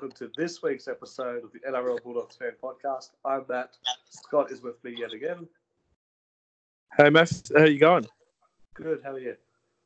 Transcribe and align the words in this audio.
welcome 0.00 0.16
to 0.16 0.30
this 0.36 0.62
week's 0.62 0.86
episode 0.86 1.42
of 1.42 1.50
the 1.50 1.58
NRL 1.68 2.00
Bulldogs 2.04 2.36
Fan 2.36 2.52
Podcast. 2.62 3.10
I'm 3.24 3.44
Matt. 3.48 3.76
Scott 4.08 4.52
is 4.52 4.62
with 4.62 4.76
me 4.84 4.94
yet 4.96 5.12
again. 5.12 5.48
Hey, 6.96 7.10
Matt, 7.10 7.50
how 7.56 7.64
you 7.64 7.80
going? 7.80 8.06
Good. 8.74 9.00
How 9.02 9.14
are 9.14 9.18
you? 9.18 9.34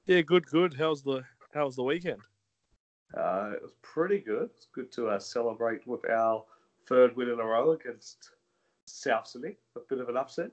Yeah, 0.04 0.20
good, 0.20 0.44
good. 0.44 0.74
How's 0.78 1.02
the 1.02 1.22
How's 1.54 1.76
the 1.76 1.82
weekend? 1.82 2.20
Uh, 3.16 3.52
it 3.54 3.62
was 3.62 3.72
pretty 3.80 4.18
good. 4.18 4.50
It's 4.54 4.66
good 4.74 4.92
to 4.92 5.08
uh, 5.08 5.18
celebrate 5.18 5.86
with 5.86 6.06
our 6.10 6.44
third 6.86 7.16
win 7.16 7.30
in 7.30 7.40
a 7.40 7.44
row 7.44 7.70
against 7.70 8.32
South 8.84 9.26
Sydney. 9.26 9.56
A 9.76 9.80
bit 9.88 9.98
of 9.98 10.10
an 10.10 10.18
upset. 10.18 10.50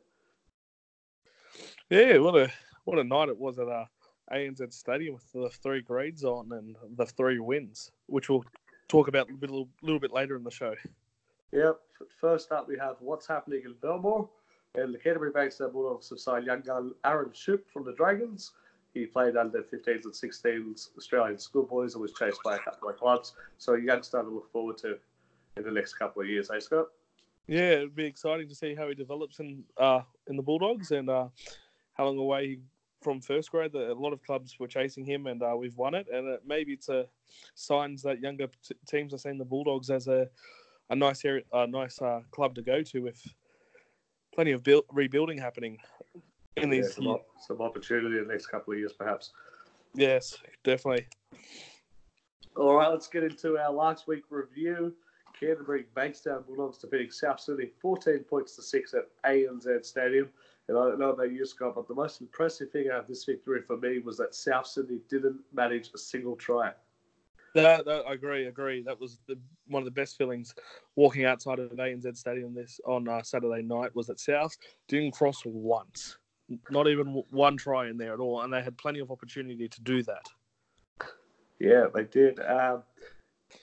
Yeah, 1.90 2.20
what 2.20 2.38
a 2.38 2.50
what 2.86 2.98
a 2.98 3.04
night 3.04 3.28
it 3.28 3.38
was 3.38 3.60
at 3.60 3.68
our 3.68 3.90
ANZ 4.32 4.72
Stadium 4.72 5.16
with 5.16 5.30
the 5.34 5.50
three 5.50 5.82
grades 5.82 6.24
on 6.24 6.50
and 6.54 6.78
the 6.96 7.06
three 7.06 7.40
wins, 7.40 7.92
which 8.06 8.30
we'll 8.30 8.46
talk 8.90 9.08
about 9.08 9.30
a 9.30 9.34
little, 9.40 9.70
little 9.82 10.00
bit 10.00 10.12
later 10.12 10.36
in 10.36 10.44
the 10.44 10.52
show. 10.52 10.76
Yep. 11.54 11.80
First 12.20 12.52
up, 12.52 12.68
we 12.68 12.78
have 12.78 12.98
what's 13.00 13.28
happening 13.28 13.62
in 13.64 13.76
Belmore. 13.82 14.28
And 14.76 14.94
the 14.94 15.00
Canterbury 15.00 15.32
Bankstown 15.32 15.72
Bulldogs 15.72 16.10
have 16.10 16.20
signed 16.20 16.46
young 16.46 16.62
gun 16.62 16.94
Aaron 17.06 17.30
Schoupp 17.30 17.62
from 17.72 17.86
the 17.86 17.94
Dragons. 17.94 18.52
He 18.94 19.06
played 19.06 19.36
under 19.36 19.62
15s 19.62 20.06
and 20.06 20.14
16s 20.14 20.90
Australian 20.98 21.38
schoolboys 21.38 21.94
and 21.94 22.02
was 22.02 22.14
chased 22.14 22.42
by 22.44 22.56
a 22.56 22.60
couple 22.60 22.90
of 22.90 22.98
clubs. 22.98 23.34
So 23.58 23.74
a 23.74 23.82
youngster 23.82 24.22
to 24.22 24.30
look 24.30 24.52
forward 24.52 24.78
to 24.80 24.98
in 25.58 25.64
the 25.64 25.72
next 25.72 25.94
couple 25.94 26.22
of 26.22 26.28
years, 26.28 26.50
eh, 26.54 26.60
Scott? 26.60 26.88
Yeah, 27.48 27.72
it'd 27.72 27.96
be 27.96 28.06
exciting 28.06 28.48
to 28.48 28.56
see 28.56 28.76
how 28.76 28.88
he 28.88 28.96
develops 28.96 29.40
in 29.40 29.64
uh, 29.78 30.02
in 30.28 30.36
the 30.36 30.44
Bulldogs 30.44 30.92
and 30.92 31.10
uh, 31.10 31.30
how 31.94 32.06
long 32.06 32.18
away 32.20 32.60
from 33.02 33.22
first 33.22 33.52
grade. 33.52 33.74
A 33.76 33.94
lot 33.94 34.14
of 34.14 34.24
clubs 34.24 34.60
were 34.60 34.68
chasing 34.68 35.06
him, 35.06 35.28
and 35.28 35.42
uh, 35.42 35.56
we've 35.58 35.78
won 35.78 35.94
it. 35.96 36.08
And 36.12 36.28
it, 36.28 36.42
maybe 36.46 36.74
it's 36.74 36.90
a 36.90 37.06
signs 37.56 38.02
that 38.04 38.20
younger 38.20 38.48
t- 38.68 38.76
teams 38.88 39.14
are 39.14 39.18
seeing 39.18 39.38
the 39.38 39.46
Bulldogs 39.46 39.90
as 39.90 40.08
a 40.08 40.28
a 40.92 40.96
nice 40.96 41.24
area, 41.24 41.44
a 41.54 41.68
nice 41.68 42.02
uh, 42.02 42.22
club 42.32 42.56
to 42.56 42.64
go 42.64 42.82
to 42.82 43.00
with 43.00 43.22
plenty 44.34 44.52
of 44.52 44.64
build, 44.64 44.86
rebuilding 44.92 45.38
happening 45.38 45.78
in 46.58 46.72
Yeah, 46.72 46.82
these. 46.82 46.96
some, 46.96 47.08
op- 47.08 47.28
some 47.40 47.62
opportunity 47.62 48.18
in 48.18 48.28
the 48.28 48.34
next 48.34 48.48
couple 48.48 48.74
of 48.74 48.80
years, 48.80 48.94
perhaps. 48.94 49.32
Yes, 49.94 50.36
definitely. 50.64 51.08
All 52.56 52.74
right, 52.74 52.90
let's 52.90 53.08
get 53.08 53.24
into 53.24 53.60
our 53.60 53.72
last 53.72 54.08
week 54.08 54.24
review. 54.32 54.96
Canterbury 55.40 55.86
Bankstown 55.96 56.46
Bulldogs 56.48 56.80
defeating 56.80 57.12
South 57.12 57.40
Sydney 57.40 57.70
14 57.80 58.24
points 58.24 58.56
to 58.56 58.64
6 58.64 58.96
at 58.96 59.06
ANZ 59.24 59.86
Stadium. 59.86 60.30
And 60.70 60.78
I 60.78 60.84
don't 60.84 61.00
know 61.00 61.10
about 61.10 61.32
you, 61.32 61.48
Scott, 61.48 61.74
but 61.74 61.88
the 61.88 61.96
most 61.96 62.22
impressive 62.22 62.70
thing 62.70 62.90
out 62.94 63.00
of 63.00 63.08
this 63.08 63.26
victory 63.26 63.62
for 63.66 63.76
me 63.76 63.98
was 63.98 64.18
that 64.18 64.36
South 64.36 64.68
Sydney 64.68 65.00
didn't 65.10 65.40
manage 65.52 65.90
a 65.96 65.98
single 65.98 66.36
try. 66.36 66.72
That, 67.56 67.86
that, 67.86 68.06
I 68.08 68.14
agree, 68.14 68.46
agree. 68.46 68.84
That 68.84 69.02
was 69.02 69.18
the, 69.28 69.36
one 69.68 69.82
of 69.82 69.86
the 69.86 69.92
best 69.92 70.16
feelings 70.16 70.54
walking 70.96 71.26
outside 71.26 71.58
of 71.58 71.72
an 71.72 71.78
ANZ 71.78 72.16
Stadium 72.16 72.54
this 72.54 72.80
on 72.86 73.08
uh, 73.08 73.24
Saturday 73.24 73.64
night 73.64 73.96
was 73.96 74.06
that 74.08 74.20
South 74.20 74.56
didn't 74.88 75.14
cross 75.14 75.42
once, 75.44 76.20
not 76.70 76.88
even 76.88 77.08
w- 77.08 77.26
one 77.32 77.58
try 77.58 77.90
in 77.90 77.98
there 77.98 78.14
at 78.14 78.20
all, 78.20 78.42
and 78.42 78.54
they 78.54 78.62
had 78.62 78.78
plenty 78.78 79.00
of 79.00 79.10
opportunity 79.10 79.68
to 79.68 79.82
do 79.82 80.04
that. 80.04 80.28
Yeah, 81.58 81.88
they 81.92 82.04
did. 82.04 82.40
Um, 82.42 82.84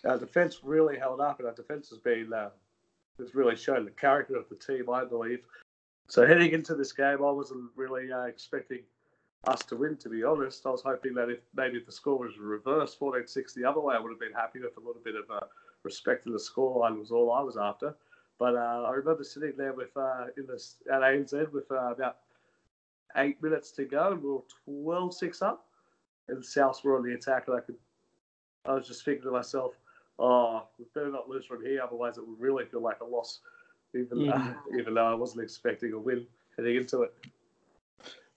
our 0.05 0.19
defence 0.19 0.59
really 0.65 0.99
held 0.99 1.21
up, 1.21 1.39
and 1.39 1.47
our 1.47 1.55
defence 1.55 1.89
has 1.91 1.99
been 1.99 2.33
uh, 2.33 2.51
has 3.21 3.37
really 3.37 3.55
shown 3.55 3.85
the 3.85 3.93
character 3.93 4.35
of 4.35 4.49
the 4.49 4.57
team, 4.57 4.91
I 4.91 5.05
believe. 5.05 5.45
So 6.09 6.27
heading 6.27 6.53
into 6.53 6.75
this 6.75 6.93
game, 6.93 7.19
I 7.25 7.31
wasn't 7.31 7.71
really 7.75 8.13
uh, 8.13 8.23
expecting 8.23 8.81
us 9.47 9.61
to 9.67 9.77
win. 9.77 9.97
To 9.99 10.09
be 10.09 10.23
honest, 10.25 10.65
I 10.67 10.71
was 10.71 10.83
hoping 10.83 11.15
that 11.15 11.29
if 11.31 11.41
maybe 11.55 11.79
if 11.79 11.87
the 11.87 11.93
score 11.93 12.19
was 12.19 12.39
reversed, 12.39 12.99
14-6 13.01 13.55
the 13.55 13.65
other 13.65 13.81
way, 13.81 13.95
I 13.95 13.99
would 13.99 14.11
have 14.11 14.21
been 14.21 14.33
happy 14.33 14.61
with 14.61 14.77
a 14.77 14.81
little 14.81 15.03
bit 15.05 15.15
of 15.17 15.31
uh, 15.31 15.47
respect 15.83 16.27
in 16.27 16.33
the 16.33 16.39
scoreline 16.39 16.99
was 16.99 17.11
all 17.11 17.33
I 17.33 17.41
was 17.43 17.57
after. 17.57 17.95
But 18.39 18.55
uh, 18.55 18.85
I 18.87 18.91
remember 18.93 19.25
sitting 19.25 19.55
there 19.57 19.73
with 19.73 19.97
uh, 19.97 20.27
in 20.37 20.47
this 20.47 20.77
at 20.93 21.01
ANZ 21.01 21.53
with 21.53 21.71
uh, 21.71 21.93
about 21.93 22.19
eight 23.17 23.43
minutes 23.43 23.71
to 23.73 23.85
go, 23.85 24.13
and 24.13 24.23
we 24.23 24.29
were 24.29 25.09
12-6 25.09 25.43
up, 25.43 25.67
and 26.29 26.39
the 26.39 26.43
Souths 26.43 26.85
were 26.85 26.97
on 26.97 27.03
the 27.03 27.15
attack, 27.15 27.49
and 27.49 27.57
I 27.57 27.61
could 27.61 27.77
I 28.67 28.75
was 28.75 28.87
just 28.87 29.05
thinking 29.05 29.25
to 29.25 29.31
myself, 29.31 29.75
oh, 30.19 30.67
we 30.79 30.85
better 30.95 31.11
not 31.11 31.29
lose 31.29 31.47
from 31.47 31.65
here, 31.65 31.81
otherwise 31.83 32.19
it 32.19 32.27
would 32.27 32.41
really 32.41 32.65
feel 32.67 32.83
like 32.83 33.01
a 33.01 33.05
loss, 33.05 33.41
even 33.97 34.31
uh, 34.31 34.55
even 34.79 34.95
though 34.95 35.07
I 35.07 35.15
wasn't 35.15 35.45
expecting 35.45 35.93
a 35.93 35.99
win 35.99 36.27
heading 36.57 36.77
into 36.77 37.03
it. 37.03 37.15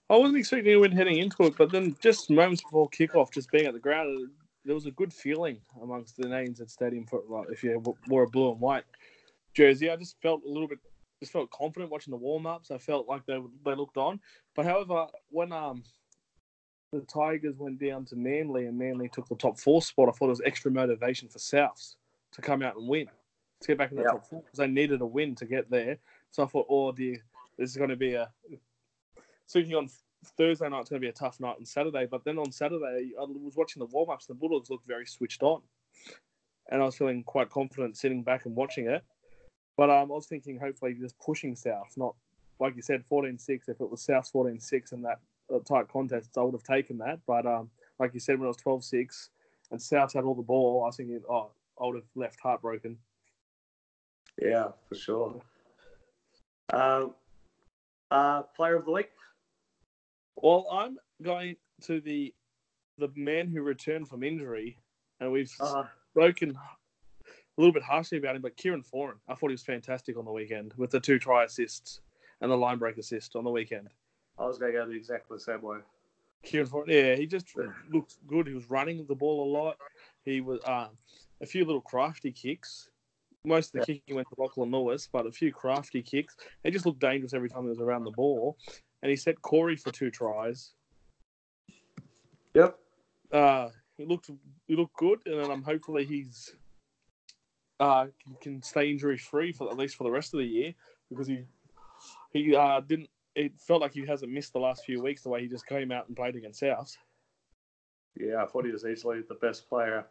I 0.10 0.18
wasn't 0.18 0.40
expecting 0.40 0.74
to 0.74 0.78
win 0.78 0.92
heading 0.92 1.18
into 1.18 1.44
it, 1.44 1.56
but 1.58 1.72
then 1.72 1.96
just 2.02 2.30
moments 2.30 2.64
before 2.64 2.90
kickoff, 2.90 3.32
just 3.32 3.52
being 3.52 3.68
at 3.68 3.74
the 3.74 3.80
ground, 3.80 4.30
there 4.66 4.74
was 4.74 4.88
a 4.88 4.92
good 4.92 5.14
feeling 5.14 5.60
amongst 5.82 6.18
the 6.18 6.24
ANZ 6.24 6.68
Stadium 6.70 7.06
for 7.06 7.22
like, 7.30 7.48
if 7.52 7.64
you 7.64 7.82
wore 8.08 8.24
a 8.24 8.28
blue 8.28 8.52
and 8.52 8.60
white 8.60 8.86
jersey. 9.54 9.90
I 9.90 9.96
just 9.96 10.20
felt 10.22 10.44
a 10.44 10.50
little 10.50 10.68
bit, 10.68 10.80
just 11.20 11.32
felt 11.32 11.52
confident 11.52 11.92
watching 11.92 12.12
the 12.12 12.18
warm 12.18 12.46
ups. 12.46 12.72
I 12.72 12.78
felt 12.78 13.08
like 13.08 13.26
they 13.26 13.40
they 13.66 13.76
looked 13.76 13.98
on, 13.98 14.20
but 14.56 14.66
however, 14.66 15.08
when 15.30 15.52
um 15.52 15.84
the 16.92 17.02
Tigers 17.02 17.56
went 17.58 17.80
down 17.80 18.06
to 18.06 18.16
Manly 18.16 18.66
and 18.66 18.78
Manly 18.78 19.10
took 19.10 19.28
the 19.28 19.36
top 19.36 19.60
four 19.60 19.82
spot, 19.82 20.10
I 20.10 20.12
thought 20.12 20.26
it 20.26 20.30
was 20.30 20.42
extra 20.44 20.72
motivation 20.72 21.28
for 21.28 21.38
Souths 21.38 21.96
to 22.32 22.42
come 22.42 22.64
out 22.64 22.78
and 22.78 22.88
win, 22.88 23.08
to 23.62 23.68
get 23.68 23.78
back 23.78 23.92
in 23.92 23.98
the 23.98 24.04
Yeah. 24.04 24.12
top 24.12 24.26
four 24.26 24.42
because 24.42 24.58
they 24.58 24.68
needed 24.68 25.02
a 25.02 25.06
win 25.06 25.36
to 25.36 25.46
get 25.46 25.70
there. 25.70 25.98
So 26.32 26.44
I 26.44 26.48
thought, 26.48 26.68
oh 26.70 26.92
dear, 26.92 27.24
this 27.58 27.70
is 27.70 27.78
going 27.78 27.90
to 27.90 27.96
be 27.96 28.14
a 28.14 28.32
thinking 29.50 29.76
on 29.76 29.90
Thursday 30.38 30.70
night's 30.70 30.90
going 30.90 31.02
to 31.02 31.06
be 31.06 31.10
a 31.10 31.14
tough 31.14 31.40
night 31.40 31.56
on 31.58 31.66
Saturday. 31.66 32.06
But 32.06 32.24
then 32.24 32.38
on 32.38 32.52
Saturday, 32.52 33.12
I 33.20 33.24
was 33.24 33.56
watching 33.56 33.80
the 33.80 33.86
warm 33.88 34.10
ups. 34.10 34.26
The 34.26 34.34
Bulldogs 34.34 34.70
looked 34.70 34.88
very 34.88 35.06
switched 35.06 35.44
on, 35.44 35.62
and 36.70 36.82
I 36.82 36.86
was 36.86 36.98
feeling 36.98 37.24
quite 37.24 37.50
confident 37.50 37.98
sitting 37.98 38.24
back 38.24 38.46
and 38.46 38.56
watching 38.56 38.88
it. 38.88 39.04
But 39.78 39.90
um, 39.90 40.12
I 40.12 40.16
was 40.16 40.28
thinking, 40.28 40.60
hopefully, 40.60 40.94
just 40.94 41.18
pushing 41.20 41.56
South, 41.56 41.94
not 41.96 42.16
like 42.60 42.76
you 42.76 42.82
said, 42.82 43.04
14-6. 43.10 43.70
If 43.70 43.80
it 43.80 43.90
was 43.90 44.02
South 44.02 44.30
14-6 44.34 44.92
in 44.92 45.02
that 45.04 45.20
uh, 45.54 45.60
tight 45.60 45.88
contest, 45.88 46.38
I 46.38 46.42
would 46.42 46.54
have 46.54 46.64
taken 46.64 46.98
that. 46.98 47.20
But 47.26 47.46
um, 47.46 47.70
like 47.98 48.14
you 48.14 48.20
said, 48.20 48.38
when 48.40 48.50
it 48.50 48.56
was 48.66 48.84
12-6 48.92 49.30
and 49.72 49.82
South 49.82 50.14
had 50.14 50.26
all 50.26 50.36
the 50.36 50.42
ball, 50.42 50.84
I 50.84 50.88
was 50.88 50.98
thinking, 50.98 51.22
oh, 51.30 51.52
I 51.82 51.86
would 51.86 51.96
have 51.96 52.10
left 52.16 52.42
heartbroken. 52.42 52.98
Yeah, 54.42 54.70
for 54.88 54.96
sure. 54.96 55.42
Um, 56.72 57.14
uh, 58.12 58.44
player 58.44 58.76
of 58.76 58.86
the 58.86 58.92
week. 58.92 59.10
Well, 60.36 60.68
I'm 60.72 60.98
going 61.22 61.56
to 61.84 62.00
the 62.00 62.34
the 62.98 63.10
man 63.16 63.48
who 63.48 63.62
returned 63.62 64.10
from 64.10 64.24
injury, 64.24 64.78
and 65.20 65.32
we've 65.32 65.52
Uh, 65.60 65.86
spoken 66.12 66.52
a 66.52 67.62
little 67.62 67.74
bit 67.74 67.84
harshly 67.84 68.18
about 68.18 68.36
him, 68.36 68.42
but 68.42 68.58
Kieran 68.58 68.84
Foran, 68.84 69.16
I 69.28 69.36
thought 69.36 69.50
he 69.50 69.54
was 69.54 69.64
fantastic 69.64 70.18
on 70.18 70.26
the 70.26 70.32
weekend 70.32 70.74
with 70.76 70.92
the 70.92 71.00
two 71.00 71.18
try 71.18 71.46
assists 71.46 72.02
and 72.42 72.52
the 72.52 72.58
line 72.58 72.78
break 72.78 72.98
assist 72.98 73.36
on 73.36 73.44
the 73.44 73.50
weekend. 73.50 73.90
I 74.38 74.46
was 74.46 74.58
going 74.58 74.74
to 74.74 74.80
go 74.80 74.86
the 74.86 74.96
exactly 74.96 75.38
the 75.38 75.44
same 75.44 75.62
way. 75.62 75.80
Kieran 76.44 76.68
Foran, 76.68 76.88
yeah, 76.88 77.16
he 77.16 77.26
just 77.26 77.48
looked 77.90 78.16
good. 78.28 78.48
He 78.48 78.54
was 78.54 78.70
running 78.70 79.06
the 79.06 79.16
ball 79.16 79.44
a 79.44 79.50
lot. 79.50 79.78
He 80.24 80.42
was 80.42 80.60
um, 80.66 80.90
a 81.42 81.46
few 81.46 81.66
little 81.66 81.82
crafty 81.82 82.32
kicks. 82.32 82.89
Most 83.46 83.74
of 83.74 83.80
the 83.80 83.86
kicking 83.86 84.16
went 84.16 84.28
to 84.30 84.36
Lachlan 84.38 84.70
Lewis, 84.72 85.08
but 85.12 85.26
a 85.26 85.32
few 85.32 85.54
crafty 85.54 86.02
kicks. 86.02 86.36
He 86.64 86.72
just 86.72 86.86
looked 86.86 87.00
dangerous 87.00 87.34
every 87.34 87.50
time 87.50 87.64
he 87.64 87.70
was 87.70 87.80
around 87.80 88.04
the 88.04 88.12
ball. 88.12 88.58
And 89.02 89.10
he 89.10 89.16
set 89.16 89.42
Corey 89.42 89.78
for 89.78 89.92
two 89.92 90.12
tries. 90.12 90.74
Yep. 92.54 92.78
uh, 93.32 93.70
he 93.98 94.06
looked 94.06 94.30
he 94.68 94.76
looked 94.76 94.96
good, 94.96 95.20
and 95.26 95.40
then 95.40 95.52
um, 95.52 95.62
hopefully 95.62 96.06
he's 96.06 96.56
uh, 97.80 98.08
can, 98.24 98.36
can 98.42 98.64
stay 98.64 98.90
injury 98.90 99.18
free 99.18 99.52
for 99.52 99.70
at 99.70 99.78
least 99.78 99.96
for 99.96 100.04
the 100.04 100.12
rest 100.12 100.34
of 100.34 100.40
the 100.40 100.46
year 100.46 100.74
because 101.10 101.28
he 101.28 101.44
he 102.32 102.56
uh, 102.56 102.82
didn't. 102.82 103.10
It 103.36 103.54
felt 103.60 103.82
like 103.82 103.94
he 103.94 104.06
hasn't 104.06 104.32
missed 104.32 104.54
the 104.54 104.60
last 104.60 104.84
few 104.84 105.02
weeks 105.02 105.22
the 105.22 105.30
way 105.30 105.42
he 105.42 105.48
just 105.48 105.66
came 105.68 105.92
out 105.92 106.08
and 106.08 106.16
played 106.16 106.36
against 106.36 106.60
South. 106.60 106.96
Yeah, 108.20 108.44
I 108.44 108.48
thought 108.48 108.66
he 108.66 108.72
was 108.72 108.86
easily 108.86 109.22
the 109.22 109.36
best 109.36 109.70
player 109.70 110.06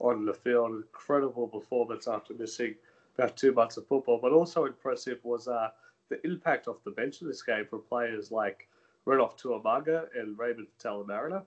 on 0.00 0.24
the 0.24 0.34
field. 0.34 0.72
Incredible 0.72 1.48
performance 1.48 2.08
after 2.08 2.34
missing 2.34 2.74
about 3.16 3.36
two 3.36 3.52
months 3.52 3.76
of 3.76 3.86
football. 3.86 4.18
But 4.20 4.32
also 4.32 4.64
impressive 4.64 5.18
was 5.22 5.48
uh, 5.48 5.70
the 6.08 6.24
impact 6.26 6.68
off 6.68 6.82
the 6.84 6.90
bench 6.90 7.22
in 7.22 7.28
this 7.28 7.42
game 7.42 7.66
for 7.68 7.78
players 7.78 8.30
like 8.30 8.68
Renouf 9.06 9.36
To'omaga 9.36 10.06
and 10.18 10.38
Raymond 10.38 10.68
Talamarina. 10.82 11.42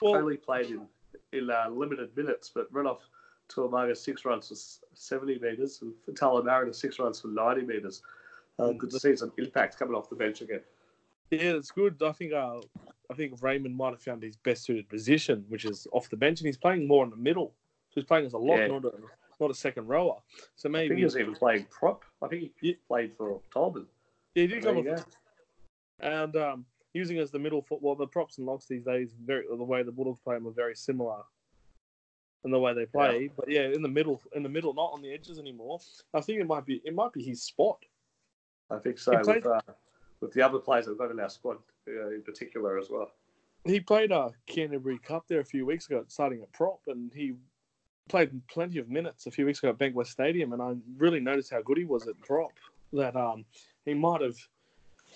Well, 0.00 0.16
Only 0.16 0.36
played 0.36 0.66
in, 0.66 0.86
in 1.32 1.50
uh, 1.50 1.68
limited 1.70 2.16
minutes, 2.16 2.50
but 2.54 2.72
Renouf 2.72 2.98
To'omaga 3.48 3.96
six 3.96 4.24
runs 4.24 4.48
for 4.48 4.54
70 4.94 5.38
metres 5.40 5.82
and 5.82 5.92
Talamarina 6.16 6.74
six 6.74 6.98
runs 6.98 7.20
for 7.20 7.28
90 7.28 7.62
metres. 7.62 8.02
Uh, 8.58 8.72
good 8.72 8.90
to 8.90 9.00
see 9.00 9.16
some 9.16 9.32
impact 9.38 9.78
coming 9.78 9.94
off 9.94 10.08
the 10.08 10.14
bench 10.14 10.40
again. 10.40 10.60
yeah, 11.30 11.40
it's 11.40 11.72
good. 11.72 12.00
I 12.02 12.12
think 12.12 12.32
uh, 12.32 12.60
I 13.10 13.14
think 13.14 13.42
Raymond 13.42 13.76
might 13.76 13.90
have 13.90 14.00
found 14.00 14.22
his 14.22 14.36
best 14.36 14.64
suited 14.64 14.88
position, 14.88 15.44
which 15.48 15.64
is 15.64 15.86
off 15.92 16.08
the 16.08 16.16
bench, 16.16 16.40
and 16.40 16.46
he's 16.46 16.56
playing 16.56 16.86
more 16.86 17.04
in 17.04 17.10
the 17.10 17.16
middle. 17.16 17.52
He's 17.94 18.04
playing 18.04 18.26
as 18.26 18.32
a 18.32 18.38
lock, 18.38 18.58
Yeah. 18.58 18.66
not 18.68 18.84
a 18.84 18.92
not 19.40 19.50
a 19.50 19.54
second 19.54 19.88
rower. 19.88 20.22
So 20.54 20.68
I 20.68 20.72
think 20.72 20.90
maybe 20.90 20.96
he 20.96 21.04
was 21.04 21.16
even 21.16 21.34
playing 21.34 21.66
prop. 21.70 22.04
I 22.22 22.28
think 22.28 22.52
he 22.60 22.68
Yeah. 22.68 22.74
played 22.86 23.14
for 23.14 23.40
Tolman. 23.52 23.86
yeah, 24.34 24.42
he 24.42 24.46
did 24.46 24.62
come 24.62 24.78
off 24.78 25.06
and 26.00 26.36
um, 26.36 26.66
using 26.92 27.18
as 27.18 27.30
the 27.30 27.38
middle 27.38 27.62
foot. 27.62 27.82
Well, 27.82 27.94
the 27.94 28.06
props 28.06 28.38
and 28.38 28.46
locks 28.46 28.66
these 28.66 28.84
days, 28.84 29.12
very 29.12 29.46
the 29.46 29.56
way 29.56 29.82
the 29.82 29.92
Bulldogs 29.92 30.20
play 30.20 30.34
them 30.36 30.46
are 30.46 30.52
very 30.52 30.74
similar. 30.74 31.22
and 32.44 32.52
the 32.52 32.58
way 32.58 32.74
they 32.74 32.84
play. 32.84 33.22
Yeah. 33.22 33.28
But 33.36 33.48
yeah, 33.48 33.68
in 33.68 33.80
the 33.80 33.88
middle, 33.88 34.20
in 34.34 34.42
the 34.42 34.50
middle, 34.50 34.74
not 34.74 34.92
on 34.92 35.00
the 35.00 35.10
edges 35.12 35.38
anymore. 35.38 35.80
I 36.12 36.20
think 36.20 36.40
it 36.40 36.46
might 36.46 36.66
be 36.66 36.82
it 36.84 36.94
might 36.94 37.12
be 37.12 37.22
his 37.22 37.42
spot. 37.42 37.82
I 38.70 38.78
think 38.78 38.98
so. 38.98 39.12
Played, 39.22 39.44
with, 39.44 39.46
uh, 39.46 39.60
with 40.20 40.32
the 40.32 40.42
other 40.42 40.58
players 40.58 40.84
that 40.84 40.92
have 40.92 40.98
got 40.98 41.10
in 41.10 41.20
our 41.20 41.30
squad 41.30 41.56
uh, 41.88 42.08
in 42.10 42.22
particular 42.22 42.78
as 42.78 42.90
well. 42.90 43.10
He 43.64 43.80
played 43.80 44.12
a 44.12 44.18
uh, 44.18 44.30
Canterbury 44.46 44.98
Cup 44.98 45.26
there 45.26 45.40
a 45.40 45.44
few 45.44 45.64
weeks 45.64 45.86
ago, 45.86 46.04
starting 46.08 46.42
at 46.42 46.52
prop, 46.52 46.80
and 46.86 47.10
he 47.14 47.32
played 48.08 48.46
plenty 48.48 48.78
of 48.78 48.88
minutes 48.88 49.26
a 49.26 49.30
few 49.30 49.46
weeks 49.46 49.58
ago 49.60 49.70
at 49.70 49.78
Bankwest 49.78 50.08
Stadium, 50.08 50.52
and 50.52 50.62
I 50.62 50.74
really 50.96 51.20
noticed 51.20 51.50
how 51.50 51.62
good 51.62 51.78
he 51.78 51.84
was 51.84 52.06
at 52.06 52.20
prop. 52.20 52.52
That 52.92 53.16
um, 53.16 53.44
he 53.84 53.94
might 53.94 54.20
have 54.20 54.36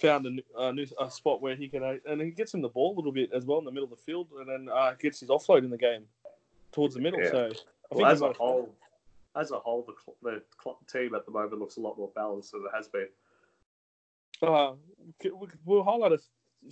found 0.00 0.26
a, 0.26 0.60
a 0.60 0.72
new 0.72 0.86
a 1.00 1.10
spot 1.10 1.40
where 1.40 1.54
he 1.54 1.68
can, 1.68 1.82
uh, 1.82 1.96
and 2.06 2.20
he 2.20 2.30
gets 2.30 2.54
him 2.54 2.62
the 2.62 2.68
ball 2.68 2.94
a 2.94 2.96
little 2.96 3.12
bit 3.12 3.30
as 3.32 3.44
well 3.44 3.58
in 3.58 3.64
the 3.64 3.70
middle 3.70 3.84
of 3.84 3.90
the 3.90 4.04
field, 4.04 4.28
and 4.38 4.48
then 4.48 4.74
uh, 4.74 4.94
gets 4.98 5.20
his 5.20 5.28
offload 5.28 5.64
in 5.64 5.70
the 5.70 5.78
game 5.78 6.04
towards 6.72 6.94
the 6.94 7.00
middle. 7.00 7.20
Yeah. 7.20 7.30
So 7.30 7.50
I 7.92 7.94
well, 7.94 8.06
as 8.06 8.20
a 8.20 8.32
whole, 8.32 8.74
as 9.36 9.50
a 9.50 9.58
whole, 9.58 9.88
the, 10.22 10.42
the 10.62 10.74
team 10.90 11.14
at 11.14 11.24
the 11.24 11.32
moment 11.32 11.58
looks 11.58 11.76
a 11.76 11.80
lot 11.80 11.96
more 11.98 12.10
balanced 12.14 12.52
than 12.52 12.62
it 12.62 12.76
has 12.76 12.88
been. 12.88 13.08
Uh, 14.40 14.72
we'll 15.64 15.82
highlight 15.82 16.12
a 16.12 16.18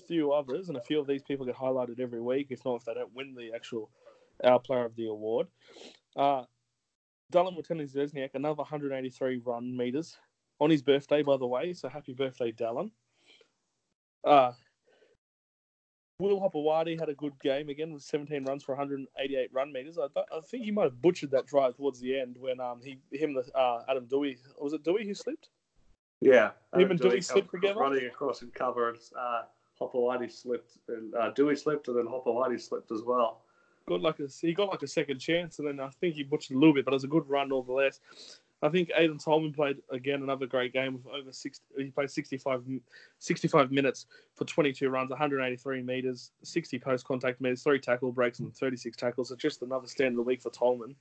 few 0.07 0.33
others, 0.33 0.69
and 0.69 0.77
a 0.77 0.81
few 0.83 0.99
of 0.99 1.07
these 1.07 1.23
people 1.23 1.47
get 1.47 1.57
highlighted 1.57 2.01
every 2.01 2.21
week. 2.21 2.49
If 2.51 2.65
not, 2.65 2.77
if 2.77 2.85
they 2.85 2.95
don't 2.95 3.15
win 3.15 3.35
the 3.35 3.53
actual 3.55 3.91
our 4.45 4.59
player 4.59 4.85
of 4.85 4.97
the 4.97 5.07
award. 5.07 5.47
Uh, 6.17 6.45
Dallin 7.33 7.57
Watene-Zelezniak, 7.57 8.31
another 8.35 8.57
183 8.57 9.43
run 9.45 9.77
meters 9.77 10.17
on 10.61 10.71
his 10.71 10.83
birthday, 10.83 11.23
by 11.23 11.37
the 11.37 11.47
way. 11.47 11.73
So 11.73 11.89
happy 11.89 12.15
birthday, 12.15 12.53
Dallin. 12.53 12.91
Uh, 14.25 14.53
Will 16.19 16.41
Hopoate 16.41 16.99
had 16.99 17.09
a 17.11 17.15
good 17.15 17.39
game 17.41 17.69
again 17.69 17.93
with 17.93 18.03
17 18.03 18.45
runs 18.45 18.63
for 18.63 18.75
188 18.75 19.51
run 19.53 19.73
meters. 19.73 19.99
I, 19.99 20.07
I 20.17 20.41
think 20.41 20.65
he 20.65 20.71
might 20.71 20.85
have 20.85 21.03
butchered 21.03 21.31
that 21.33 21.47
drive 21.47 21.77
towards 21.77 22.01
the 22.01 22.19
end 22.19 22.37
when 22.39 22.59
um 22.59 22.81
he 22.83 22.99
him 23.13 23.35
the 23.35 23.45
uh, 23.55 23.85
Adam 23.89 24.07
Doueihi 24.07 24.39
was 24.59 24.73
it 24.73 24.83
Doueihi 24.83 25.07
who 25.07 25.15
slipped? 25.15 25.51
Yeah, 26.23 26.53
him 26.75 26.91
and 26.91 26.99
Doueihi 26.99 27.23
slipped 27.23 27.51
together 27.51 27.79
running 27.79 28.07
across 28.07 28.41
and 28.41 28.53
covered. 28.55 28.99
Uh, 29.19 29.43
Hopoate 29.79 30.33
slipped 30.33 30.79
and 30.89 31.15
uh, 31.15 31.33
Doueihi 31.33 31.59
slipped 31.59 31.89
and 31.89 31.99
then 31.99 32.07
Hopoate 32.07 32.59
slipped 32.61 32.91
as 32.93 33.03
well. 33.03 33.43
Got 33.89 34.01
like 34.01 34.19
a 34.19 34.27
he 34.41 34.53
got 34.53 34.69
like 34.69 34.83
a 34.83 34.89
second 34.89 35.21
chance 35.21 35.59
and 35.59 35.69
then 35.69 35.81
I 35.81 35.89
think 35.89 36.17
he 36.17 36.25
butchered 36.25 36.57
a 36.57 36.59
little 36.59 36.75
bit, 36.75 36.85
but 36.85 36.93
it 36.93 36.97
was 36.97 37.05
a 37.05 37.09
good 37.09 37.29
run 37.29 37.51
nonetheless. 37.51 38.01
I 38.63 38.69
think 38.71 38.91
Aiden 38.99 39.23
Tolman 39.23 39.53
played 39.53 39.77
again 39.91 40.23
another 40.23 40.47
great 40.47 40.73
game 40.73 40.95
of 40.95 41.07
over 41.07 41.31
60. 41.31 41.63
He 41.77 41.91
played 41.91 42.11
65, 42.11 42.65
65 43.19 43.71
minutes 43.71 44.07
for 44.35 44.45
22 44.45 44.89
runs, 44.89 45.11
183 45.11 45.83
meters, 45.83 46.31
60 46.43 46.79
post 46.79 47.07
contact 47.07 47.41
meters, 47.41 47.63
three 47.63 47.79
tackle 47.79 48.13
breaks, 48.13 48.41
and 48.41 48.55
36 48.55 48.97
tackles. 48.97 49.29
So 49.29 49.37
just 49.37 49.63
another 49.63 49.87
stand 49.87 50.13
of 50.13 50.17
the 50.17 50.23
week 50.23 50.41
for 50.41 50.51
Tolman. 50.51 50.97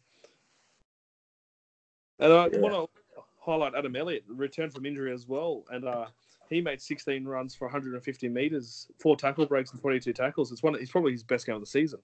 And 2.19 2.33
I 2.33 2.49
yeah. 2.51 2.59
want 2.59 2.73
to 2.75 3.21
highlight 3.39 3.73
Adam 3.75 3.95
Elliott, 3.95 4.23
returned 4.27 4.73
from 4.73 4.85
injury 4.85 5.13
as 5.13 5.27
well, 5.27 5.63
and 5.69 5.85
uh, 5.85 6.07
he 6.49 6.61
made 6.61 6.81
16 6.81 7.25
runs 7.25 7.55
for 7.55 7.65
150 7.65 8.29
meters, 8.29 8.87
four 8.99 9.15
tackle 9.15 9.45
breaks, 9.45 9.71
and 9.71 9.81
22 9.81 10.13
tackles. 10.13 10.51
It's 10.51 10.63
one. 10.63 10.77
He's 10.77 10.91
probably 10.91 11.13
his 11.13 11.23
best 11.23 11.45
game 11.45 11.55
of 11.55 11.61
the 11.61 11.67
season. 11.67 11.99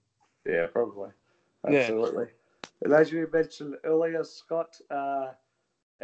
Yeah, 0.46 0.66
probably. 0.66 1.10
Absolutely. 1.66 2.24
Yeah. 2.24 2.68
And 2.84 2.92
as 2.92 3.12
you 3.12 3.28
mentioned 3.32 3.76
earlier, 3.84 4.24
Scott, 4.24 4.76
uh, 4.90 5.28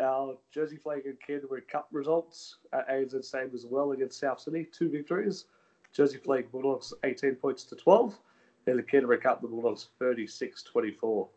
our 0.00 0.36
Jersey 0.52 0.76
Flegg 0.76 1.06
and 1.06 1.18
Canterbury 1.20 1.62
Cup 1.62 1.88
results 1.90 2.58
at 2.72 2.88
ANZ 2.88 3.24
Stadium 3.24 3.50
as 3.54 3.66
well 3.66 3.92
against 3.92 4.20
South 4.20 4.40
Sydney, 4.40 4.66
two 4.72 4.88
victories. 4.88 5.46
Jersey 5.92 6.18
Flegg 6.18 6.50
Bulldogs 6.52 6.92
18 7.04 7.34
points 7.36 7.64
to 7.64 7.74
12, 7.74 8.18
and 8.66 8.78
the 8.78 8.82
Canterbury 8.82 9.18
Cup, 9.18 9.40
the 9.40 9.48
Bulldogs 9.48 9.88
36 9.98 10.62
24. 10.62 11.28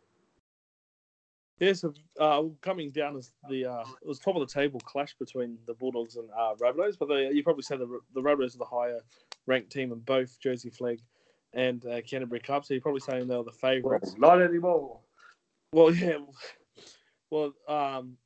Yeah, 1.60 1.74
so 1.74 1.94
uh, 2.20 2.44
coming 2.62 2.90
down 2.90 3.16
as 3.16 3.32
the 3.48 3.66
uh, 3.66 3.84
it 4.02 4.08
was 4.08 4.18
top 4.20 4.36
of 4.36 4.48
the 4.48 4.52
table 4.52 4.80
clash 4.80 5.16
between 5.18 5.60
the 5.68 5.76
Bulldogs 5.76 6.16
and 6.16 6.28
uh, 6.32 6.56
Rabbitohs, 6.60 6.98
but 7.00 7.08
they, 7.08 7.30
you 7.32 7.44
probably 7.44 7.62
say 7.64 7.78
the 7.78 8.00
the 8.16 8.22
Rabbitohs 8.22 8.56
are 8.56 8.60
the 8.60 8.66
higher 8.66 9.00
ranked 9.46 9.72
team 9.72 9.92
in 9.92 10.00
both 10.00 10.40
Jersey 10.40 10.72
Flegg 10.72 11.00
and 11.54 11.86
uh, 11.86 12.02
Canterbury 12.02 12.40
Cup, 12.40 12.66
so 12.66 12.74
you're 12.74 12.82
probably 12.82 13.02
saying 13.02 13.28
they 13.28 13.36
were 13.36 13.44
the 13.44 13.52
favourites. 13.52 14.16
Well, 14.18 14.38
not 14.38 14.42
anymore. 14.42 15.00
Well, 15.74 15.94
yeah. 15.96 16.18
Well, 17.30 17.54
um, 17.68 18.18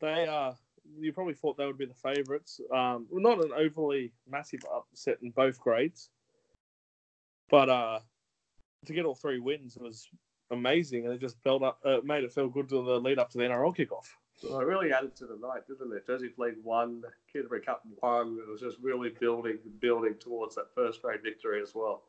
they 0.00 0.26
are. 0.26 0.56
You 0.98 1.12
probably 1.12 1.34
thought 1.34 1.56
they 1.56 1.66
would 1.66 1.78
be 1.78 1.86
the 1.86 1.94
favourites. 1.94 2.60
Um, 2.72 3.06
well, 3.10 3.20
not 3.20 3.44
an 3.44 3.52
overly 3.56 4.12
massive 4.28 4.60
upset 4.74 5.18
in 5.22 5.30
both 5.30 5.58
grades, 5.58 6.10
but 7.50 7.68
uh, 7.68 8.00
to 8.86 8.92
get 8.92 9.04
all 9.04 9.14
three 9.14 9.40
wins 9.40 9.76
was 9.76 10.08
amazing, 10.50 11.04
and 11.04 11.14
it 11.14 11.20
just 11.20 11.42
built 11.42 11.62
up, 11.62 11.80
uh, 11.84 11.98
made 12.04 12.24
it 12.24 12.32
feel 12.32 12.48
good 12.48 12.68
to 12.68 12.84
the 12.84 13.00
lead 13.00 13.18
up 13.18 13.30
to 13.30 13.38
the 13.38 13.44
NRL 13.44 13.76
kickoff. 13.76 14.06
Well, 14.42 14.60
it 14.60 14.64
really 14.64 14.92
added 14.92 15.16
to 15.16 15.26
the 15.26 15.38
night, 15.38 15.66
didn't 15.66 15.92
it? 15.94 16.06
Jersey 16.06 16.28
Flegg 16.28 16.56
won, 16.62 17.02
Canterbury 17.32 17.62
Cup 17.62 17.82
won. 18.02 18.38
It 18.46 18.50
was 18.50 18.60
just 18.60 18.76
really 18.82 19.10
building, 19.18 19.58
building 19.80 20.14
towards 20.20 20.54
that 20.56 20.74
first 20.74 21.02
grade 21.02 21.22
victory 21.22 21.62
as 21.62 21.74
well. 21.74 22.02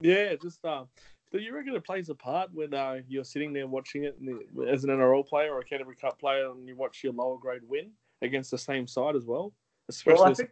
Yeah, 0.00 0.34
just 0.40 0.64
uh, 0.64 0.84
do 1.32 1.38
you 1.38 1.54
reckon 1.54 1.74
it 1.74 1.84
plays 1.84 2.08
a 2.08 2.14
part 2.14 2.50
when 2.52 2.74
uh, 2.74 2.98
you're 3.08 3.24
sitting 3.24 3.52
there 3.52 3.66
watching 3.66 4.04
it 4.04 4.16
the, 4.20 4.68
as 4.68 4.84
an 4.84 4.90
NRL 4.90 5.26
player 5.26 5.52
or 5.52 5.60
a 5.60 5.64
Canterbury 5.64 5.96
Cup 5.96 6.18
player 6.18 6.50
and 6.50 6.68
you 6.68 6.76
watch 6.76 7.02
your 7.02 7.12
lower 7.12 7.38
grade 7.38 7.62
win 7.66 7.90
against 8.22 8.50
the 8.50 8.58
same 8.58 8.86
side 8.86 9.16
as 9.16 9.24
well? 9.24 9.52
Especially 9.88 10.20
well, 10.20 10.30
I, 10.30 10.34
think, 10.34 10.50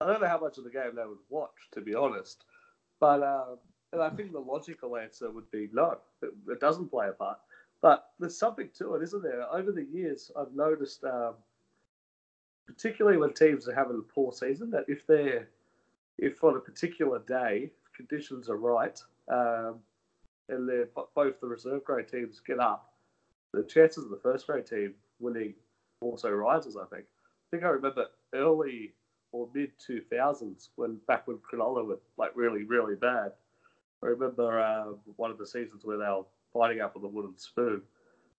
I 0.00 0.06
don't 0.06 0.20
know 0.20 0.28
how 0.28 0.38
much 0.38 0.58
of 0.58 0.64
the 0.64 0.70
game 0.70 0.94
they 0.94 1.04
would 1.04 1.18
watch, 1.28 1.50
to 1.72 1.80
be 1.80 1.94
honest. 1.94 2.44
But 3.00 3.22
uh, 3.22 3.56
and 3.92 4.02
I 4.02 4.10
think 4.10 4.32
the 4.32 4.40
logical 4.40 4.96
answer 4.96 5.30
would 5.30 5.50
be 5.50 5.68
no, 5.72 5.98
it, 6.22 6.30
it, 6.48 6.60
doesn't 6.60 6.88
play 6.88 7.08
a 7.08 7.12
part. 7.12 7.38
But 7.80 8.06
there's 8.18 8.38
something 8.38 8.70
to 8.78 8.94
it, 8.94 9.02
isn't 9.02 9.22
there? 9.22 9.44
Over 9.52 9.72
the 9.72 9.84
years, 9.84 10.30
I've 10.38 10.54
noticed, 10.54 11.02
um, 11.04 11.34
particularly 12.66 13.18
when 13.18 13.34
teams 13.34 13.68
are 13.68 13.74
having 13.74 13.98
a 13.98 14.12
poor 14.12 14.32
season, 14.32 14.70
that 14.70 14.84
if 14.88 15.06
they're 15.06 15.48
if 16.18 16.42
on 16.44 16.56
a 16.56 16.60
particular 16.60 17.18
day 17.26 17.70
conditions 18.06 18.48
are 18.48 18.56
right, 18.56 19.00
um, 19.30 19.76
and 20.48 20.68
both 21.14 21.40
the 21.40 21.46
reserve 21.46 21.84
grade 21.84 22.08
teams 22.08 22.40
get 22.46 22.58
up, 22.58 22.92
the 23.52 23.62
chances 23.62 24.04
of 24.04 24.10
the 24.10 24.20
first 24.22 24.46
grade 24.46 24.66
team 24.66 24.94
winning 25.20 25.54
also 26.00 26.30
rises. 26.30 26.76
I 26.76 26.84
think. 26.94 27.04
I 27.04 27.48
think 27.50 27.64
I 27.64 27.68
remember 27.68 28.06
early 28.34 28.92
or 29.32 29.48
mid 29.54 29.70
two 29.78 30.02
thousands 30.10 30.70
when 30.76 30.98
back 31.06 31.26
when 31.26 31.38
Cronulla 31.38 31.84
were 31.86 32.00
like 32.16 32.32
really 32.34 32.64
really 32.64 32.96
bad. 32.96 33.32
I 34.02 34.06
remember 34.06 34.60
uh, 34.60 34.92
one 35.16 35.30
of 35.30 35.38
the 35.38 35.46
seasons 35.46 35.84
where 35.84 35.98
they 35.98 36.04
were 36.04 36.24
fighting 36.52 36.80
up 36.80 36.96
on 36.96 37.02
the 37.02 37.08
wooden 37.08 37.38
spoon. 37.38 37.82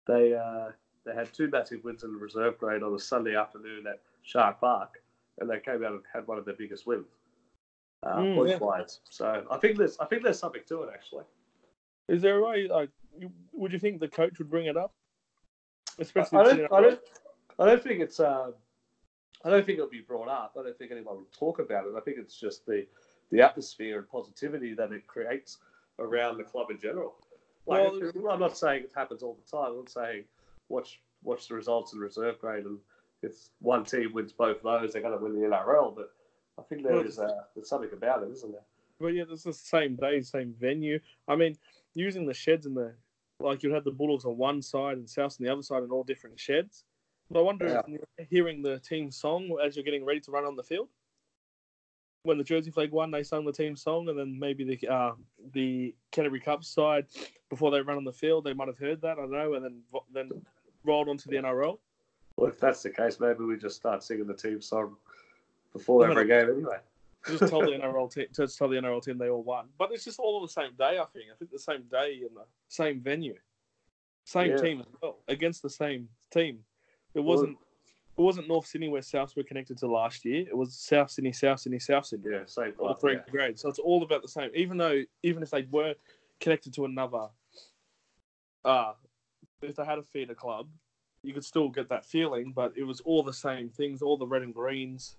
They 0.07 0.33
uh, 0.33 0.71
they 1.05 1.13
had 1.13 1.33
two 1.33 1.49
massive 1.49 1.83
wins 1.83 2.03
in 2.03 2.11
the 2.11 2.19
reserve 2.19 2.57
grade 2.57 2.83
on 2.83 2.93
a 2.93 2.99
Sunday 2.99 3.35
afternoon 3.35 3.85
at 3.87 4.01
Shark 4.23 4.59
Park, 4.59 5.01
and 5.39 5.49
they 5.49 5.59
came 5.59 5.83
out 5.83 5.93
and 5.93 6.01
had 6.13 6.27
one 6.27 6.37
of 6.37 6.45
their 6.45 6.55
biggest 6.55 6.85
wins 6.85 7.07
uh, 8.03 8.17
mm, 8.17 8.49
yeah. 8.49 8.57
wise. 8.57 8.99
So 9.09 9.45
I 9.49 9.57
think 9.57 9.77
there's 9.77 9.97
I 9.99 10.05
think 10.05 10.23
there's 10.23 10.39
something 10.39 10.61
to 10.67 10.83
it 10.83 10.89
actually. 10.93 11.25
Is 12.07 12.21
there 12.21 12.37
a 12.37 12.45
way? 12.45 12.67
Like, 12.67 12.89
would 13.53 13.71
you 13.71 13.79
think 13.79 13.99
the 13.99 14.07
coach 14.07 14.37
would 14.39 14.49
bring 14.49 14.65
it 14.65 14.77
up? 14.77 14.93
Especially, 15.99 16.39
I, 16.39 16.43
don't, 16.43 16.73
I 16.73 16.81
don't, 16.81 16.99
I 17.59 17.65
don't 17.65 17.83
think 17.83 18.01
it's. 18.01 18.19
Uh, 18.19 18.51
I 19.45 19.49
don't 19.49 19.65
think 19.65 19.77
it'll 19.77 19.89
be 19.89 20.01
brought 20.01 20.29
up. 20.29 20.55
I 20.57 20.63
don't 20.63 20.77
think 20.77 20.91
anyone 20.91 21.17
would 21.17 21.31
talk 21.31 21.59
about 21.59 21.85
it. 21.85 21.93
I 21.97 22.01
think 22.01 22.17
it's 22.19 22.39
just 22.39 22.65
the 22.65 22.85
the 23.31 23.41
atmosphere 23.41 23.99
and 23.99 24.09
positivity 24.09 24.73
that 24.73 24.91
it 24.91 25.07
creates 25.07 25.59
around 25.99 26.37
the 26.37 26.43
club 26.43 26.71
in 26.71 26.79
general. 26.79 27.15
Like, 27.65 27.91
well, 28.15 28.33
I'm 28.33 28.39
not 28.39 28.57
saying 28.57 28.83
it 28.83 28.91
happens 28.95 29.23
all 29.23 29.37
the 29.43 29.57
time. 29.57 29.71
I'm 29.71 29.77
not 29.77 29.89
saying 29.89 30.25
watch 30.69 30.99
watch 31.23 31.47
the 31.47 31.55
results 31.55 31.93
in 31.93 31.99
reserve 31.99 32.39
grade 32.39 32.65
and 32.65 32.79
if 33.23 33.49
one 33.59 33.85
team 33.85 34.11
wins 34.13 34.33
both 34.33 34.61
those, 34.61 34.93
they're 34.93 35.01
going 35.01 35.17
to 35.17 35.23
win 35.23 35.33
the 35.33 35.47
NRL. 35.47 35.95
But 35.95 36.11
I 36.59 36.61
think 36.63 36.83
there 36.83 36.93
well, 36.93 37.05
is 37.05 37.19
uh, 37.19 37.43
there's 37.55 37.69
something 37.69 37.89
about 37.93 38.23
it, 38.23 38.31
isn't 38.31 38.51
there? 38.51 38.61
Well, 38.99 39.11
yeah, 39.11 39.23
it's 39.29 39.43
the 39.43 39.53
same 39.53 39.95
day, 39.95 40.21
same 40.21 40.53
venue. 40.59 40.99
I 41.27 41.35
mean, 41.35 41.57
using 41.93 42.25
the 42.25 42.33
sheds 42.33 42.65
in 42.65 42.73
the 42.73 42.93
like, 43.39 43.63
you'd 43.63 43.73
have 43.73 43.83
the 43.83 43.91
Bulldogs 43.91 44.25
on 44.25 44.37
one 44.37 44.61
side 44.61 44.97
and 44.97 45.09
South 45.09 45.35
on 45.39 45.45
the 45.45 45.51
other 45.51 45.63
side, 45.63 45.83
and 45.83 45.91
all 45.91 46.03
different 46.03 46.39
sheds. 46.39 46.85
But 47.29 47.39
I 47.39 47.43
wonder, 47.43 47.83
yeah. 47.87 48.25
hearing 48.29 48.61
the 48.61 48.79
team 48.79 49.11
song 49.11 49.57
as 49.63 49.75
you're 49.75 49.83
getting 49.83 50.05
ready 50.05 50.19
to 50.21 50.31
run 50.31 50.45
on 50.45 50.55
the 50.55 50.63
field, 50.63 50.89
when 52.23 52.37
the 52.37 52.43
Jersey 52.43 52.71
Flegg 52.71 52.91
won, 52.91 53.11
they 53.11 53.23
sung 53.23 53.45
the 53.45 53.51
team 53.51 53.75
song, 53.75 54.07
and 54.09 54.17
then 54.17 54.37
maybe 54.39 54.63
the 54.63 54.87
uh, 54.87 55.11
the 55.53 55.93
Canterbury 56.11 56.39
Cup 56.39 56.63
side 56.63 57.07
before 57.49 57.71
they 57.71 57.81
run 57.81 57.97
on 57.97 58.03
the 58.03 58.13
field, 58.13 58.45
they 58.45 58.53
might 58.53 58.67
have 58.67 58.77
heard 58.77 59.01
that. 59.01 59.17
I 59.17 59.21
don't 59.21 59.31
know, 59.31 59.55
and 59.55 59.65
then 59.65 59.81
then 60.13 60.31
rolled 60.83 61.09
onto 61.09 61.29
the 61.29 61.37
NRL. 61.37 61.79
Well, 62.37 62.49
if 62.49 62.59
that's 62.59 62.83
the 62.83 62.89
case, 62.89 63.19
maybe 63.19 63.43
we 63.43 63.57
just 63.57 63.75
start 63.75 64.03
singing 64.03 64.27
the 64.27 64.33
team 64.33 64.61
song 64.61 64.95
before 65.73 66.07
every 66.09 66.27
game 66.27 66.49
anyway. 66.49 66.77
just 67.27 67.49
told 67.49 67.65
the 67.65 67.71
NRL 67.81 68.13
team, 68.13 68.25
just 68.35 68.57
told 68.57 68.71
the 68.71 68.77
NRL 68.77 69.03
team 69.03 69.17
they 69.17 69.29
all 69.29 69.43
won, 69.43 69.67
but 69.77 69.91
it's 69.91 70.03
just 70.03 70.19
all 70.19 70.37
on 70.37 70.41
the 70.41 70.47
same 70.47 70.71
day. 70.77 70.99
I 70.99 71.05
think. 71.13 71.25
I 71.31 71.35
think 71.37 71.51
the 71.51 71.59
same 71.59 71.83
day 71.89 72.19
in 72.21 72.33
the 72.33 72.45
same 72.67 72.99
venue, 73.01 73.35
same 74.25 74.51
yeah. 74.51 74.57
team 74.57 74.79
as 74.81 74.87
well 75.01 75.19
against 75.27 75.61
the 75.61 75.69
same 75.69 76.07
team. 76.31 76.59
It 77.13 77.21
wasn't. 77.21 77.57
It 78.15 78.21
wasn't 78.21 78.47
North 78.47 78.67
Sydney 78.67 78.89
where 78.89 79.01
Souths 79.01 79.35
were 79.35 79.41
connected 79.41 79.75
to 79.79 79.87
last 79.87 80.23
year. 80.23 80.45
It 80.47 80.55
was 80.55 80.75
South 80.75 81.09
Sydney, 81.09 81.31
South 81.31 81.61
Sydney, 81.61 81.79
South 81.79 82.05
Sydney. 82.05 82.31
Yeah, 82.31 82.43
same. 82.45 82.73
All 82.77 82.93
three 82.93 83.13
yeah. 83.13 83.21
grades. 83.31 83.61
So 83.61 83.69
it's 83.69 83.79
all 83.79 84.03
about 84.03 84.21
the 84.21 84.27
same. 84.27 84.51
Even 84.53 84.77
though, 84.77 85.01
even 85.23 85.41
if 85.41 85.49
they 85.49 85.63
were 85.71 85.95
connected 86.39 86.75
to 86.75 86.85
another 86.85 87.29
uh, 88.65 88.93
if 89.61 89.75
they 89.75 89.85
had 89.85 89.99
a 89.99 90.03
feeder 90.03 90.35
club, 90.35 90.67
you 91.23 91.33
could 91.33 91.45
still 91.45 91.69
get 91.69 91.89
that 91.89 92.05
feeling, 92.05 92.51
but 92.53 92.73
it 92.75 92.83
was 92.83 92.99
all 93.01 93.23
the 93.23 93.33
same 93.33 93.69
things, 93.69 94.01
all 94.01 94.17
the 94.17 94.27
red 94.27 94.41
and 94.41 94.53
greens. 94.53 95.15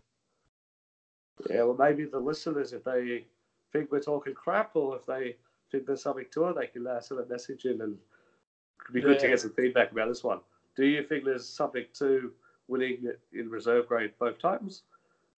Yeah, 1.50 1.64
well, 1.64 1.76
maybe 1.78 2.04
the 2.04 2.18
listeners, 2.18 2.72
if 2.72 2.84
they 2.84 3.24
think 3.72 3.90
we're 3.90 4.00
talking 4.00 4.34
crap 4.34 4.76
or 4.76 4.96
if 4.96 5.06
they 5.06 5.36
think 5.70 5.86
there's 5.86 6.02
something 6.02 6.26
to 6.32 6.48
it, 6.48 6.56
they 6.58 6.66
can 6.66 6.86
uh, 6.86 7.00
send 7.00 7.20
a 7.20 7.26
message 7.26 7.64
in 7.64 7.80
and 7.80 7.96
it'd 8.84 8.94
be 8.94 9.00
good 9.00 9.18
to 9.18 9.28
get 9.28 9.40
some 9.40 9.52
feedback 9.52 9.92
about 9.92 10.08
this 10.08 10.22
one. 10.22 10.40
Do 10.76 10.86
you 10.86 11.02
think 11.02 11.24
there's 11.24 11.48
something 11.48 11.84
to 11.94 12.32
winning 12.68 13.06
in 13.32 13.50
reserve 13.50 13.88
grade 13.88 14.12
both 14.18 14.38
times? 14.38 14.82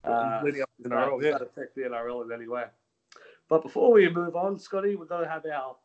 Uh, 0.03 0.09
up 0.09 0.45
to 0.45 0.51
the 0.51 0.65
NRL, 0.87 1.21
yeah. 1.23 1.31
that 1.31 1.41
affect 1.41 1.75
the 1.75 1.81
NRL 1.81 2.25
in 2.25 2.31
any 2.31 2.47
way? 2.47 2.65
But 3.49 3.63
before 3.63 3.91
we 3.91 4.09
move 4.09 4.35
on, 4.35 4.59
Scotty, 4.59 4.95
we're 4.95 5.05
going 5.05 5.23
to 5.23 5.29
have 5.29 5.45
our 5.45 5.75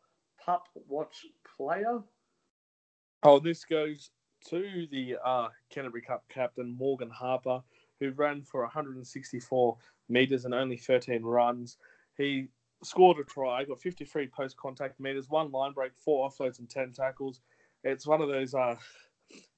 pup 0.43 0.67
watch 0.87 1.25
player. 1.57 1.99
Oh, 3.23 3.39
this 3.39 3.63
goes 3.63 4.11
to 4.49 4.87
the 4.91 5.15
uh, 5.23 5.47
Canterbury 5.69 6.01
Cup 6.01 6.23
captain, 6.29 6.75
Morgan 6.77 7.09
Harper, 7.09 7.61
who 8.03 8.11
ran 8.11 8.43
for 8.43 8.61
164 8.61 9.77
metres 10.09 10.45
and 10.45 10.53
only 10.53 10.77
13 10.77 11.23
runs. 11.23 11.77
He 12.17 12.47
scored 12.83 13.17
a 13.19 13.23
try, 13.23 13.63
got 13.63 13.81
53 13.81 14.27
post 14.27 14.57
contact 14.57 14.99
metres, 14.99 15.29
one 15.29 15.51
line 15.51 15.73
break, 15.73 15.91
four 15.95 16.29
offloads, 16.29 16.59
and 16.59 16.69
10 16.69 16.91
tackles. 16.93 17.41
It's 17.83 18.07
one 18.07 18.21
of 18.21 18.29
those 18.29 18.53
uh, 18.53 18.75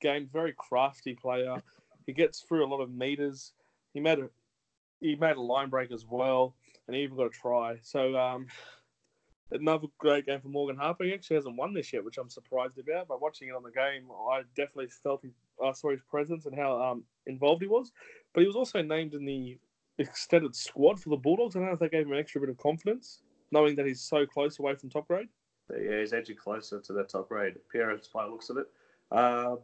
games, 0.02 0.30
very 0.32 0.54
crafty 0.58 1.14
player. 1.14 1.62
He 2.06 2.14
gets 2.14 2.42
through 2.42 2.66
a 2.66 2.70
lot 2.70 2.82
of 2.82 2.92
metres. 2.92 3.54
He 3.94 4.00
made 4.00 4.20
a 4.20 4.30
he 5.02 5.16
made 5.16 5.36
a 5.36 5.42
line 5.42 5.70
break 5.70 5.92
as 5.92 6.06
well, 6.10 6.56
and 6.88 6.96
he 6.96 7.04
even 7.04 7.18
got 7.18 7.26
a 7.28 7.30
try. 7.30 7.78
So 7.82 8.16
um, 8.18 8.48
another 9.52 9.88
great 9.98 10.26
game 10.26 10.42
for 10.42 10.48
Morgan 10.48 10.78
Harper. 10.78 11.04
He 11.04 11.14
actually 11.14 11.36
hasn't 11.36 11.56
won 11.56 11.74
this 11.74 11.92
yet, 11.94 12.04
which 12.04 12.18
I'm 12.18 12.30
surprised 12.30 12.78
about. 12.78 13.08
But 13.08 13.22
watching 13.22 13.50
it 13.50 13.56
on 13.56 13.64
the 13.64 13.72
game, 13.72 14.08
I 14.30 14.44
definitely 14.56 14.90
felt 15.04 15.22
he, 15.24 15.32
I 15.64 15.72
saw 15.74 15.92
his 15.92 16.02
presence 16.10 16.46
and 16.46 16.56
how 16.56 16.82
um, 16.82 17.04
involved 17.28 17.62
he 17.62 17.68
was. 17.68 17.92
But 18.36 18.42
he 18.42 18.48
was 18.48 18.58
also 18.58 18.82
named 18.82 19.14
in 19.14 19.24
the 19.26 19.58
extended 19.98 20.54
squad 20.56 21.00
for 21.00 21.10
the 21.10 21.16
Bulldogs. 21.16 21.56
I 21.56 21.60
don't 21.60 21.70
know 21.70 21.74
if 21.74 21.80
that 21.80 21.92
gave 21.92 22.06
him 22.06 22.12
an 22.12 22.20
extra 22.20 22.42
bit 22.42 22.50
of 22.50 22.58
confidence, 22.58 23.22
knowing 23.52 23.76
that 23.78 23.86
he's 23.86 24.02
so 24.02 24.26
close 24.26 24.60
away 24.60 24.76
from 24.76 24.90
top 24.90 25.08
grade. 25.08 25.30
Yeah, 25.72 26.00
he's 26.02 26.12
edging 26.14 26.36
closer 26.36 26.82
to 26.82 26.94
the 26.94 27.06
top 27.06 27.30
grade 27.30 27.56
appearance 27.56 28.10
by 28.14 28.26
the 28.26 28.30
looks 28.32 28.50
of 28.50 28.58
it. 28.58 28.68
Um, 29.12 29.60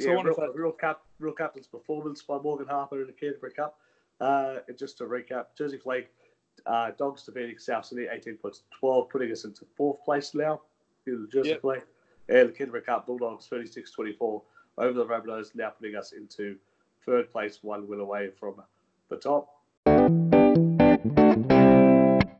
So 0.00 0.08
yeah, 0.08 0.14
wonder 0.16 0.30
real, 0.30 0.40
that- 0.40 0.54
real, 0.58 0.72
cap, 0.72 1.02
real 1.18 1.34
captain's 1.34 1.66
performance 1.66 2.22
by 2.22 2.38
Morgan 2.38 2.66
Harper 2.66 3.00
in 3.02 3.06
the 3.08 3.12
Canterbury 3.12 3.52
Cup. 3.52 3.78
Uh, 4.20 4.60
and 4.66 4.78
just 4.78 4.96
to 4.98 5.04
recap, 5.04 5.46
Jersey 5.56 5.76
Flegg 5.76 6.06
uh, 6.66 6.92
Dogs 6.98 7.24
defeating 7.24 7.58
South 7.58 7.84
Sydney 7.84 8.06
18 8.10 8.36
points 8.38 8.62
12, 8.80 9.10
putting 9.10 9.30
us 9.30 9.44
into 9.44 9.66
fourth 9.76 10.02
place 10.02 10.34
now 10.34 10.62
in 11.06 11.22
the 11.22 11.28
Jersey 11.28 11.50
Yep. 11.50 11.62
Flegg. 11.62 11.82
And 12.30 12.48
the 12.48 12.52
Canterbury 12.52 12.82
Cup 12.82 13.06
Bulldogs 13.06 13.46
36 13.48 13.90
24 13.92 14.42
over 14.78 14.92
the 14.92 15.04
Rabbitohs, 15.06 15.54
now 15.54 15.70
putting 15.70 15.94
us 15.96 16.12
into 16.12 16.56
third 17.08 17.32
place, 17.32 17.60
one 17.62 17.88
win 17.88 18.00
away 18.00 18.28
from 18.38 18.56
the 19.08 19.16
top. 19.16 19.48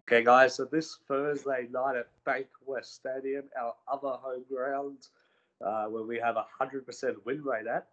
Okay, 0.02 0.22
guys, 0.22 0.56
so 0.56 0.66
this 0.66 0.98
Thursday 1.08 1.68
night 1.70 1.96
at 1.96 2.08
Bank 2.26 2.46
West 2.66 2.94
Stadium, 2.94 3.44
our 3.58 3.74
other 3.90 4.16
home 4.18 4.44
ground, 4.52 5.08
uh, 5.64 5.86
where 5.86 6.02
we 6.02 6.18
have 6.18 6.36
a 6.36 6.44
100% 6.60 6.84
win 7.24 7.42
rate 7.42 7.66
at, 7.66 7.86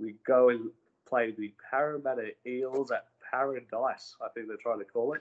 we 0.00 0.14
go 0.26 0.48
and 0.48 0.70
play 1.06 1.32
the 1.32 1.52
Parramatta 1.70 2.30
Eels 2.46 2.90
at 2.90 3.08
Paradise, 3.30 4.16
I 4.24 4.28
think 4.28 4.48
they're 4.48 4.56
trying 4.56 4.78
to 4.78 4.86
call 4.86 5.12
it. 5.12 5.20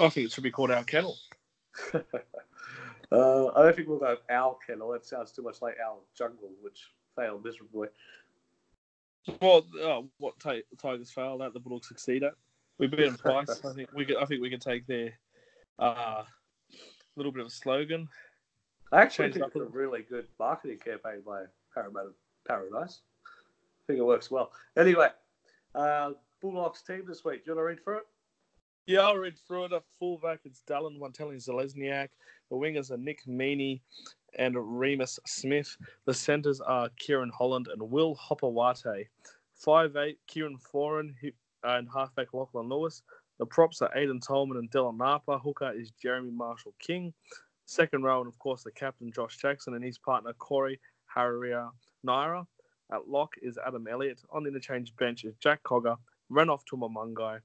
I 0.00 0.10
think 0.10 0.26
it 0.26 0.32
should 0.32 0.44
be 0.44 0.50
called 0.50 0.70
our 0.70 0.84
kennel. 0.84 1.16
Uh, 3.10 3.46
I 3.56 3.62
don't 3.62 3.74
think 3.74 3.88
we'll 3.88 3.98
go 3.98 4.18
our 4.28 4.58
kennel. 4.66 4.90
That 4.90 5.06
sounds 5.06 5.32
too 5.32 5.40
much 5.40 5.62
like 5.62 5.76
our 5.82 5.96
jungle, 6.14 6.50
which 6.60 6.92
failed 7.16 7.42
miserably. 7.42 7.88
Well, 9.40 9.66
uh, 9.82 10.02
what 10.18 10.38
ti- 10.40 10.64
Tigers 10.80 11.10
failed 11.10 11.42
at, 11.42 11.52
the 11.52 11.60
Bulldogs 11.60 11.88
succeed 11.88 12.22
at. 12.22 12.34
We 12.78 12.86
beat 12.86 13.04
them 13.04 13.16
twice. 13.16 13.64
I 13.64 13.72
think 13.72 13.90
we 13.92 14.04
could. 14.04 14.16
I 14.16 14.24
think 14.24 14.40
we 14.40 14.50
could 14.50 14.62
take 14.62 14.86
their 14.86 15.12
uh, 15.78 16.22
little 17.16 17.32
bit 17.32 17.40
of 17.40 17.48
a 17.48 17.50
slogan. 17.50 18.08
I 18.92 19.02
actually 19.02 19.32
think 19.32 19.46
it's 19.46 19.56
a 19.56 19.64
really 19.64 20.02
good 20.02 20.26
marketing 20.38 20.78
campaign 20.78 21.22
by 21.26 21.44
Parramatta 21.74 22.10
Paradise. 22.46 23.00
I 23.26 23.82
think 23.86 23.98
it 23.98 24.04
works 24.04 24.30
well. 24.30 24.52
Anyway, 24.76 25.08
uh, 25.74 26.12
Bulldogs 26.40 26.82
team 26.82 27.04
this 27.06 27.24
week. 27.24 27.44
Do 27.44 27.50
you 27.50 27.56
want 27.56 27.62
to 27.62 27.68
read 27.68 27.84
through 27.84 27.98
it? 27.98 28.06
Yeah, 28.86 29.00
I'll 29.00 29.16
read 29.16 29.34
through 29.46 29.66
it. 29.66 29.72
At 29.72 29.82
fullback, 29.98 30.40
it's 30.44 30.62
Dallin 30.66 30.98
Watene 30.98 31.36
Zelezniak. 31.36 32.08
The 32.50 32.56
wingers 32.56 32.90
are 32.90 32.96
Nick 32.96 33.24
Meaney 33.26 33.80
and 34.36 34.54
Reimis 34.54 35.18
Smith. 35.26 35.76
The 36.04 36.14
centres 36.14 36.60
are 36.60 36.88
Kerrod 37.00 37.30
Holland 37.30 37.68
and 37.72 37.82
Will. 37.90 38.14
Five 39.54 39.96
eight, 39.96 40.18
Kieran 40.28 40.58
Foran 40.58 41.14
uh, 41.24 41.30
and 41.64 41.88
halfback 41.92 42.32
Lachlan 42.32 42.68
Lewis. 42.68 43.02
The 43.38 43.46
props 43.46 43.82
are 43.82 43.90
Aiden 43.96 44.24
Tolman 44.24 44.58
and 44.58 44.70
Dylan 44.70 44.96
Napa. 44.96 45.38
Hooker 45.38 45.72
is 45.72 45.90
Jeremy 46.00 46.30
Marshall 46.30 46.74
King. 46.78 47.12
Second 47.66 48.02
row, 48.02 48.20
and 48.20 48.28
of 48.28 48.38
course, 48.38 48.62
the 48.62 48.72
captain 48.72 49.12
Josh 49.12 49.36
Jackson 49.36 49.74
and 49.74 49.84
his 49.84 49.98
partner 49.98 50.32
Corey 50.32 50.80
Harawira 51.14 51.70
Naera. 52.04 52.46
At 52.92 53.08
lock 53.08 53.34
is 53.42 53.58
Adam 53.66 53.86
Elliott. 53.86 54.20
On 54.30 54.42
the 54.42 54.48
interchange 54.48 54.96
bench 54.96 55.24
is 55.24 55.34
Jack 55.36 55.62
Cogger, 55.62 55.96
Renouf 56.32 56.62
To'omaga, 56.64 57.40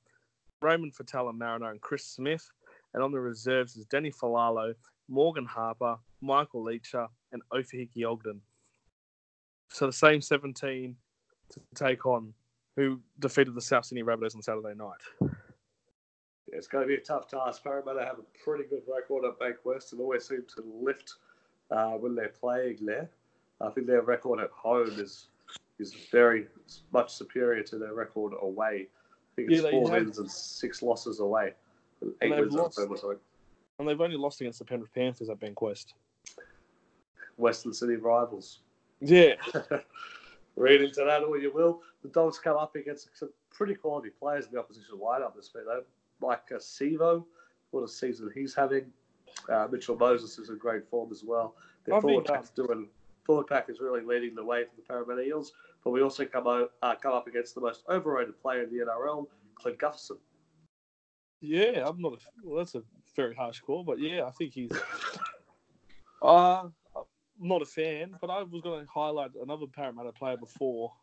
Raymond 0.61 0.93
Faitala 0.95 1.35
Mariner, 1.35 1.71
and 1.71 1.81
Chris 1.81 2.05
Smith. 2.05 2.49
And 2.93 3.03
on 3.03 3.11
the 3.11 3.19
reserves 3.19 3.75
is 3.75 3.85
Danny 3.85 4.11
Fualalo, 4.11 4.73
Morgan 5.09 5.45
Harper, 5.45 5.97
Michael 6.21 6.63
Lichaa, 6.65 7.07
and 7.31 7.41
Ofahiki 7.53 8.05
Ogden. 8.09 8.41
So 9.69 9.87
the 9.87 9.93
same 9.93 10.21
17 10.21 10.95
to 11.51 11.59
take 11.75 12.05
on 12.05 12.33
who 12.75 12.99
defeated 13.19 13.55
the 13.55 13.61
South 13.61 13.85
Sydney 13.85 14.03
Rabbitohs 14.03 14.35
on 14.35 14.41
Saturday 14.41 14.73
night. 14.75 14.97
Yeah, 15.21 16.57
it's 16.57 16.67
going 16.67 16.83
to 16.83 16.87
be 16.87 16.95
a 16.95 16.99
tough 17.03 17.27
task. 17.27 17.63
Parramatta 17.63 18.03
have 18.05 18.19
a 18.19 18.43
pretty 18.43 18.63
good 18.69 18.81
record 18.91 19.25
at 19.25 19.39
Bank 19.39 19.57
West 19.63 19.91
and 19.93 20.01
always 20.01 20.27
seem 20.27 20.43
to 20.55 20.63
lift 20.81 21.15
uh, 21.71 21.91
when 21.91 22.15
they're 22.15 22.29
playing 22.39 22.77
there. 22.81 23.09
I 23.61 23.69
think 23.69 23.87
their 23.87 24.01
record 24.01 24.39
at 24.39 24.49
home 24.51 24.89
is 24.99 25.27
is 25.79 25.93
very 26.11 26.47
much 26.91 27.11
superior 27.13 27.63
to 27.63 27.77
their 27.77 27.93
record 27.93 28.33
away. 28.41 28.87
I 28.87 29.35
think 29.35 29.51
it's 29.51 29.57
Yeah, 29.57 29.61
they 29.63 29.71
four 29.71 29.89
have- 29.89 30.03
wins 30.05 30.19
and 30.19 30.29
six 30.29 30.81
losses 30.83 31.19
away. 31.19 31.53
Eight 32.21 32.29
they've 32.29 32.39
wins 32.39 32.53
lost- 32.53 32.77
at 32.79 32.83
home 32.83 32.93
or 32.93 32.97
something. 32.97 33.19
And 33.79 33.87
they've 33.87 33.99
only 33.99 34.17
lost 34.17 34.41
against 34.41 34.59
the 34.59 34.65
Penrith 34.65 34.93
Panthers 34.93 35.29
at 35.29 35.39
Bankwest. 35.39 35.93
Western 37.37 37.73
City 37.73 37.95
rivals. 37.95 38.59
Yeah. 39.01 39.33
Read 40.55 40.81
into 40.81 41.03
that 41.03 41.23
all 41.23 41.39
you 41.39 41.51
will. 41.51 41.81
The 42.03 42.09
Dogs 42.09 42.37
come 42.37 42.57
up 42.57 42.75
against 42.75 43.09
some 43.17 43.29
pretty 43.49 43.73
quality 43.73 44.09
players 44.09 44.45
in 44.45 44.51
the 44.51 44.59
opposition 44.59 44.97
lineup 44.97 45.35
this 45.35 45.51
week. 45.55 45.63
Though. 45.65 45.83
Mike 46.21 46.43
uh, 46.51 46.57
Sivo, 46.57 47.25
what 47.71 47.81
a 47.81 47.87
season 47.87 48.31
he's 48.33 48.53
having. 48.53 48.85
Uh, 49.49 49.67
Mitchell 49.71 49.97
Moses 49.97 50.37
is 50.37 50.49
in 50.49 50.57
great 50.57 50.87
form 50.89 51.11
as 51.11 51.23
well. 51.23 51.55
Their 51.85 51.95
I 51.95 52.01
forward 52.01 52.25
pack's 52.25 52.49
doing. 52.49 52.87
Forward 53.23 53.47
pack 53.47 53.69
is 53.69 53.79
really 53.79 54.01
leading 54.01 54.35
the 54.35 54.43
way 54.43 54.63
for 54.63 54.75
the 54.75 54.81
Parramatta 54.83 55.23
Eels, 55.23 55.53
but 55.83 55.91
we 55.91 56.01
also 56.01 56.25
come 56.25 56.47
out, 56.47 56.71
uh, 56.81 56.93
come 56.95 57.13
up 57.13 57.27
against 57.27 57.55
the 57.55 57.61
most 57.61 57.83
overrated 57.89 58.39
player 58.41 58.63
in 58.63 58.69
the 58.69 58.85
NRL, 58.85 59.27
Clint 59.55 59.79
Gutherson. 59.79 60.17
Yeah, 61.41 61.85
I'm 61.87 61.99
not 61.99 62.13
a. 62.13 62.17
Well, 62.43 62.57
that's 62.59 62.75
a 62.75 62.83
very 63.15 63.35
harsh 63.35 63.59
call, 63.61 63.83
but 63.83 63.99
yeah, 63.99 64.25
I 64.25 64.31
think 64.31 64.53
he's. 64.53 64.71
Uh, 66.21 66.69
not 67.37 67.61
a 67.61 67.65
fan, 67.65 68.15
but 68.21 68.29
I 68.29 68.41
was 68.43 68.61
going 68.61 68.85
to 68.85 68.89
highlight 68.89 69.31
another 69.41 69.65
Parramatta 69.67 70.13
player 70.13 70.37
before 70.37 70.93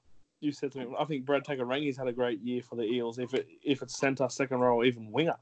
you 0.40 0.52
said 0.52 0.72
to 0.72 0.78
me. 0.78 0.86
I 0.98 1.04
think 1.04 1.24
Brad 1.24 1.44
Takairangi's 1.44 1.96
had 1.96 2.08
a 2.08 2.12
great 2.12 2.40
year 2.40 2.62
for 2.62 2.76
the 2.76 2.84
Eels. 2.84 3.18
If 3.18 3.34
it 3.34 3.46
if 3.62 3.82
it's 3.82 3.98
centre, 3.98 4.28
second 4.28 4.58
row, 4.60 4.76
or 4.76 4.84
even 4.84 5.10
winger, 5.12 5.36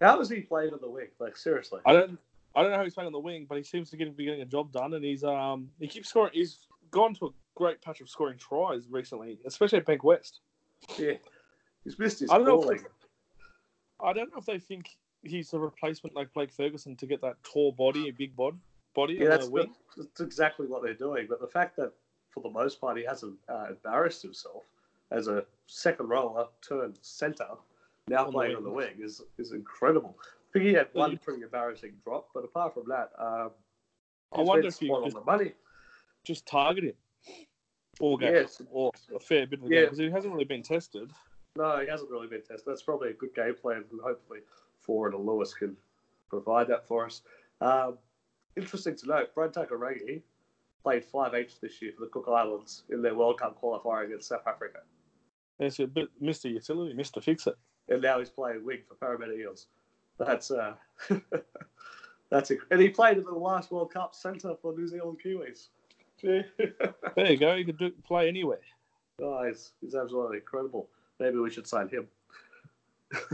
How 0.00 0.18
was 0.18 0.30
he 0.30 0.40
playing 0.40 0.72
on 0.72 0.80
the 0.80 0.88
wing? 0.88 1.08
Like 1.18 1.36
seriously, 1.36 1.80
I 1.84 1.92
don't. 1.92 2.18
I 2.54 2.62
don't 2.62 2.72
know 2.72 2.78
how 2.78 2.84
he's 2.84 2.94
playing 2.94 3.06
on 3.06 3.12
the 3.12 3.20
wing, 3.20 3.46
but 3.48 3.58
he 3.58 3.62
seems 3.62 3.90
to 3.90 3.96
get, 3.96 4.16
be 4.16 4.24
getting 4.24 4.42
a 4.42 4.46
job 4.46 4.72
done, 4.72 4.94
and 4.94 5.04
he's 5.04 5.22
um 5.22 5.68
he 5.78 5.86
keeps 5.86 6.08
scoring. 6.08 6.32
He's 6.32 6.66
gone 6.90 7.14
to 7.14 7.26
a 7.26 7.30
great 7.54 7.80
patch 7.82 8.00
of 8.00 8.08
scoring 8.08 8.38
tries 8.38 8.88
recently, 8.88 9.38
especially 9.44 9.78
at 9.78 9.86
Bank 9.86 10.02
West. 10.02 10.40
yeah, 10.98 11.12
he's 11.84 11.98
missed 11.98 12.20
his 12.20 12.30
I 12.30 12.38
don't 12.38 12.46
know 12.46 12.54
if 12.56 12.62
calling. 12.62 12.84
I 14.02 14.12
don't 14.14 14.32
know 14.32 14.38
if 14.38 14.46
they 14.46 14.58
think 14.58 14.96
he's 15.22 15.52
a 15.52 15.58
replacement 15.58 16.14
like 16.16 16.32
Blake 16.32 16.52
Ferguson 16.52 16.96
to 16.96 17.06
get 17.06 17.20
that 17.22 17.36
tall 17.42 17.72
body, 17.72 18.08
a 18.08 18.12
big 18.12 18.34
bod 18.36 18.58
body 18.94 19.14
Yeah, 19.14 19.24
on 19.24 19.30
that's, 19.30 19.44
the 19.46 19.50
wing. 19.52 19.74
that's 19.96 20.20
exactly 20.20 20.66
what 20.66 20.82
they're 20.82 20.94
doing. 20.94 21.26
But 21.28 21.40
the 21.40 21.46
fact 21.46 21.76
that, 21.76 21.92
for 22.30 22.40
the 22.42 22.50
most 22.50 22.80
part, 22.80 22.96
he 22.96 23.04
hasn't 23.04 23.36
uh, 23.48 23.66
embarrassed 23.70 24.22
himself 24.22 24.64
as 25.10 25.28
a 25.28 25.44
second 25.66 26.08
rower 26.08 26.48
turned 26.66 26.98
centre, 27.02 27.46
now 28.08 28.26
On 28.26 28.32
playing 28.32 28.50
wing. 28.50 28.56
on 28.58 28.64
the 28.64 28.70
wing, 28.70 28.94
is 29.00 29.22
is 29.38 29.52
incredible. 29.52 30.16
I 30.22 30.52
think 30.52 30.64
he 30.66 30.72
had 30.72 30.88
one 30.92 31.16
pretty 31.18 31.42
embarrassing 31.42 31.92
drop, 32.04 32.28
but 32.34 32.44
apart 32.44 32.74
from 32.74 32.84
that, 32.88 33.10
um, 33.18 33.50
I 34.32 34.42
wonder 34.42 34.68
if 34.68 34.80
you 34.82 34.88
spot 34.88 34.98
on 35.02 35.04
just, 35.10 35.16
the 35.16 35.24
money. 35.24 35.52
just 36.24 36.46
target 36.46 36.84
him 36.84 36.94
all 38.00 38.16
game 38.16 38.32
Yes. 38.32 38.62
or 38.70 38.90
a 39.14 39.20
fair 39.20 39.46
bit 39.46 39.60
of 39.60 39.68
the 39.68 39.74
Yeah. 39.74 39.80
game 39.82 39.84
because 39.86 39.98
he 39.98 40.10
hasn't 40.10 40.32
really 40.32 40.44
been 40.44 40.62
tested. 40.62 41.12
No, 41.56 41.78
he 41.80 41.86
hasn't 41.88 42.10
really 42.10 42.26
been 42.28 42.40
tested. 42.42 42.62
That's 42.66 42.82
probably 42.82 43.10
a 43.10 43.12
good 43.12 43.34
game 43.34 43.54
plan, 43.54 43.84
and 43.90 44.00
hopefully 44.00 44.40
And 44.90 45.26
Lewis 45.26 45.54
can 45.54 45.76
provide 46.28 46.68
that 46.68 46.86
for 46.86 47.06
us. 47.06 47.22
Um, 47.60 47.98
interesting 48.56 48.96
to 48.96 49.06
note, 49.06 49.34
Brad 49.34 49.52
Takairangi 49.52 50.22
played 50.82 51.04
5H 51.04 51.60
this 51.60 51.80
year 51.80 51.92
for 51.96 52.04
the 52.04 52.10
Cook 52.10 52.26
Islands 52.28 52.82
in 52.90 53.02
their 53.02 53.14
World 53.14 53.38
Cup 53.38 53.60
qualifier 53.60 54.06
against 54.06 54.28
South 54.28 54.46
Africa. 54.46 54.80
It's 55.58 55.78
a 55.78 55.86
bit 55.86 56.08
Mr. 56.22 56.50
Utility, 56.50 56.94
Mr. 56.94 57.22
Fix 57.22 57.46
It. 57.46 57.56
And 57.88 58.02
now 58.02 58.18
he's 58.18 58.30
playing 58.30 58.64
wing 58.64 58.78
for 58.88 58.94
Parramatta 58.94 59.34
Eels. 59.38 59.66
That's 60.18 60.50
uh, 60.50 60.74
that's 62.30 62.50
inc- 62.50 62.60
and 62.70 62.80
he 62.80 62.88
played 62.88 63.18
in 63.18 63.24
the 63.24 63.30
last 63.32 63.70
World 63.70 63.92
Cup 63.92 64.14
centre 64.14 64.54
for 64.60 64.72
New 64.76 64.86
Zealand 64.86 65.18
Kiwis. 65.24 65.68
There 67.16 67.30
you 67.32 67.38
go. 67.38 67.54
You 67.54 67.64
could 67.64 67.78
do, 67.78 67.90
play 68.06 68.28
anywhere. 68.28 68.60
oh, 69.22 69.44
he's, 69.46 69.72
he's 69.80 69.94
absolutely 69.94 70.36
incredible. 70.38 70.88
Maybe 71.18 71.38
we 71.38 71.50
should 71.50 71.66
sign 71.66 71.88
him. 71.88 72.06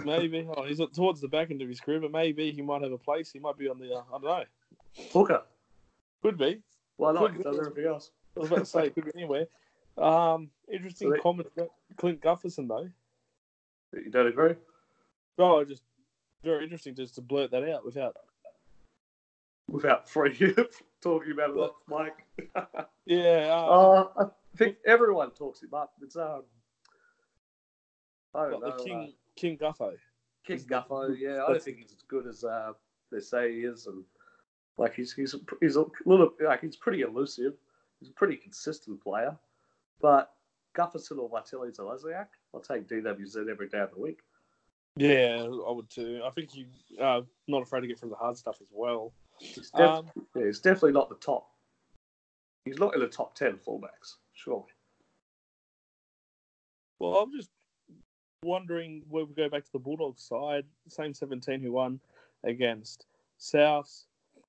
Maybe. 0.05 0.49
Oh, 0.57 0.65
he's 0.65 0.81
towards 0.95 1.21
the 1.21 1.29
back 1.29 1.51
end 1.51 1.61
of 1.63 1.69
his 1.69 1.81
career, 1.81 2.01
but 2.01 2.11
maybe 2.13 2.51
he 2.51 2.63
might 2.63 2.83
have 2.83 2.93
a 2.93 2.99
place. 2.99 3.31
He 3.31 3.39
might 3.39 3.59
be 3.59 3.69
on 3.69 3.79
the. 3.79 3.95
Uh, 3.95 4.03
I 4.09 4.13
don't 4.13 4.25
know. 4.25 4.45
Hooker. 5.13 5.43
Could 6.23 6.39
be. 6.39 6.63
Why 6.97 7.13
not? 7.13 7.35
Could 7.35 7.45
does 7.45 7.59
everything 7.59 7.87
else. 7.87 8.11
I 8.37 8.41
was 8.41 8.49
about 8.51 8.59
to 8.61 8.67
say 8.67 8.87
it 8.87 8.95
could 8.95 9.05
be 9.05 9.13
anywhere. 9.15 9.47
Um, 9.99 10.51
interesting 10.73 11.09
So 11.09 11.13
they- 11.13 11.19
comment 11.21 11.49
Clint 11.97 12.21
Gutherson 12.21 12.69
though. 12.69 12.89
You 13.93 14.11
don't 14.11 14.27
agree? 14.27 14.55
Oh, 15.39 15.65
just 15.65 15.83
very 16.43 16.65
interesting 16.65 16.95
just 16.95 17.15
to 17.17 17.21
blurt 17.23 17.51
that 17.51 17.69
out 17.69 17.85
without. 17.85 18.17
Without 19.69 20.09
free 20.09 20.55
talking 21.03 21.33
about 21.33 21.57
it, 21.57 21.71
Mike. 21.89 22.25
Yeah. 23.07 23.49
Uh, 23.53 24.09
Uh, 24.17 24.25
I 24.25 24.57
think 24.57 24.77
everyone 24.87 25.31
talks 25.31 25.63
him 25.63 25.73
up. 25.75 25.93
It's 26.03 26.17
um, 26.17 26.43
I 28.37 28.51
don't 28.51 28.61
what, 28.61 28.61
know. 28.61 28.77
the 28.77 28.85
King 28.85 28.99
uh, 28.99 29.07
King 29.37 29.59
Guffo. 29.59 29.93
King 30.47 30.59
Guffo, 30.61 31.17
yeah, 31.19 31.45
I 31.45 31.51
don't 31.51 31.63
think 31.63 31.79
he's 31.79 31.93
as 31.93 32.03
good 32.07 32.27
as 32.27 32.45
uh, 32.45 32.73
they 33.11 33.21
say 33.21 33.53
he 33.53 33.61
is, 33.61 33.87
and 33.87 34.05
like 34.79 34.95
he's 34.95 35.13
he's 35.13 35.35
he's 35.61 35.77
a 35.77 35.85
little 36.05 36.33
like 36.41 36.61
he's 36.61 36.77
pretty 36.77 37.03
elusive. 37.03 37.55
He's 38.01 38.11
a 38.11 38.13
pretty 38.13 38.37
consistent 38.37 39.03
player, 39.03 39.37
but 40.01 40.35
Gutherson 40.77 41.19
or 41.19 41.29
Martelli 41.31 41.71
Zelezniak, 41.71 42.27
I'll 42.55 42.61
take 42.61 42.87
DWZ 42.87 43.49
every 43.49 43.69
day 43.69 43.81
of 43.81 43.91
the 43.93 44.01
week. 44.01 44.21
Yeah, 44.97 45.43
I 45.43 45.71
would 45.73 45.91
too. 45.91 46.23
I 46.25 46.31
think 46.31 46.55
you 46.55 46.67
uh, 47.01 47.23
not 47.49 47.63
afraid 47.63 47.83
to 47.83 47.87
get 47.87 47.99
from 47.99 48.11
the 48.11 48.17
hard 48.17 48.37
stuff 48.37 48.59
as 48.61 48.69
well. 48.73 49.13
He's, 49.39 49.71
def- 49.71 49.81
Um, 49.81 50.07
yeah, 50.35 50.47
he's 50.47 50.61
definitely 50.61 50.93
not 50.93 51.09
the 51.09 51.17
top. 51.17 51.49
He's 52.65 52.79
not 52.79 52.95
in 52.95 53.01
the 53.01 53.07
top 53.07 53.35
ten 53.35 53.59
fullbacks, 53.67 54.17
surely. 54.35 54.65
well, 56.99 57.15
I'm 57.15 57.33
just 57.33 57.51
wondering 58.47 59.03
where 59.11 59.25
we 59.25 59.35
go 59.35 59.49
back 59.49 59.65
to 59.65 59.73
the 59.73 59.79
Bulldogs 59.79 60.23
side. 60.23 60.65
Same 60.89 61.13
17 61.13 61.61
who 61.61 61.73
won 61.73 62.01
against 62.45 63.07
Souths. 63.39 64.05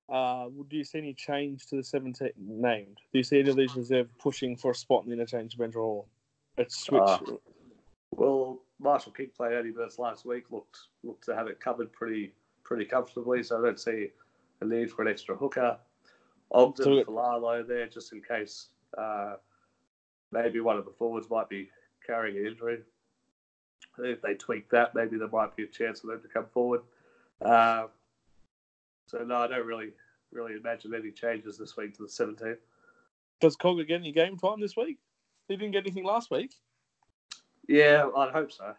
Uh, 0.08 0.46
do 0.70 0.76
you 0.76 0.84
see 0.84 0.98
any 0.98 1.12
change 1.12 1.66
to 1.66 1.76
the 1.76 1.84
17 1.84 2.30
named? 2.38 2.96
Do 3.12 3.18
you 3.18 3.22
see 3.24 3.40
any 3.40 3.50
of 3.50 3.56
these 3.56 3.76
reserve 3.76 4.08
pushing 4.18 4.56
for 4.56 4.70
a 4.70 4.74
spot 4.74 5.04
in 5.04 5.10
the 5.10 5.16
interchange 5.16 5.58
bench 5.58 5.74
or 5.74 6.04
a 6.56 6.64
switch? 6.68 7.02
Uh, 7.02 7.18
Well, 8.12 8.62
Marshall 8.80 9.12
King 9.12 9.30
played 9.36 9.52
80 9.52 9.72
minutes 9.72 9.98
last 9.98 10.24
week. 10.24 10.44
Looked 10.50 10.78
looked 11.02 11.24
to 11.26 11.34
have 11.34 11.46
it 11.48 11.60
covered 11.60 11.92
pretty 11.92 12.32
pretty 12.64 12.86
comfortably. 12.86 13.42
So 13.42 13.58
I 13.58 13.62
don't 13.62 13.78
see 13.80 14.08
a 14.60 14.64
need 14.64 14.90
for 14.90 15.02
an 15.02 15.08
extra 15.08 15.36
hooker. 15.36 15.78
Ogden 16.50 16.84
So- 16.84 17.04
for 17.04 17.10
Lalo 17.12 17.62
there, 17.62 17.86
just 17.86 18.12
in 18.12 18.22
case 18.22 18.68
uh, 18.96 19.36
maybe 20.32 20.60
one 20.60 20.78
of 20.78 20.86
the 20.86 20.90
forwards 20.92 21.28
might 21.28 21.48
be 21.50 21.68
carrying 22.06 22.38
an 22.38 22.46
injury. 22.46 22.82
If 23.98 24.22
they 24.22 24.34
tweak 24.34 24.70
that, 24.70 24.94
maybe 24.94 25.16
there 25.16 25.28
might 25.28 25.56
be 25.56 25.64
a 25.64 25.68
chance 25.68 26.00
for 26.00 26.08
them 26.08 26.22
to 26.22 26.28
come 26.28 26.46
forward. 26.46 26.82
Uh, 27.40 27.86
so 29.06 29.18
no, 29.24 29.36
I 29.36 29.46
don't 29.46 29.66
really 29.66 29.90
really 30.30 30.54
imagine 30.54 30.94
any 30.94 31.10
changes 31.10 31.56
this 31.56 31.76
week 31.76 31.96
to 31.96 32.02
the 32.02 32.08
17. 32.08 32.56
Does 33.40 33.56
Cogger 33.56 33.86
get 33.86 34.00
any 34.00 34.12
game 34.12 34.36
time 34.36 34.60
this 34.60 34.76
week? 34.76 34.98
He 35.48 35.56
didn't 35.56 35.72
get 35.72 35.84
anything 35.84 36.04
last 36.04 36.30
week. 36.30 36.52
Yeah, 37.66 38.08
I'd 38.16 38.32
hope 38.32 38.52
so. 38.52 38.74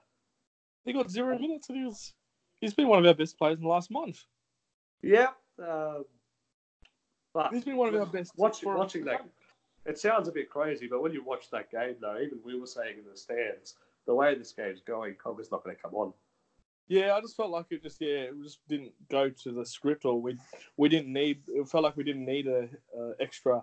He 0.85 0.93
got 0.93 1.09
zero 1.09 1.37
minutes 1.37 1.69
and 1.69 1.77
he 1.77 1.85
was 1.85 2.13
he's 2.61 2.73
been 2.73 2.87
one 2.87 2.99
of 2.99 3.05
our 3.05 3.13
best 3.13 3.37
players 3.37 3.57
in 3.57 3.63
the 3.63 3.69
last 3.69 3.89
month. 3.91 4.23
Yeah, 5.01 5.29
um, 5.59 6.05
but 7.33 7.53
He's 7.53 7.63
been 7.63 7.77
one 7.77 7.93
of 7.93 7.99
our 7.99 8.05
best 8.05 8.33
for- 8.35 8.75
watching 8.77 9.05
that. 9.05 9.25
It 9.85 9.97
sounds 9.97 10.27
a 10.27 10.31
bit 10.31 10.49
crazy, 10.49 10.87
but 10.87 11.01
when 11.01 11.13
you 11.13 11.23
watch 11.23 11.49
that 11.51 11.71
game, 11.71 11.95
though, 12.01 12.19
even 12.19 12.39
we 12.43 12.59
were 12.59 12.67
saying 12.67 12.97
in 12.99 13.09
the 13.09 13.17
stands, 13.17 13.75
the 14.05 14.13
way 14.13 14.35
this 14.35 14.51
game's 14.51 14.81
going, 14.81 15.15
Cogger's 15.15 15.51
not 15.51 15.63
going 15.63 15.75
to 15.75 15.81
come 15.81 15.93
on. 15.93 16.13
Yeah, 16.87 17.13
I 17.15 17.21
just 17.21 17.37
felt 17.37 17.51
like 17.51 17.67
it 17.69 17.83
just 17.83 18.01
yeah, 18.01 18.29
it 18.31 18.43
just 18.43 18.67
didn't 18.67 18.93
go 19.09 19.29
to 19.29 19.51
the 19.51 19.63
script, 19.63 20.05
or 20.05 20.19
we 20.19 20.37
we 20.75 20.89
didn't 20.89 21.13
need. 21.13 21.41
It 21.47 21.69
felt 21.69 21.83
like 21.83 21.95
we 21.95 22.03
didn't 22.03 22.25
need 22.25 22.47
a, 22.47 22.67
a 22.97 23.11
extra, 23.19 23.61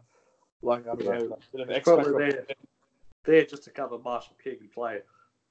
like 0.63 0.87
I 0.87 0.95
don't 0.95 1.05
Yeah. 1.05 1.19
know, 1.19 1.25
like, 1.25 1.53
bit 1.53 1.61
of 1.63 1.71
It's 1.71 1.79
X 1.79 1.85
probably 1.85 2.31
there, 2.31 2.47
there 3.25 3.45
just 3.45 3.65
to 3.65 3.71
cover 3.71 3.99
Marshall 3.99 4.37
King 4.43 4.59
and 4.61 4.71
play 4.71 5.01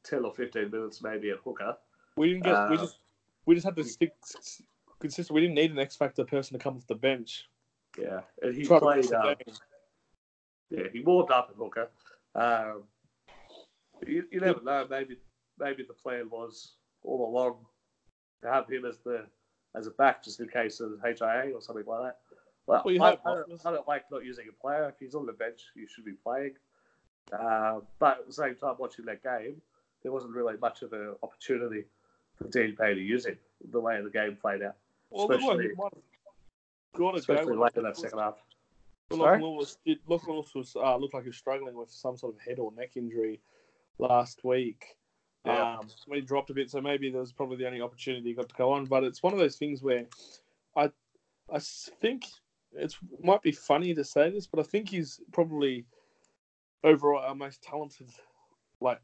ten 0.04 0.24
or 0.24 0.34
fifteen 0.34 0.72
minutes 0.72 1.02
maybe 1.02 1.32
at 1.32 1.40
hooker. 1.40 1.76
We 2.16 2.30
didn't 2.30 2.44
get. 2.44 2.70
we 2.70 2.76
Uh, 2.78 2.82
just 2.82 3.00
we 3.46 3.56
just 3.56 3.66
had 3.66 3.76
to 3.76 3.84
stick 3.84 4.14
consistent. 5.00 5.36
We 5.36 5.42
didn't 5.42 5.56
need 5.56 5.72
an 5.72 5.80
X 5.80 5.98
factor 5.98 6.24
person 6.24 6.58
to 6.58 6.64
come 6.64 6.78
off 6.78 6.88
the 6.88 6.96
bench. 6.96 7.50
Yeah, 8.00 8.22
and 8.42 8.56
he 8.56 8.64
Try 8.64 8.80
played. 8.80 9.12
Um, 9.12 9.36
yeah, 10.70 10.88
he 10.94 11.02
warmed 11.02 11.32
up 11.32 11.50
at 11.50 11.58
hooker. 11.58 11.90
Um, 12.34 12.84
you, 14.06 14.24
you 14.32 14.40
never 14.40 14.62
know. 14.62 14.86
Maybe 14.90 15.18
maybe 15.60 15.84
the 15.88 15.94
plan 15.94 16.30
was 16.30 16.74
all 17.04 17.28
along 17.30 17.58
to 18.44 18.50
have 18.52 18.68
him 18.70 18.86
as 18.86 19.00
the 19.00 19.26
as 19.76 19.88
a 19.88 19.92
back 19.92 20.24
just 20.24 20.40
in 20.40 20.48
case 20.48 20.80
of 20.80 20.92
HIA 21.04 21.52
or 21.54 21.62
something 21.62 21.86
like 21.86 22.02
that. 22.04 22.18
Well, 22.68 22.82
Well, 22.86 22.94
you 22.94 23.02
I, 23.04 23.12
hope 23.12 23.20
I, 23.26 23.34
don't, 23.36 23.66
I 23.66 23.72
don't 23.72 23.88
like 23.88 24.04
not 24.12 24.24
using 24.26 24.46
a 24.50 24.62
player. 24.62 24.88
If 24.90 24.96
he's 25.00 25.16
on 25.16 25.26
the 25.26 25.34
bench, 25.34 25.62
you 25.76 25.88
should 25.88 26.06
be 26.06 26.14
playing. 26.14 26.54
Uh, 27.32 27.80
but 28.00 28.20
at 28.20 28.28
the 28.28 28.34
same 28.34 28.56
time, 28.56 28.76
watching 28.80 29.06
that 29.06 29.22
game, 29.24 29.62
there 30.04 30.12
wasn't 30.12 30.34
really 30.34 30.56
much 30.62 30.82
of 30.82 30.94
an 30.94 31.16
opportunity 31.24 31.86
for 32.36 32.48
Dean 32.50 32.76
Pay 32.76 32.94
to 32.94 33.02
use 33.02 33.26
him 33.26 33.38
the 33.72 33.80
way 33.80 34.02
the 34.02 34.10
game 34.10 34.38
played 34.40 34.62
out, 34.64 34.76
Well, 35.10 35.28
look 35.28 35.42
like 35.42 35.60
he 35.62 35.68
especially- 35.68 35.76
might 35.78 35.94
have 37.06 37.16
especially 37.16 37.56
go. 37.56 37.62
late 37.62 37.72
in 37.76 37.84
that 37.84 37.98
second 37.98 38.20
half. 38.20 38.36
But 39.10 39.18
Sorry? 39.18 39.32
Lachlan 39.34 39.52
Lewis 39.56 39.78
did. 39.86 40.00
Lachlan 40.08 40.36
Lewis 40.38 40.56
was 40.56 40.76
uh, 40.76 40.96
looked 40.98 41.14
like 41.14 41.24
he 41.24 41.30
was 41.30 41.38
struggling 41.38 41.76
with 41.76 41.92
some 41.92 42.18
sort 42.18 42.36
of 42.36 42.42
head 42.42 42.58
or 42.60 42.72
neck 42.76 42.92
injury 42.98 43.40
last 43.98 44.44
week. 44.44 44.96
Yeah. 45.46 45.78
Um, 45.78 45.88
when 46.08 46.20
he 46.20 46.26
dropped 46.26 46.50
a 46.50 46.54
bit, 46.54 46.72
so 46.72 46.82
maybe 46.82 47.12
there 47.12 47.22
was 47.22 47.32
probably 47.32 47.58
the 47.58 47.68
only 47.68 47.82
opportunity 47.82 48.30
he 48.30 48.34
got 48.34 48.50
to 48.50 48.56
go 48.56 48.72
on. 48.72 48.86
But 48.86 49.04
it's 49.04 49.22
one 49.22 49.34
of 49.34 49.40
those 49.40 49.58
things 49.58 49.84
where 49.84 50.06
I, 50.76 50.90
I 51.54 51.60
think 51.60 52.26
it's 52.74 52.98
might 53.22 53.42
be 53.42 53.52
funny 53.52 53.94
to 53.94 54.04
say 54.04 54.30
this, 54.30 54.48
but 54.48 54.60
I 54.60 54.64
think 54.64 54.90
he's 54.90 55.20
probably 55.32 55.86
overall 56.84 57.24
our 57.24 57.36
most 57.36 57.62
talented, 57.62 58.10
like, 58.82 59.00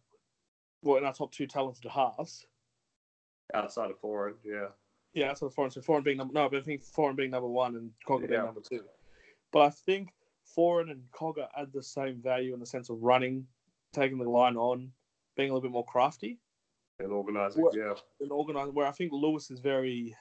well, 0.81 0.97
in 0.97 1.05
our 1.05 1.13
top 1.13 1.31
two 1.31 1.47
talented 1.47 1.89
halves. 1.89 2.45
outside 3.53 3.91
of 3.91 4.01
Foran, 4.01 4.33
Yeah, 4.43 4.67
Yeah, 5.13 5.27
that's 5.27 5.41
of 5.41 5.53
Foran. 5.53 5.71
So 5.71 5.81
Foran 5.81 6.03
being 6.03 6.17
number 6.17 6.33
no, 6.33 6.49
but 6.49 6.59
I 6.59 6.63
think 6.63 6.83
Foran 6.83 7.15
being 7.15 7.31
number 7.31 7.49
one 7.49 7.75
and 7.75 7.91
Cogger 8.07 8.29
being 8.29 8.45
number 8.45 8.61
two. 8.61 8.83
But 9.51 9.61
I 9.61 9.69
think 9.69 10.09
Foran 10.57 10.91
and 10.91 11.03
Cogger 11.11 11.47
add 11.57 11.71
the 11.73 11.83
same 11.83 12.21
value 12.21 12.53
in 12.53 12.59
the 12.59 12.65
sense 12.65 12.89
of 12.89 13.01
running, 13.01 13.45
taking 13.93 14.17
the 14.17 14.29
line 14.29 14.55
on, 14.55 14.91
being 15.35 15.49
a 15.49 15.53
little 15.53 15.67
bit 15.69 15.73
more 15.73 15.85
crafty 15.85 16.39
and 16.99 17.11
organising. 17.11 17.67
Yeah, 17.73 17.93
and 18.19 18.31
organising, 18.31 18.73
Where 18.73 18.87
I 18.87 18.91
think 18.91 19.11
Lewis 19.11 19.51
is 19.51 19.59
very, 19.59 20.15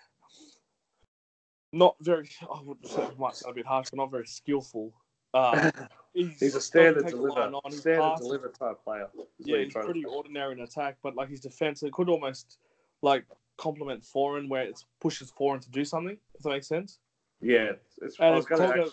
not 1.72 1.96
very. 2.00 2.28
I 2.42 2.60
would 2.62 2.86
say 2.86 3.02
it 3.02 3.18
might 3.18 3.36
sound 3.36 3.52
a 3.52 3.54
bit 3.54 3.66
harsh, 3.66 3.90
but 3.90 3.98
not 3.98 4.10
very 4.10 4.26
skillful. 4.26 4.92
Uh, 5.32 5.70
he's 6.14 6.54
a 6.54 6.60
standard 6.60 7.06
deliver, 7.06 7.40
on, 7.40 7.70
standard 7.70 8.00
passes. 8.00 8.26
deliver 8.26 8.48
type 8.48 8.82
player. 8.82 9.06
Yeah, 9.38 9.58
he's 9.58 9.74
pretty 9.74 10.04
ordinary 10.04 10.52
in 10.52 10.60
attack, 10.60 10.96
but 11.02 11.14
like 11.14 11.28
his 11.28 11.40
defense, 11.40 11.82
it 11.82 11.92
could 11.92 12.08
almost 12.08 12.58
like 13.02 13.24
complement 13.56 14.02
Foran, 14.02 14.48
where 14.48 14.64
it 14.64 14.82
pushes 15.00 15.30
Foran 15.30 15.60
to 15.60 15.70
do 15.70 15.84
something. 15.84 16.16
If 16.34 16.42
that 16.42 16.50
makes 16.50 16.66
sense. 16.66 16.98
Yeah, 17.40 17.72
it's, 18.02 18.18
I 18.20 18.30
was 18.30 18.44
going 18.44 18.60
to. 18.60 18.68
Cogger, 18.68 18.90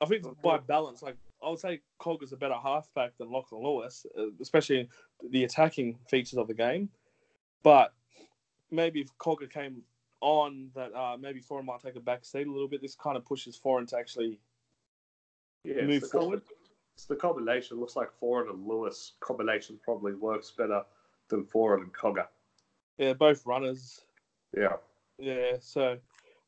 I 0.00 0.06
think 0.06 0.24
by 0.42 0.58
balance, 0.58 1.02
like 1.02 1.16
I 1.44 1.48
would 1.50 1.58
say, 1.58 1.80
Cogger's 2.00 2.32
a 2.32 2.36
better 2.36 2.54
halfback 2.60 3.16
than 3.18 3.30
Lachlan 3.30 3.62
Lewis, 3.62 4.04
uh, 4.18 4.26
especially 4.40 4.88
the 5.30 5.44
attacking 5.44 5.96
features 6.08 6.38
of 6.38 6.48
the 6.48 6.54
game. 6.54 6.88
But 7.62 7.92
maybe 8.70 9.00
if 9.00 9.16
Cogger 9.18 9.50
came 9.50 9.82
on, 10.20 10.70
that 10.74 10.92
uh, 10.94 11.16
maybe 11.16 11.40
Foran 11.40 11.64
might 11.64 11.80
take 11.80 11.96
a 11.96 12.00
back 12.00 12.24
seat 12.24 12.46
a 12.46 12.50
little 12.52 12.68
bit. 12.68 12.82
This 12.82 12.94
kind 12.96 13.16
of 13.16 13.24
pushes 13.24 13.58
Foran 13.58 13.86
to 13.88 13.98
actually 13.98 14.40
Yeah, 15.64 15.82
move 15.82 16.02
it's 16.02 16.10
forward. 16.10 16.42
it's 16.94 17.04
the 17.04 17.14
combination. 17.16 17.78
Looks 17.78 17.94
like 17.96 18.08
Foran 18.20 18.50
and 18.50 18.66
Lewis 18.66 19.12
combination 19.20 19.78
probably 19.84 20.14
works 20.14 20.50
better 20.50 20.82
than 21.28 21.44
Foran 21.44 21.82
and 21.82 21.92
Cogger. 21.94 22.26
Yeah, 22.96 23.12
both 23.12 23.46
runners. 23.46 24.00
Yeah, 24.56 24.76
Yeah, 25.18 25.52
so 25.60 25.98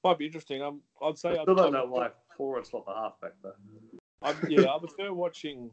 might 0.03 0.18
be 0.18 0.26
interesting. 0.26 0.62
Um, 0.62 0.81
I'd 1.00 1.16
say 1.18 1.29
I 1.31 1.33
I'd, 1.35 1.42
still 1.42 1.55
don't 1.55 1.66
I'd- 1.66 1.72
know 1.72 1.87
why 1.87 2.11
Foran's 2.37 2.72
not 2.72 2.87
the 2.87 2.94
halfback 2.94 3.33
though. 3.42 3.53
I, 4.22 4.35
yeah, 4.48 4.66
I 4.66 4.78
prefer 4.78 5.12
watching 5.12 5.70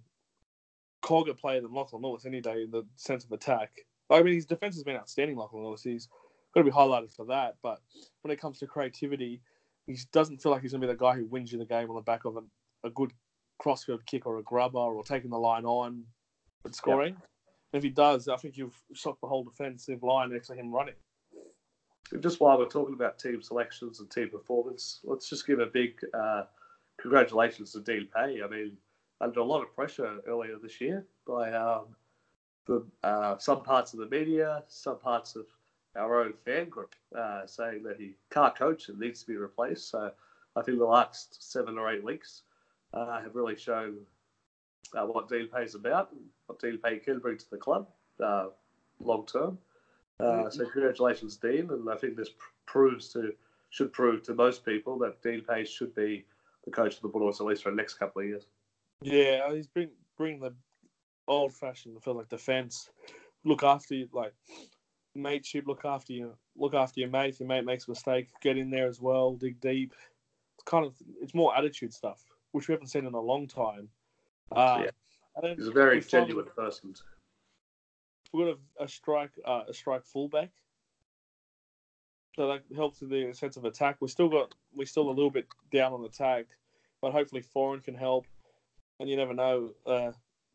Cogger 1.03 1.37
play 1.37 1.59
than 1.59 1.73
Lachlan 1.73 2.01
Lewis 2.01 2.25
any 2.25 2.41
day 2.41 2.63
in 2.63 2.71
the 2.71 2.83
sense 2.95 3.23
of 3.25 3.31
attack. 3.31 3.71
I 4.09 4.21
mean, 4.21 4.35
his 4.35 4.45
defense 4.45 4.75
has 4.75 4.83
been 4.83 4.95
outstanding, 4.95 5.37
Lachlan 5.37 5.63
Lewis. 5.63 5.83
He's 5.83 6.07
got 6.53 6.61
to 6.61 6.65
be 6.65 6.71
highlighted 6.71 7.13
for 7.13 7.25
that. 7.25 7.55
But 7.61 7.79
when 8.21 8.31
it 8.31 8.39
comes 8.39 8.59
to 8.59 8.67
creativity 8.67 9.41
he 9.87 9.97
doesn't 10.11 10.41
feel 10.41 10.51
like 10.51 10.61
he's 10.61 10.71
going 10.71 10.81
to 10.81 10.87
be 10.87 10.93
the 10.93 10.99
guy 10.99 11.15
who 11.15 11.25
wins 11.25 11.51
you 11.51 11.57
the 11.57 11.65
game 11.65 11.89
on 11.89 11.95
the 11.95 12.01
back 12.01 12.25
of 12.25 12.35
a, 12.35 12.87
a 12.87 12.89
good 12.91 13.11
crossfield 13.57 14.05
kick 14.05 14.27
or 14.27 14.37
a 14.37 14.43
grubber 14.43 14.77
or 14.77 15.03
taking 15.03 15.31
the 15.31 15.37
line 15.37 15.65
on 15.65 16.03
and 16.65 16.75
scoring. 16.75 17.13
Yep. 17.13 17.29
If 17.73 17.83
he 17.83 17.89
does, 17.89 18.27
I 18.27 18.35
think 18.35 18.57
you've 18.57 18.79
shot 18.93 19.17
the 19.21 19.27
whole 19.27 19.43
defensive 19.43 20.03
line 20.03 20.31
next 20.31 20.47
to 20.47 20.55
him 20.55 20.73
running. 20.73 20.95
Just 22.19 22.39
while 22.39 22.57
we're 22.57 22.67
talking 22.67 22.93
about 22.93 23.17
team 23.17 23.41
selections 23.41 23.99
and 23.99 24.09
team 24.09 24.29
performance, 24.29 24.99
let's 25.03 25.29
just 25.29 25.47
give 25.47 25.59
a 25.59 25.65
big 25.65 25.93
uh, 26.13 26.43
congratulations 27.07 27.71
to 27.71 27.79
Dean 27.79 28.05
Pay. 28.13 28.41
I 28.43 28.47
mean, 28.47 28.73
under 29.21 29.39
a 29.39 29.43
lot 29.43 29.63
of 29.63 29.73
pressure 29.73 30.19
earlier 30.27 30.57
this 30.61 30.81
year 30.81 31.05
by 31.25 31.53
um, 31.53 31.85
the, 32.65 32.85
uh, 33.01 33.37
some 33.37 33.63
parts 33.63 33.93
of 33.93 33.99
the 33.99 34.09
media, 34.09 34.61
some 34.67 34.99
parts 34.99 35.37
of 35.37 35.45
our 35.95 36.21
own 36.21 36.33
fan 36.43 36.67
group, 36.67 36.93
uh, 37.17 37.45
saying 37.45 37.83
that 37.83 37.97
he 37.97 38.15
can't 38.29 38.53
coach 38.57 38.89
and 38.89 38.99
needs 38.99 39.21
to 39.21 39.27
be 39.27 39.37
replaced. 39.37 39.89
So 39.89 40.11
I 40.57 40.61
think 40.61 40.79
the 40.79 40.85
last 40.85 41.49
seven 41.49 41.77
or 41.77 41.89
eight 41.89 42.03
weeks 42.03 42.41
uh, 42.93 43.21
have 43.21 43.35
really 43.35 43.55
shown 43.55 43.95
uh, 44.93 45.05
what 45.05 45.29
Dean 45.29 45.47
Pay 45.47 45.63
is 45.63 45.75
about, 45.75 46.09
what 46.47 46.59
Dean 46.59 46.77
Pay 46.77 46.97
can 46.97 47.19
bring 47.19 47.37
to 47.37 47.49
the 47.49 47.57
club 47.57 47.87
uh, 48.21 48.47
long 48.99 49.25
term. 49.25 49.57
Uh, 50.19 50.49
so 50.49 50.65
congratulations, 50.65 51.37
Dean, 51.37 51.69
and 51.69 51.89
I 51.89 51.95
think 51.95 52.17
this 52.17 52.29
pr- 52.29 52.47
proves 52.65 53.07
to 53.13 53.33
should 53.69 53.93
prove 53.93 54.23
to 54.23 54.33
most 54.33 54.65
people 54.65 54.97
that 54.99 55.21
Dean 55.21 55.41
Pay 55.41 55.63
should 55.63 55.93
be 55.95 56.25
the 56.67 56.71
coach 56.71 56.95
of 56.95 57.01
the 57.01 57.07
Bulldogs 57.07 57.39
at 57.39 57.47
least 57.47 57.63
for 57.63 57.71
the 57.71 57.77
next 57.77 57.95
couple 57.95 58.21
of 58.21 58.27
years. 58.27 58.45
Yeah, 59.01 59.51
he's 59.53 59.67
bring 59.67 59.89
bring 60.17 60.39
the 60.39 60.53
old 61.27 61.53
fashioned, 61.53 61.95
I 61.97 62.01
feel 62.01 62.15
like 62.15 62.29
defense. 62.29 62.89
Look 63.45 63.63
after 63.63 63.95
you, 63.95 64.09
like 64.11 64.33
mateship. 65.15 65.65
Look 65.65 65.85
after 65.85 66.13
you. 66.13 66.33
Look 66.57 66.73
after 66.73 66.99
your 66.99 67.09
mate. 67.09 67.29
If 67.29 67.39
your 67.39 67.47
mate 67.47 67.65
makes 67.65 67.87
a 67.87 67.91
mistake, 67.91 68.27
get 68.41 68.57
in 68.57 68.69
there 68.69 68.87
as 68.87 68.99
well. 68.99 69.35
Dig 69.35 69.59
deep. 69.61 69.93
It's 70.55 70.63
kind 70.65 70.85
of 70.85 70.93
it's 71.21 71.33
more 71.33 71.55
attitude 71.55 71.93
stuff, 71.93 72.25
which 72.51 72.67
we 72.67 72.73
haven't 72.73 72.87
seen 72.87 73.05
in 73.05 73.13
a 73.13 73.19
long 73.19 73.47
time. 73.47 73.87
Uh, 74.51 74.83
yeah. 74.85 75.53
He's 75.55 75.67
a 75.67 75.71
very 75.71 76.01
genuine 76.01 76.47
person. 76.55 76.95
We've 78.33 78.47
got 78.47 78.57
a, 78.79 78.83
a 78.83 78.87
strike 78.87 79.31
uh, 79.45 79.63
a 79.69 79.73
strike 79.73 80.03
fullback. 80.03 80.49
So 82.37 82.47
that 82.49 82.61
helps 82.75 83.01
with 83.01 83.09
the 83.09 83.33
sense 83.33 83.57
of 83.57 83.65
attack. 83.65 83.97
We 83.99 84.07
still 84.09 84.29
got 84.29 84.53
we 84.75 84.85
still 84.85 85.09
a 85.09 85.09
little 85.09 85.31
bit 85.31 85.47
down 85.73 85.91
on 85.91 86.05
attack, 86.05 86.45
but 87.01 87.11
hopefully 87.11 87.41
Foran 87.41 87.83
can 87.83 87.95
help. 87.95 88.27
And 88.99 89.09
you 89.09 89.17
never 89.17 89.33
know, 89.33 89.71
uh, 89.87 90.11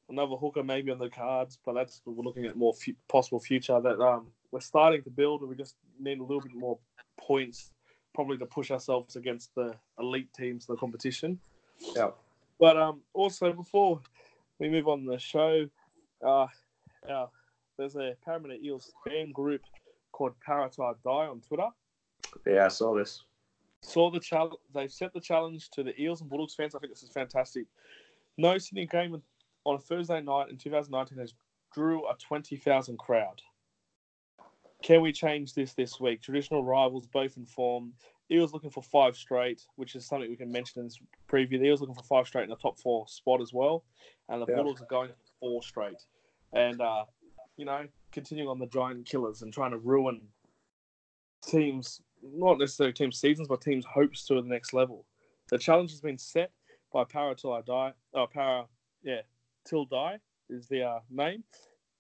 another 0.09 0.37
hooker 0.37 0.63
maybe 0.63 0.93
on 0.93 1.01
the 1.01 1.11
cards, 1.11 1.59
but 1.67 1.73
that's 1.73 2.01
we're 2.05 2.23
looking 2.23 2.47
at 2.47 2.57
more 2.57 2.73
f- 2.81 2.95
possible 3.09 3.41
future 3.41 3.81
that 3.81 4.01
um, 4.01 4.29
we're 4.53 4.61
starting 4.61 5.03
to 5.03 5.11
build, 5.11 5.41
and 5.41 5.51
we 5.51 5.57
just 5.57 5.75
need 5.99 6.21
a 6.21 6.23
little 6.23 6.41
bit 6.41 6.55
more 6.55 6.79
points, 7.19 7.73
probably 8.15 8.39
to 8.39 8.47
push 8.47 8.71
ourselves 8.71 9.17
against 9.17 9.53
the 9.57 9.75
elite 9.99 10.33
teams 10.35 10.69
in 10.69 10.75
the 10.75 10.79
competition. 10.79 11.41
Yeah. 11.97 12.11
But 12.61 12.77
um, 12.77 13.01
also 13.13 13.53
before 13.53 14.01
we 14.61 14.69
move 14.69 14.87
on 14.87 15.05
the 15.05 15.19
show, 15.19 15.69
uh, 16.25 16.47
uh, 17.11 17.27
there's 17.77 17.97
a 17.97 18.15
Parramatta 18.25 18.63
Eels 18.63 18.93
fan 19.05 19.33
group 19.33 19.63
called 20.23 20.35
Paratai 20.47 20.95
Die 21.05 21.27
on 21.27 21.41
Twitter. 21.41 21.69
Yeah, 22.47 22.67
I 22.67 22.69
saw 22.69 22.95
this. 22.95 23.25
Saw 23.83 24.11
the 24.11 24.21
challenge. 24.21 24.55
They've 24.73 24.93
set 24.93 25.13
the 25.13 25.21
challenge 25.21 25.71
to 25.71 25.83
the 25.83 26.01
Eels 26.01 26.21
and 26.21 26.31
Bulldogs 26.31 26.55
fans. 26.55 26.75
I 26.75 26.79
think 26.79 26.93
this 26.93 27.03
is 27.03 27.11
fantastic. 27.11 27.67
No 28.39 28.57
Sydney 28.59 28.87
game 28.87 29.21
on 29.65 29.75
a 29.75 29.79
Thursday 29.79 30.21
night 30.21 30.51
in 30.51 30.57
2019 30.57 31.19
has 31.19 31.35
drew 31.75 32.07
a 32.09 32.15
20,000 32.15 32.99
crowd. 32.99 33.43
Can 34.83 35.01
we 35.01 35.13
change 35.13 35.55
this 35.55 35.75
this 35.75 36.01
week? 36.01 36.23
Traditional 36.23 36.65
rivals 36.65 37.07
both 37.07 37.37
in 37.37 37.45
form. 37.45 37.93
Eels 38.31 38.53
looking 38.53 38.71
for 38.71 38.83
five 38.83 39.17
straight, 39.17 39.67
which 39.77 39.95
is 39.95 40.07
something 40.07 40.31
we 40.31 40.37
can 40.37 40.51
mention 40.51 40.81
in 40.81 40.87
this 40.87 40.99
preview. 41.29 41.59
The 41.59 41.67
Eels 41.67 41.81
looking 41.81 41.95
for 41.95 42.05
five 42.05 42.27
straight 42.27 42.45
in 42.45 42.51
the 42.51 42.57
top 42.57 42.79
four 42.79 43.07
spot 43.09 43.41
as 43.41 43.53
well, 43.53 43.85
and 44.29 44.41
the 44.41 44.47
yeah. 44.49 44.57
Bulldogs 44.57 44.81
are 44.83 44.87
going 44.87 45.11
four 45.41 45.63
straight. 45.63 46.03
And 46.53 46.81
uh, 46.81 47.05
you 47.57 47.65
know, 47.65 47.87
continuing 48.13 48.49
on 48.49 48.59
the 48.59 48.67
giant 48.67 49.07
killers 49.07 49.43
and 49.43 49.53
trying 49.53 49.73
to 49.73 49.79
ruin 49.79 50.21
teams, 51.45 52.01
not 52.23 52.59
necessarily 52.59 52.93
team 52.93 53.13
seasons, 53.13 53.49
but 53.49 53.61
teams' 53.61 53.85
hopes 53.85 54.25
to 54.27 54.35
the 54.35 54.43
next 54.43 54.73
level. 54.73 55.05
The 55.51 55.59
challenge 55.59 55.91
has 55.91 56.01
been 56.01 56.19
set 56.19 56.51
by 56.93 57.05
Para 57.05 57.35
Till 57.35 57.53
I 57.53 57.63
Die. 57.63 57.93
Oh, 58.15 58.27
Para, 58.27 58.67
yeah, 59.03 59.23
Till 59.65 59.85
Die 59.87 60.19
is 60.49 60.67
the 60.69 60.83
uh, 60.83 61.01
name. 61.11 61.43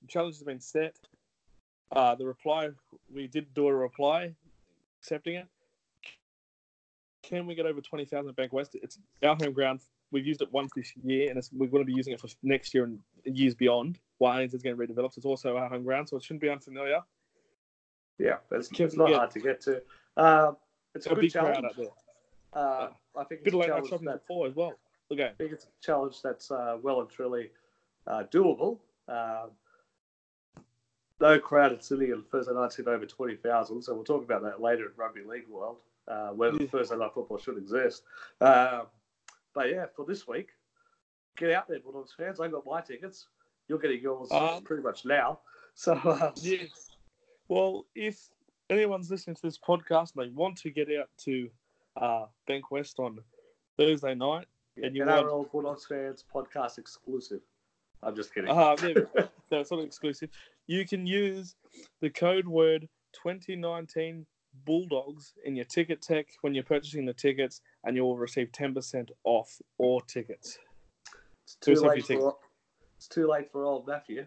The 0.02 0.08
challenge 0.08 0.36
has 0.36 0.44
been 0.44 0.60
set. 0.60 0.96
Uh, 1.90 2.14
the 2.14 2.26
reply, 2.26 2.70
we 3.12 3.26
did 3.26 3.52
do 3.54 3.66
a 3.68 3.74
reply 3.74 4.34
accepting 5.02 5.34
it. 5.34 5.46
Can 7.22 7.46
we 7.46 7.54
get 7.54 7.66
over 7.66 7.80
20,000 7.80 8.34
Bank 8.36 8.52
West? 8.52 8.76
It's 8.82 8.98
our 9.22 9.36
home 9.36 9.52
ground. 9.52 9.80
We've 10.10 10.26
used 10.26 10.42
it 10.42 10.52
once 10.52 10.70
this 10.76 10.92
year, 11.02 11.30
and 11.30 11.40
we're 11.52 11.68
going 11.68 11.82
to 11.82 11.86
be 11.86 11.94
using 11.94 12.12
it 12.12 12.20
for 12.20 12.28
next 12.42 12.74
year 12.74 12.84
and 12.84 12.98
years 13.24 13.54
beyond. 13.54 13.98
While 14.22 14.38
is 14.38 14.52
getting 14.52 14.78
redeveloped, 14.78 15.16
it's 15.16 15.26
also 15.26 15.56
our 15.56 15.68
home 15.68 15.82
ground, 15.82 16.08
so 16.08 16.16
it 16.16 16.22
shouldn't 16.22 16.42
be 16.42 16.48
unfamiliar. 16.48 17.00
Yeah, 18.18 18.36
it's, 18.52 18.70
it's 18.78 18.94
not 18.94 19.08
get, 19.08 19.16
hard 19.16 19.30
to 19.32 19.40
get 19.40 19.60
to. 19.62 19.82
Uh, 20.16 20.52
it's 20.94 21.06
a, 21.06 21.10
a 21.10 21.16
big 21.16 21.32
challenge. 21.32 21.58
crowd 21.58 21.64
out 21.64 21.76
there. 21.76 21.86
Uh, 22.52 22.88
I 23.16 23.24
think 23.24 23.40
it's 23.44 23.52
a 23.52 23.66
challenge 23.66 23.90
that, 23.90 24.20
before 24.20 24.46
as 24.46 24.54
well. 24.54 24.74
Okay. 25.10 25.24
I 25.24 25.32
think 25.32 25.50
it's 25.50 25.64
a 25.64 25.84
challenge 25.84 26.22
that's 26.22 26.52
uh, 26.52 26.76
well 26.80 27.00
and 27.00 27.10
truly 27.10 27.50
uh, 28.06 28.22
doable. 28.32 28.78
Uh, 29.08 29.46
no 31.20 31.40
crowd 31.40 31.72
at 31.72 31.84
Sydney 31.84 32.12
on 32.12 32.22
Thursday 32.30 32.54
night 32.54 32.78
in 32.78 32.86
over 32.86 33.04
20,000, 33.04 33.82
so 33.82 33.92
we'll 33.92 34.04
talk 34.04 34.22
about 34.22 34.44
that 34.44 34.62
later 34.62 34.84
in 34.84 34.92
Rugby 34.96 35.22
League 35.24 35.48
World, 35.50 35.78
uh, 36.06 36.28
whether 36.28 36.58
yeah. 36.62 36.68
Thursday 36.68 36.96
night 36.96 37.10
football 37.12 37.38
should 37.38 37.58
exist. 37.58 38.04
Um, 38.40 38.82
but 39.52 39.68
yeah, 39.68 39.86
for 39.96 40.04
this 40.06 40.28
week, 40.28 40.50
get 41.36 41.50
out 41.50 41.66
there, 41.66 41.80
Bulldogs 41.80 42.14
fans. 42.16 42.38
I 42.38 42.46
got 42.46 42.64
my 42.64 42.82
tickets. 42.82 43.26
You're 43.72 43.78
getting 43.78 44.02
yours 44.02 44.30
um, 44.30 44.62
pretty 44.64 44.82
much 44.82 45.06
now. 45.06 45.38
So 45.74 45.94
uh, 45.94 46.32
yes. 46.36 46.90
Well, 47.48 47.86
if 47.94 48.20
anyone's 48.68 49.10
listening 49.10 49.34
to 49.36 49.40
this 49.42 49.58
podcast 49.58 50.14
and 50.14 50.26
they 50.26 50.28
want 50.28 50.58
to 50.58 50.70
get 50.70 50.88
out 51.00 51.08
to 51.24 51.48
uh, 51.96 52.26
Bank 52.46 52.70
West 52.70 52.98
on 52.98 53.18
Thursday 53.78 54.14
night, 54.14 54.44
yeah, 54.76 54.86
and 54.88 54.94
you 54.94 55.06
want 55.06 55.50
Bulldogs 55.50 55.86
fans 55.86 56.22
podcast 56.34 56.76
exclusive. 56.76 57.40
I'm 58.02 58.14
just 58.14 58.34
kidding. 58.34 58.50
Uh, 58.50 58.76
yeah, 58.82 59.24
that's 59.50 59.70
not 59.70 59.80
exclusive. 59.80 60.28
You 60.66 60.86
can 60.86 61.06
use 61.06 61.54
the 62.02 62.10
code 62.10 62.46
word 62.46 62.86
2019 63.14 64.26
Bulldogs 64.66 65.32
in 65.46 65.56
your 65.56 65.64
Ticketek 65.64 66.26
when 66.42 66.52
you're 66.52 66.62
purchasing 66.62 67.06
the 67.06 67.14
tickets, 67.14 67.62
and 67.84 67.96
you 67.96 68.04
will 68.04 68.18
receive 68.18 68.52
10% 68.52 69.08
off 69.24 69.56
all 69.78 70.02
tickets. 70.02 70.58
It's 71.44 71.54
too, 71.54 71.72
late 71.76 72.04
for, 72.04 72.36
it's 73.02 73.08
too 73.08 73.28
late 73.28 73.50
for 73.50 73.64
old 73.64 73.86
Matthew. 73.86 74.24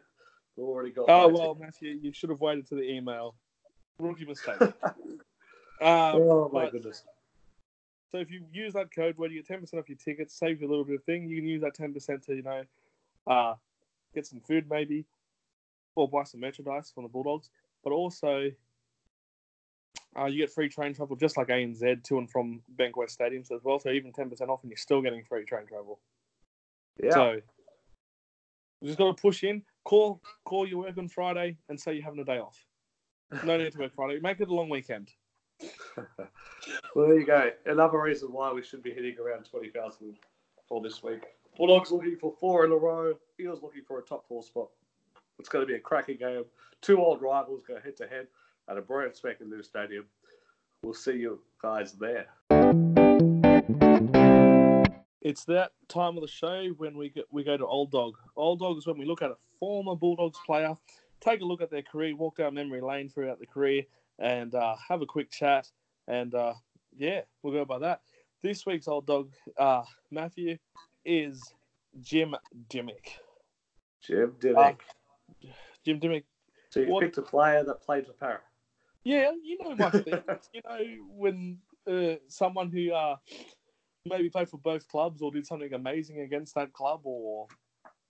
We've 0.58 0.68
already 0.68 0.92
got. 0.92 1.06
Oh, 1.08 1.30
well. 1.30 1.56
Matthew, 1.56 1.98
you 2.02 2.12
should 2.12 2.30
have 2.30 2.42
waited 2.42 2.68
to 2.68 2.76
the 2.76 2.84
email. 2.84 3.36
Rookie 4.00 4.26
mistake. 4.26 4.60
um, 4.62 4.72
oh, 5.82 6.50
my 6.52 6.66
but, 6.66 6.74
goodness. 6.74 7.04
So 8.12 8.18
if 8.18 8.30
you 8.30 8.44
use 8.52 8.74
that 8.74 8.94
code 8.94 9.18
where 9.18 9.30
you 9.30 9.40
get 9.40 9.48
ten 9.48 9.62
percent 9.62 9.82
off 9.82 9.88
your 9.88 9.98
tickets. 9.98 10.38
Save 10.38 10.62
you 10.62 10.68
a 10.68 10.70
little 10.70 10.84
bit 10.84 10.96
of 10.96 11.04
thing. 11.06 11.30
You 11.30 11.38
can 11.38 11.48
use 11.48 11.62
that 11.62 11.74
ten 11.74 11.94
percent 11.94 12.24
to 12.24 12.36
you 12.36 12.44
know, 12.44 12.64
uh, 13.28 13.54
get 14.14 14.28
some 14.28 14.42
food 14.42 14.70
maybe, 14.70 15.06
or 15.96 16.10
buy 16.10 16.24
some 16.24 16.42
merchandise 16.42 16.92
from 16.94 17.04
the 17.04 17.10
Bulldogs. 17.10 17.50
But 17.82 17.94
also, 17.94 18.52
uh, 20.20 20.26
you 20.26 20.40
get 20.40 20.52
free 20.52 20.68
train 20.68 20.94
travel 20.94 21.16
just 21.16 21.38
like 21.38 21.48
ANZ 21.48 22.04
to 22.04 22.18
and 22.18 22.30
from 22.30 22.62
Bankwest 22.76 23.18
stadiums 23.18 23.54
as 23.54 23.64
well. 23.64 23.80
So 23.80 23.90
even 23.92 24.12
ten 24.12 24.30
percent 24.30 24.50
off, 24.50 24.64
and 24.64 24.70
you're 24.70 24.78
still 24.78 25.02
getting 25.02 25.24
free 25.24 25.46
train 25.46 25.66
travel. 25.66 26.00
Yeah. 27.02 27.12
So 27.12 27.42
you 28.86 28.90
just 28.90 29.00
got 29.00 29.18
to 29.18 29.20
push 29.20 29.44
in. 29.44 29.64
Call 29.84 30.22
call 30.44 30.68
your 30.68 30.84
work 30.84 30.96
on 31.00 31.08
Friday 31.08 31.58
and 31.70 31.80
say 31.80 31.96
you're 31.96 32.04
having 32.04 32.20
a 32.20 32.24
day 32.24 32.38
off. 32.38 32.64
No 33.44 33.58
need 33.58 33.72
to 33.72 33.80
work 33.80 33.96
Friday. 33.96 34.20
Make 34.22 34.40
it 34.40 34.48
a 34.48 34.54
long 34.54 34.70
weekend. 34.70 35.10
well, 35.98 37.08
there 37.08 37.20
you 37.20 37.26
go. 37.26 37.50
Another 37.66 38.00
reason 38.00 38.32
why 38.32 38.54
we 38.54 38.62
should 38.62 38.84
be 38.84 38.94
hitting 38.94 39.16
around 39.18 39.46
20,000 39.46 40.16
for 40.70 40.84
this 40.84 41.02
week. 41.02 41.24
Bulldogs 41.58 41.90
looking 41.90 42.16
for 42.16 42.32
four 42.40 42.64
in 42.64 42.72
a 42.72 42.76
row. 42.76 43.16
Eels 43.40 43.64
looking 43.64 43.82
for 43.88 43.98
a 43.98 44.04
top 44.04 44.28
four 44.28 44.44
spot. 44.44 44.68
It's 45.40 45.50
going 45.50 45.64
to 45.64 45.68
be 45.68 45.78
a 45.78 45.80
cracking 45.80 46.18
game. 46.18 46.44
Two 46.82 47.00
old 47.00 47.24
rivals 47.24 47.64
go 47.68 47.80
head 47.84 47.98
to 47.98 48.08
head 48.08 48.28
at 48.70 48.78
a 48.78 48.82
brand 48.82 49.16
spanking 49.16 49.50
new 49.50 49.64
stadium. 49.64 50.06
We'll 50.84 50.94
see 50.94 51.14
you 51.14 51.40
guys 51.60 51.94
there. 51.94 52.28
It's 55.26 55.44
that 55.46 55.72
time 55.88 56.18
of 56.18 56.22
the 56.22 56.28
show 56.28 56.68
when 56.78 56.96
we 56.96 57.12
we 57.32 57.44
go 57.44 57.58
to 57.58 57.66
Old 57.66 57.90
Dog. 57.90 58.16
Old 58.36 58.60
Dog 58.60 58.78
is 58.78 58.86
when 58.86 59.00
we 59.00 59.06
look 59.06 59.24
at 59.24 59.32
a 59.32 59.38
former 59.60 59.96
Bulldogs 59.96 60.38
player, 60.46 60.78
take 61.20 61.42
a 61.42 61.44
look 61.44 61.64
at 61.64 61.72
their 61.72 61.82
career, 61.82 62.16
walk 62.16 62.38
down 62.38 62.54
memory 62.54 62.80
lane 62.80 63.10
throughout 63.10 63.40
the 63.40 63.48
career, 63.48 63.82
and 64.20 64.54
uh, 64.54 64.76
have 64.88 65.02
a 65.02 65.06
quick 65.08 65.32
chat. 65.32 65.68
And 66.08 66.36
uh, 66.36 66.54
yeah, 66.96 67.22
we'll 67.42 67.54
go 67.54 67.66
by 67.66 67.80
that. 67.80 68.02
This 68.44 68.68
week's 68.68 68.88
old 68.88 69.08
dog, 69.08 69.32
uh, 69.58 69.82
Matthew, 70.12 70.60
is 71.04 71.42
Jim 72.02 72.36
Dymock. 72.70 73.08
Jim 74.04 74.36
Dymock. 74.40 74.80
Uh, 75.44 75.48
Jim 75.84 76.00
Dymock. 76.00 76.24
So 76.70 76.82
you 76.82 76.92
what... 76.92 77.02
picked 77.02 77.18
a 77.18 77.24
player 77.24 77.64
that 77.64 77.82
played 77.82 78.06
for 78.06 78.14
Para. 78.14 78.42
Yeah, 79.04 79.32
you 79.44 79.58
know 79.60 79.76
my 79.76 79.90
thing. 79.90 80.22
you 80.54 80.62
know 80.64 80.80
when 81.10 81.58
uh, 81.88 82.18
someone 82.28 82.70
who 82.70 82.94
uh, 82.94 83.16
maybe 84.06 84.30
played 84.30 84.50
for 84.50 84.58
both 84.58 84.88
clubs 84.88 85.22
or 85.22 85.32
did 85.32 85.46
something 85.46 85.74
amazing 85.74 86.22
against 86.22 86.56
that 86.56 86.72
club 86.74 87.02
or 87.04 87.48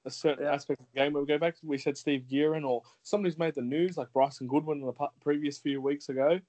a 0.05 0.11
certain 0.11 0.43
Yeah. 0.45 0.53
aspect 0.53 0.81
of 0.81 0.85
the 0.93 0.99
game 0.99 1.13
we 1.13 1.25
go 1.25 1.37
back 1.37 1.55
to, 1.55 1.65
we 1.65 1.77
said 1.77 1.97
Steve 1.97 2.25
Gearin 2.29 2.63
or 2.67 2.83
somebody 3.01 3.31
who's 3.31 3.39
made 3.39 3.55
the 3.55 3.61
news 3.61 3.97
like 3.97 4.11
Bryson 4.13 4.47
Goodwin 4.47 4.81
in 4.81 4.85
the 4.85 4.93
previous 5.21 5.57
few 5.57 5.81
weeks 5.81 6.09
ago. 6.09 6.39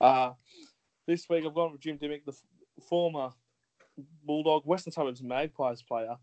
Uh, 0.00 0.32
this 1.06 1.28
week 1.28 1.44
I've 1.44 1.54
gone 1.54 1.72
with 1.72 1.80
Jim 1.80 1.98
Dymock, 1.98 2.24
the 2.24 2.32
f- 2.32 2.84
former 2.88 3.30
Bulldog 4.24 4.64
Western 4.64 4.92
Suburbs 4.92 5.22
Magpies 5.22 5.82
player 5.82 6.16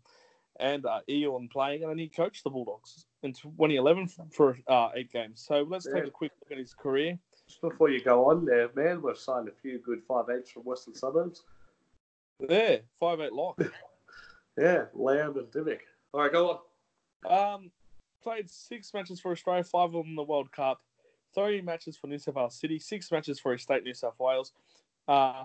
and 0.58 0.84
uh, 0.84 1.00
Eon 1.08 1.48
playing, 1.48 1.82
and 1.82 1.90
then 1.90 1.98
he 1.98 2.08
coached 2.08 2.42
the 2.44 2.50
Bulldogs 2.50 3.06
in 3.22 3.32
2011 3.32 4.08
for 4.32 4.58
uh, 4.66 4.88
eight 4.94 5.12
games. 5.12 5.44
So 5.46 5.62
let's 5.62 5.86
take 5.86 6.04
a 6.06 6.10
quick 6.10 6.32
look 6.42 6.50
at 6.52 6.58
his 6.58 6.74
career. 6.74 7.18
Just 7.46 7.60
before 7.60 7.88
you 7.90 8.02
go 8.02 8.24
on 8.28 8.44
there, 8.44 8.68
man, 8.74 9.00
we've 9.00 9.16
signed 9.16 9.48
a 9.48 9.52
few 9.52 9.78
good 9.78 10.02
five 10.02 10.26
eights 10.28 10.50
from 10.50 10.62
Western 10.64 10.94
Suburbs. 10.94 11.44
There, 12.48 12.80
five 12.98 13.20
eight 13.20 13.32
lock. 13.32 13.60
Yeah, 14.58 14.86
Lamb 14.92 15.38
and 15.38 15.50
Dymock. 15.50 15.78
All 16.12 16.20
right, 16.20 16.32
go 16.32 16.60
on. 17.24 17.54
Um, 17.54 17.70
played 18.22 18.50
six 18.50 18.92
matches 18.92 19.20
for 19.20 19.30
Australia, 19.32 19.64
five 19.64 19.86
of 19.86 19.92
them 19.92 20.08
in 20.08 20.16
the 20.16 20.22
World 20.22 20.52
Cup, 20.52 20.82
three 21.34 21.62
matches 21.62 21.96
for 21.96 22.08
New 22.08 22.18
South 22.18 22.34
Wales 22.34 22.56
City, 22.56 22.78
six 22.78 23.10
matches 23.10 23.40
for 23.40 23.52
his 23.52 23.62
state, 23.62 23.84
New 23.84 23.94
South 23.94 24.18
Wales. 24.18 24.52
Uh, 25.08 25.44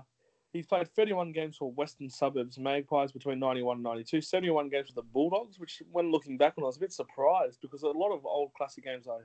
he's 0.52 0.66
played 0.66 0.88
31 0.94 1.32
games 1.32 1.56
for 1.58 1.72
Western 1.72 2.10
Suburbs 2.10 2.58
Magpies 2.58 3.12
between 3.12 3.40
91 3.40 3.78
and 3.78 3.84
92, 3.84 4.22
71 4.22 4.70
games 4.70 4.90
for 4.90 4.96
the 4.96 5.02
Bulldogs, 5.04 5.60
which, 5.60 5.82
when 5.92 6.12
looking 6.12 6.38
back 6.38 6.56
on, 6.58 6.64
I 6.64 6.68
was 6.68 6.78
a 6.78 6.82
bit 6.82 6.92
surprised 6.92 7.60
because 7.62 7.84
a 7.84 7.88
lot 7.88 8.12
of 8.12 8.26
old 8.26 8.54
classic 8.54 8.84
games 8.84 9.08
I 9.08 9.20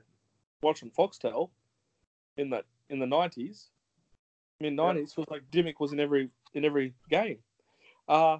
watched 0.61 0.83
on 0.83 0.91
Foxtel 0.91 1.49
in 2.37 2.49
that 2.51 2.65
in 2.89 2.99
the 2.99 3.05
90s, 3.05 3.67
mid 4.59 4.73
90s, 4.73 5.17
was 5.17 5.25
like 5.29 5.43
Dymock 5.51 5.79
was 5.79 5.91
in 5.91 5.99
every 5.99 6.29
in 6.53 6.63
every 6.63 6.93
game. 7.09 7.39
Uh, 8.11 8.37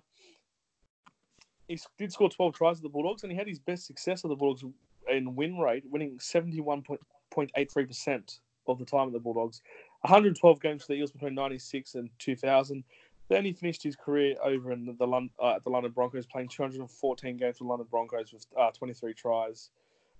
he 1.69 1.79
did 1.97 2.11
score 2.11 2.29
12 2.29 2.53
tries 2.53 2.75
with 2.75 2.83
the 2.83 2.89
Bulldogs, 2.89 3.23
and 3.23 3.31
he 3.31 3.37
had 3.37 3.47
his 3.47 3.59
best 3.59 3.87
success 3.87 4.25
of 4.25 4.29
the 4.29 4.35
Bulldogs 4.35 4.65
in 5.09 5.33
win 5.35 5.57
rate, 5.57 5.85
winning 5.89 6.17
71.83% 6.17 8.39
of 8.67 8.77
the 8.77 8.85
time 8.85 9.07
of 9.07 9.13
the 9.13 9.19
Bulldogs. 9.19 9.61
112 10.01 10.61
games 10.61 10.83
for 10.83 10.91
the 10.91 10.99
Eels 10.99 11.13
between 11.13 11.35
96 11.35 11.95
and 11.95 12.09
2000. 12.19 12.83
Then 13.29 13.45
he 13.45 13.53
finished 13.53 13.81
his 13.81 13.95
career 13.95 14.35
over 14.43 14.73
in 14.73 14.93
the, 14.99 15.07
Lon- 15.07 15.29
uh, 15.41 15.55
at 15.55 15.63
the 15.63 15.69
London 15.69 15.93
Broncos, 15.93 16.25
playing 16.25 16.49
214 16.49 17.37
games 17.37 17.57
for 17.57 17.63
the 17.63 17.69
London 17.69 17.87
Broncos 17.89 18.33
with 18.33 18.45
uh, 18.59 18.71
23 18.71 19.13
tries. 19.13 19.69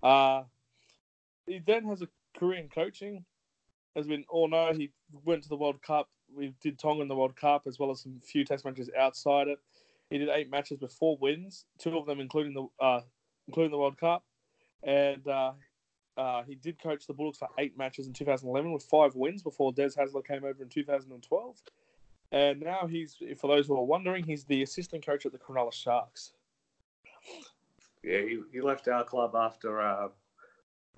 Uh, 0.01 0.43
he 1.45 1.59
then 1.59 1.83
has 1.87 2.01
a 2.01 2.07
career 2.37 2.59
in 2.59 2.69
coaching. 2.69 3.25
As 3.97 4.07
we 4.07 4.25
all 4.29 4.47
know, 4.47 4.71
he 4.71 4.91
went 5.25 5.43
to 5.43 5.49
the 5.49 5.57
World 5.57 5.81
Cup. 5.81 6.07
We 6.35 6.53
did 6.61 6.79
Tonga 6.79 7.01
in 7.01 7.07
the 7.07 7.15
World 7.15 7.35
Cup, 7.35 7.63
as 7.67 7.79
well 7.79 7.91
as 7.91 8.01
some 8.01 8.19
few 8.23 8.45
Test 8.45 8.65
matches 8.65 8.89
outside 8.97 9.47
it. 9.47 9.59
He 10.09 10.17
did 10.17 10.29
eight 10.29 10.49
matches 10.49 10.81
with 10.81 10.91
four 10.93 11.17
wins, 11.17 11.65
two 11.77 11.97
of 11.97 12.05
them 12.05 12.19
including 12.19 12.53
the 12.53 12.67
uh, 12.83 13.01
including 13.47 13.71
the 13.71 13.77
World 13.77 13.97
Cup, 13.97 14.23
and 14.83 15.25
uh, 15.27 15.53
uh, 16.17 16.43
he 16.43 16.55
did 16.55 16.81
coach 16.81 17.07
the 17.07 17.13
Bulldogs 17.13 17.37
for 17.37 17.49
eight 17.57 17.77
matches 17.77 18.07
in 18.07 18.13
2011 18.13 18.71
with 18.71 18.83
five 18.83 19.15
wins 19.15 19.41
before 19.41 19.71
Des 19.71 19.89
Hasler 19.89 20.25
came 20.25 20.43
over 20.43 20.61
in 20.61 20.69
2012. 20.69 21.61
And 22.33 22.61
now 22.61 22.87
he's, 22.87 23.17
for 23.39 23.47
those 23.47 23.67
who 23.67 23.75
are 23.75 23.83
wondering, 23.83 24.23
he's 24.23 24.45
the 24.45 24.61
assistant 24.63 25.05
coach 25.05 25.25
at 25.25 25.31
the 25.31 25.37
Cronulla 25.37 25.73
Sharks. 25.73 26.33
Yeah, 28.03 28.21
he, 28.21 28.39
he 28.51 28.61
left 28.61 28.87
our 28.87 29.03
club 29.03 29.35
after 29.35 29.81
uh, 29.81 30.09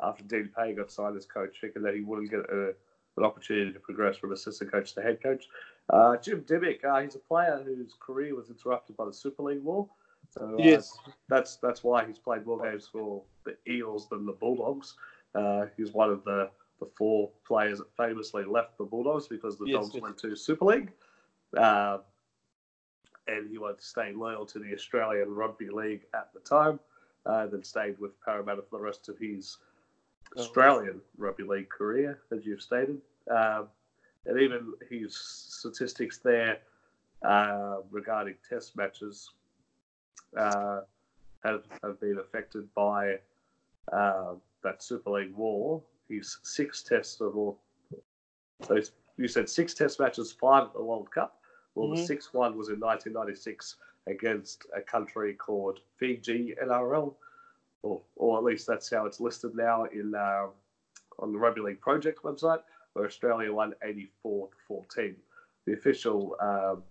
after 0.01 0.23
Dean 0.23 0.49
Pay 0.55 0.73
got 0.73 0.91
signed 0.91 1.17
as 1.17 1.25
coach, 1.25 1.57
thinking 1.61 1.83
that 1.83 1.95
he 1.95 2.01
wouldn't 2.01 2.29
get 2.29 2.41
a, 2.41 2.73
an 3.17 3.23
opportunity 3.23 3.71
to 3.71 3.79
progress 3.79 4.17
from 4.17 4.31
assistant 4.31 4.71
coach 4.71 4.93
to 4.93 5.01
head 5.01 5.21
coach. 5.21 5.45
Uh, 5.89 6.17
Jim 6.17 6.41
Dymock, 6.41 6.83
uh, 6.83 7.01
he's 7.01 7.15
a 7.15 7.19
player 7.19 7.61
whose 7.63 7.95
career 7.99 8.35
was 8.35 8.49
interrupted 8.49 8.97
by 8.97 9.05
the 9.05 9.13
Super 9.13 9.43
League 9.43 9.63
war. 9.63 9.87
So 10.29 10.55
uh, 10.59 10.63
Yes. 10.63 10.97
that's 11.27 11.57
that's 11.57 11.83
why 11.83 12.05
he's 12.05 12.17
played 12.17 12.45
more 12.45 12.61
games 12.63 12.87
for 12.91 13.23
the 13.45 13.55
Eels 13.69 14.09
than 14.09 14.25
the 14.25 14.31
Bulldogs. 14.31 14.95
Uh, 15.35 15.65
he's 15.77 15.91
one 15.91 16.09
of 16.09 16.23
the, 16.23 16.49
the 16.79 16.87
four 16.97 17.29
players 17.45 17.79
that 17.79 17.95
famously 17.97 18.45
left 18.45 18.77
the 18.77 18.83
Bulldogs 18.83 19.27
because 19.27 19.57
the 19.57 19.65
Yes, 19.67 19.75
Dogs 19.83 19.91
yes. 19.95 20.01
went 20.03 20.17
to 20.19 20.35
Super 20.35 20.65
League. 20.65 20.91
Uh, 21.55 21.99
and 23.27 23.49
he 23.49 23.57
wanted 23.57 23.79
to 23.79 23.85
stay 23.85 24.11
loyal 24.13 24.45
to 24.45 24.59
the 24.59 24.73
Australian 24.73 25.33
Rugby 25.33 25.69
League 25.69 26.01
at 26.13 26.29
the 26.33 26.39
time, 26.41 26.79
uh, 27.25 27.47
then 27.47 27.63
stayed 27.63 27.97
with 27.99 28.19
Parramatta 28.21 28.61
for 28.63 28.77
the 28.79 28.83
rest 28.83 29.07
of 29.07 29.17
his. 29.17 29.57
Australian 30.37 31.01
Rugby 31.17 31.43
League 31.43 31.69
career, 31.69 32.19
as 32.31 32.45
you've 32.45 32.61
stated. 32.61 32.99
Um, 33.29 33.67
and 34.25 34.39
even 34.39 34.73
his 34.89 35.15
statistics 35.15 36.17
there 36.19 36.59
uh, 37.25 37.77
regarding 37.91 38.35
test 38.47 38.75
matches 38.75 39.31
uh, 40.37 40.81
have, 41.43 41.63
have 41.83 41.99
been 41.99 42.17
affected 42.19 42.67
by 42.73 43.17
uh, 43.91 44.33
that 44.63 44.81
Super 44.81 45.11
League 45.11 45.33
war. 45.35 45.81
He's 46.07 46.39
six 46.43 46.81
tests 46.81 47.19
of 47.21 47.35
all. 47.35 47.59
So 48.65 48.75
he's- 48.75 48.91
you 49.17 49.27
said 49.27 49.47
six 49.47 49.75
test 49.75 49.99
matches, 49.99 50.31
five 50.31 50.63
at 50.63 50.73
the 50.73 50.81
World 50.81 51.11
Cup. 51.11 51.39
Well, 51.75 51.89
the 51.89 51.97
Mhm. 52.01 52.07
sixth 52.07 52.33
one 52.33 52.57
was 52.57 52.69
in 52.69 52.79
1996 52.79 53.75
against 54.07 54.65
a 54.75 54.81
country 54.81 55.35
called 55.35 55.81
Fiji 55.97 56.55
NRL, 56.59 57.15
or, 57.83 58.01
or 58.15 58.37
at 58.37 58.43
least 58.43 58.65
that's 58.65 58.89
how 58.89 59.05
it's 59.05 59.19
listed 59.19 59.55
now 59.55 59.85
in 59.85 60.15
uh, 60.15 60.47
on 61.19 61.31
the 61.31 61.37
Rugby 61.37 61.61
League 61.61 61.81
Project 61.81 62.23
website, 62.23 62.61
where 62.93 63.05
Australia 63.05 63.53
won 63.53 63.73
84 63.83 64.47
to 64.47 64.55
14. 64.67 65.15
The 65.65 65.73
official 65.73 66.35
um, 66.41 66.83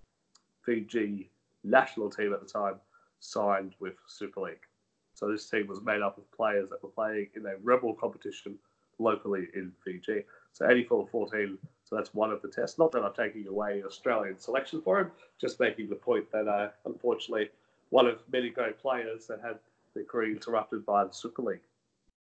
Fiji 0.65 1.31
national 1.65 2.11
team 2.11 2.33
at 2.33 2.41
the 2.41 2.47
time 2.47 2.77
signed 3.21 3.75
with 3.81 3.95
Super 4.07 4.41
League. 4.43 4.67
So 5.15 5.31
this 5.31 5.49
team 5.49 5.67
was 5.67 5.83
made 5.83 6.03
up 6.03 6.19
of 6.19 6.31
players 6.33 6.71
that 6.71 6.83
were 6.83 6.89
playing 6.89 7.29
in 7.35 7.47
a 7.47 7.57
rebel 7.63 7.95
competition 7.95 8.59
locally 8.99 9.49
in 9.55 9.73
Fiji. 9.85 10.25
So 10.53 10.69
84 10.69 11.09
14. 11.09 11.59
So 11.85 11.97
that's 11.97 12.15
one 12.15 12.31
of 12.31 12.41
the 12.43 12.49
tests. 12.49 12.79
Not 12.79 12.93
that 12.93 13.03
I'm 13.03 13.13
taking 13.15 13.47
away 13.47 13.83
Australian 13.85 14.39
selection 14.39 14.81
for 14.81 15.01
him, 15.01 15.11
just 15.41 15.61
making 15.61 15.89
the 15.89 15.97
point 15.97 16.31
that 16.33 16.49
uh, 16.49 16.69
unfortunately 16.87 17.51
one 17.91 18.07
of 18.07 18.21
many 18.33 18.49
great 18.49 18.79
players 18.79 19.27
that 19.27 19.41
had 19.43 19.59
their 19.95 20.05
career 20.05 20.33
interrupted 20.33 20.85
by 20.87 21.05
the 21.05 21.13
Super 21.13 21.43
League. 21.43 21.61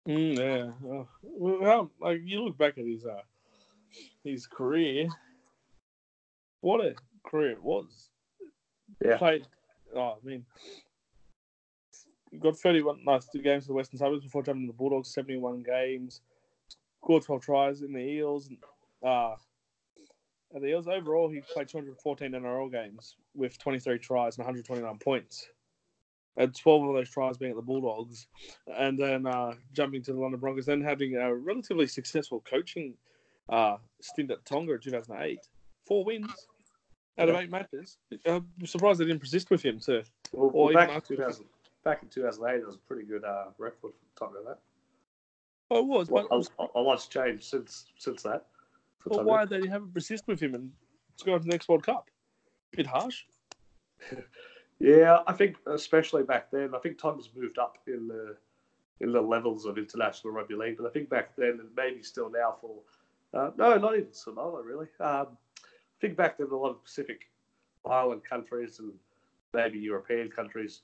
Mm, 0.06 0.38
yeah. 0.38 0.88
Oh, 0.90 1.08
well, 1.22 1.90
like 2.00 2.20
you 2.24 2.42
look 2.42 2.56
back 2.56 2.78
at 2.78 2.86
his 2.86 3.04
uh, 3.04 3.20
his 4.24 4.46
career. 4.46 5.08
What 6.60 6.84
a 6.84 6.94
career 7.24 7.52
it 7.52 7.62
was. 7.62 8.10
Yeah. 9.04 9.18
Played. 9.18 9.46
Oh, 9.94 10.18
I 10.22 10.26
mean, 10.26 10.44
got 12.38 12.58
31 12.58 13.04
nice 13.04 13.26
two 13.26 13.42
games 13.42 13.64
for 13.64 13.68
the 13.68 13.74
Western 13.74 13.98
Suburbs 13.98 14.24
before 14.24 14.42
jumping 14.42 14.66
to 14.66 14.72
the 14.72 14.76
Bulldogs. 14.76 15.12
71 15.12 15.62
games, 15.62 16.20
scored 17.02 17.22
12 17.24 17.42
tries 17.42 17.82
in 17.82 17.92
the 17.92 18.00
Eels. 18.00 18.50
Uh, 19.02 19.34
and 20.52 20.62
the 20.62 20.68
Eels 20.68 20.88
overall, 20.88 21.28
he 21.28 21.42
played 21.52 21.68
214 21.68 22.32
NRL 22.32 22.72
games 22.72 23.16
with 23.34 23.58
23 23.58 23.98
tries 23.98 24.36
and 24.36 24.46
129 24.46 24.98
points. 24.98 25.48
And 26.38 26.54
12 26.54 26.88
of 26.88 26.94
those 26.94 27.10
tries 27.10 27.36
being 27.36 27.50
at 27.50 27.56
the 27.56 27.62
Bulldogs 27.62 28.28
and 28.78 28.98
then 28.98 29.26
uh, 29.26 29.54
jumping 29.72 30.02
to 30.04 30.12
the 30.12 30.20
London 30.20 30.40
Broncos, 30.40 30.66
then 30.66 30.80
having 30.80 31.16
a 31.16 31.34
relatively 31.34 31.86
successful 31.86 32.42
coaching 32.48 32.94
uh, 33.48 33.76
stint 34.00 34.30
at 34.30 34.44
Tonga 34.44 34.74
in 34.74 34.80
2008. 34.80 35.40
Four 35.84 36.04
wins 36.04 36.46
out 37.18 37.28
of 37.28 37.36
eight 37.36 37.50
matches. 37.50 37.98
I'm 38.24 38.46
surprised 38.64 39.00
they 39.00 39.04
didn't 39.04 39.20
persist 39.20 39.50
with 39.50 39.62
him 39.62 39.80
too. 39.80 40.02
Well, 40.32 40.50
well, 40.54 40.72
back, 40.72 40.94
in 40.94 41.16
2000, 41.16 41.44
back 41.84 42.02
in 42.02 42.08
2008, 42.08 42.60
it 42.60 42.66
was 42.66 42.76
a 42.76 42.78
pretty 42.78 43.04
good 43.04 43.24
uh, 43.24 43.46
record 43.58 43.92
for 44.16 44.26
Tonga. 44.26 44.38
That 44.46 44.58
Oh, 45.70 45.80
it 45.80 45.86
was, 45.86 46.08
well, 46.08 46.26
but 46.30 46.48
a, 46.58 46.78
a 46.78 46.80
lot's 46.80 47.08
changed 47.08 47.44
since 47.44 47.86
since 47.98 48.22
that. 48.22 48.46
well, 49.04 49.24
why 49.24 49.44
they 49.44 49.66
haven't 49.66 49.92
persist 49.92 50.26
with 50.26 50.40
him 50.40 50.54
and 50.54 50.70
to 51.18 51.24
go 51.24 51.34
on 51.34 51.40
to 51.40 51.44
the 51.44 51.50
next 51.50 51.68
World 51.68 51.82
Cup? 51.82 52.08
Bit 52.72 52.86
harsh. 52.86 53.24
Yeah, 54.80 55.18
I 55.26 55.32
think 55.32 55.56
especially 55.66 56.22
back 56.22 56.50
then, 56.50 56.74
I 56.74 56.78
think 56.78 56.98
Tonga's 56.98 57.30
moved 57.34 57.58
up 57.58 57.78
in 57.86 58.06
the 58.08 58.36
in 59.00 59.12
the 59.12 59.20
levels 59.20 59.64
of 59.64 59.78
international 59.78 60.32
rugby 60.32 60.54
league, 60.54 60.76
but 60.76 60.86
I 60.86 60.90
think 60.90 61.08
back 61.08 61.36
then 61.36 61.58
and 61.60 61.68
maybe 61.76 62.02
still 62.02 62.30
now 62.30 62.56
for 62.60 62.80
uh, 63.34 63.50
no, 63.56 63.76
not 63.76 63.96
even 63.96 64.12
Samoa 64.12 64.62
really. 64.62 64.86
Um, 65.00 65.26
I 65.64 66.00
think 66.00 66.16
back 66.16 66.38
then 66.38 66.48
a 66.50 66.56
lot 66.56 66.70
of 66.70 66.84
Pacific 66.84 67.28
Island 67.88 68.22
countries 68.28 68.78
and 68.78 68.92
maybe 69.52 69.78
European 69.78 70.28
countries 70.30 70.82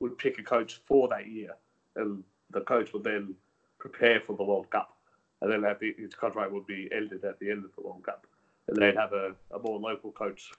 would 0.00 0.16
pick 0.18 0.38
a 0.38 0.42
coach 0.42 0.80
for 0.86 1.08
that 1.08 1.26
year, 1.26 1.54
and 1.96 2.22
the 2.50 2.60
coach 2.62 2.92
would 2.92 3.04
then 3.04 3.34
prepare 3.78 4.20
for 4.20 4.36
the 4.36 4.44
World 4.44 4.70
Cup, 4.70 4.96
and 5.42 5.52
then 5.52 5.60
that 5.62 5.80
be, 5.80 5.94
his 5.98 6.14
contract 6.14 6.50
would 6.50 6.66
be 6.66 6.88
ended 6.92 7.24
at 7.24 7.38
the 7.40 7.50
end 7.50 7.64
of 7.64 7.74
the 7.76 7.82
World 7.82 8.02
Cup, 8.04 8.26
and 8.68 8.76
they'd 8.76 8.96
have 8.96 9.12
a, 9.12 9.34
a 9.54 9.58
more 9.58 9.78
local 9.78 10.12
coach 10.12 10.50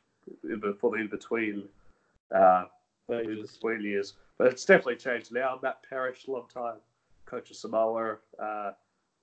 the, 0.44 0.78
for 0.80 0.92
the 0.92 0.98
in 0.98 1.08
between. 1.08 1.68
Uh, 2.34 2.66
in 3.10 3.42
between 3.42 3.82
years. 3.82 4.14
But 4.38 4.48
it's 4.48 4.66
definitely 4.66 4.98
changed 4.98 5.32
now. 5.32 5.60
Matt 5.62 5.80
Parish, 5.90 6.28
long 6.28 6.48
time 6.54 6.78
coach 7.26 7.50
of 7.50 7.56
Samoa, 7.58 8.18
uh, 8.40 8.72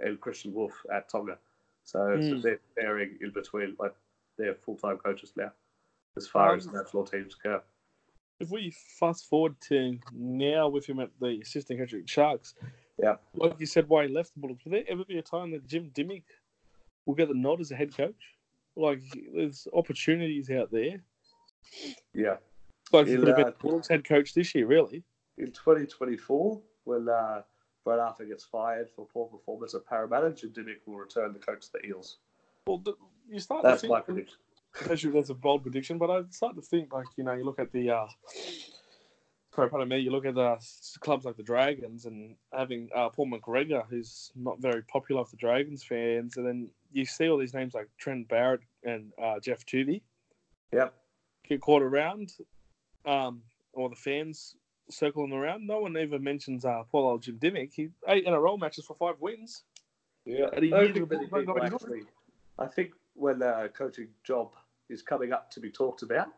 and 0.01 0.21
Kristian 0.21 0.53
Woolf 0.53 0.73
at 0.93 1.09
Tonga. 1.09 1.39
So, 1.85 1.99
so 2.21 2.35
Mm. 2.35 2.43
they're 2.43 2.61
pairing 2.77 3.19
in 3.21 3.31
between, 3.31 3.77
like 3.79 3.95
they're 4.39 4.55
full 4.55 4.77
time 4.77 4.99
coaches 4.99 5.33
now. 5.37 5.53
as 6.19 6.29
far 6.29 6.53
Um, 6.53 6.59
as 6.59 6.67
national 6.71 7.07
teams 7.07 7.35
go. 7.37 7.63
If 8.39 8.51
we 8.51 8.71
fast 8.71 9.31
forward 9.31 9.59
to 9.63 9.99
now 10.13 10.69
with 10.69 10.85
him 10.85 11.01
at 11.01 11.09
the 11.21 11.41
assistant 11.41 11.79
coach 11.81 11.95
at 11.95 12.07
Sharks, 12.07 12.55
Yeah. 12.99 13.17
like 13.33 13.59
you 13.59 13.65
said, 13.65 13.89
why 13.89 14.07
he 14.07 14.13
left 14.13 14.35
the 14.35 14.41
Bulldogs, 14.41 14.63
will 14.67 14.73
there 14.73 14.85
ever 14.89 15.07
be 15.07 15.17
a 15.17 15.23
time 15.23 15.53
that 15.53 15.67
Jim 15.67 15.91
Dymock 15.95 16.25
will 17.07 17.15
get 17.15 17.29
the 17.29 17.35
nod 17.35 17.63
as 17.63 17.71
a 17.71 17.77
head 17.77 17.97
coach? 17.97 18.37
Like, 18.77 19.01
there's 19.35 19.67
opportunities 19.73 20.51
out 20.51 20.71
there. 20.71 21.03
Yeah. 22.13 22.37
Like, 22.93 23.07
he 23.07 23.17
could 23.17 23.29
have 23.29 23.37
been 23.37 23.47
the 23.47 23.55
Bulldogs 23.59 23.89
head 23.89 24.05
coach 24.05 24.35
this 24.35 24.55
year, 24.55 24.67
really. 24.67 25.03
In 25.39 25.47
2024, 25.47 26.61
when 26.85 27.09
uh, 27.09 27.43
Brad 27.85 27.99
Arthur 27.99 28.25
gets 28.25 28.45
fired 28.45 28.89
for 28.95 29.07
poor 29.07 29.29
performance 29.29 29.75
at 29.75 29.87
Parramatta, 29.87 30.33
Jim 30.33 30.67
will 30.87 30.97
return 30.97 31.33
to 31.33 31.39
coach 31.39 31.71
the 31.73 31.85
Eels. 31.87 32.19
Well, 32.67 32.79
the, 32.79 32.95
you 33.29 33.41
start 33.41 33.63
That's 33.63 33.83
to 33.83 33.89
my 33.89 33.97
think, 34.01 34.07
prediction. 34.07 34.39
Actually, 34.91 35.13
that's 35.13 35.31
a 35.31 35.35
bold 35.35 35.63
prediction, 35.63 35.99
but 35.99 36.11
I 36.11 36.23
start 36.31 36.55
to 36.57 36.63
think 36.63 36.93
like 36.93 37.07
you 37.17 37.25
know 37.25 37.33
you 37.35 37.45
look 37.45 37.59
at 37.59 37.73
the 37.73 37.91
uh, 37.91 38.07
sorry, 39.55 39.69
pardon 39.69 39.89
me. 39.89 39.99
You 39.99 40.11
look 40.11 40.25
at 40.25 40.35
the 40.35 40.57
clubs 41.01 41.25
like 41.25 41.37
the 41.37 41.43
Dragons 41.43 42.07
and 42.07 42.37
having 42.55 42.89
uh, 42.95 43.11
Paul 43.11 43.31
McGregor, 43.31 43.85
who's 43.89 44.33
not 44.35 44.61
very 44.61 44.83
popular 44.83 45.23
with 45.23 45.31
the 45.31 45.37
Dragons 45.37 45.83
fans, 45.83 46.37
and 46.37 46.47
then 46.47 46.71
you 46.91 47.05
see 47.05 47.29
all 47.29 47.37
these 47.39 47.55
names 47.55 47.75
like 47.75 47.89
Trent 47.99 48.29
Barrett 48.29 48.61
and 48.85 49.13
uh, 49.23 49.41
Geoff 49.41 49.65
Toovey 49.67 50.03
Yep. 50.73 50.95
get 51.47 51.61
caught 51.61 51.83
around, 51.83 52.33
um, 53.05 53.43
or 53.73 53.89
the 53.89 53.97
fans 53.97 54.57
circling 54.91 55.33
around. 55.33 55.67
No 55.67 55.81
one 55.81 55.97
even 55.97 56.23
mentions 56.23 56.65
uh, 56.65 56.83
Paul 56.91 57.11
old 57.11 57.23
Jim 57.23 57.39
Dymock. 57.39 57.73
He 57.73 57.91
eight 58.09 58.27
NRL 58.27 58.59
matches 58.59 58.85
for 58.85 58.95
five 58.95 59.17
wins. 59.21 59.63
Yeah. 60.25 60.47
I 60.53 60.61
think 60.61 60.73
many 60.73 60.93
to- 60.93 61.07
people 61.07 61.59
actually. 61.63 62.03
I 62.59 62.67
think 62.67 62.93
when 63.15 63.43
a 63.43 63.69
coaching 63.69 64.09
job 64.25 64.53
is 64.89 65.03
coming 65.03 65.33
up 65.33 65.51
to 65.53 65.61
be 65.61 65.71
talked 65.71 66.03
about 66.03 66.29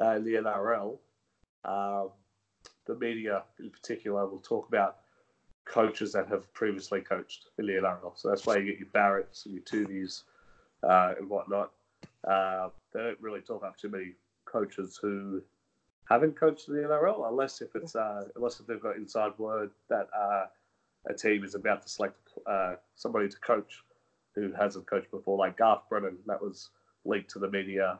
uh, 0.00 0.16
in 0.16 0.24
the 0.24 0.34
NRL, 0.34 0.98
um, 1.64 2.10
the 2.86 2.94
media 2.96 3.42
in 3.58 3.70
particular 3.70 4.26
will 4.26 4.40
talk 4.40 4.68
about 4.68 4.98
coaches 5.64 6.12
that 6.12 6.28
have 6.28 6.52
previously 6.52 7.00
coached 7.00 7.46
in 7.58 7.66
the 7.66 7.72
NRL. 7.72 8.12
So 8.16 8.28
that's 8.28 8.46
why 8.46 8.58
you 8.58 8.66
get 8.66 8.78
your 8.78 8.88
Barretts 8.88 9.46
and 9.46 9.54
your 9.54 10.06
uh, 10.82 11.14
and 11.18 11.28
whatnot. 11.28 11.70
Uh, 12.26 12.68
they 12.92 13.00
don't 13.00 13.20
really 13.20 13.40
talk 13.40 13.64
up 13.64 13.76
too 13.76 13.88
many 13.88 14.12
coaches 14.44 14.98
who 15.00 15.42
haven't 16.08 16.38
coached 16.38 16.68
in 16.68 16.74
the 16.74 16.82
NRL, 16.82 17.28
unless 17.28 17.60
if 17.60 17.74
it's 17.74 17.94
uh, 17.96 18.24
unless 18.36 18.60
if 18.60 18.66
they've 18.66 18.80
got 18.80 18.96
inside 18.96 19.32
word 19.38 19.70
that 19.88 20.06
uh, 20.16 20.46
a 21.08 21.14
team 21.14 21.44
is 21.44 21.54
about 21.54 21.82
to 21.82 21.88
select 21.88 22.16
uh, 22.46 22.74
somebody 22.94 23.28
to 23.28 23.36
coach 23.38 23.82
who 24.34 24.52
hasn't 24.52 24.86
coached 24.86 25.10
before, 25.10 25.36
like 25.38 25.56
Garth 25.56 25.82
Brennan. 25.88 26.16
That 26.26 26.40
was 26.40 26.70
leaked 27.04 27.30
to 27.32 27.38
the 27.38 27.50
media 27.50 27.98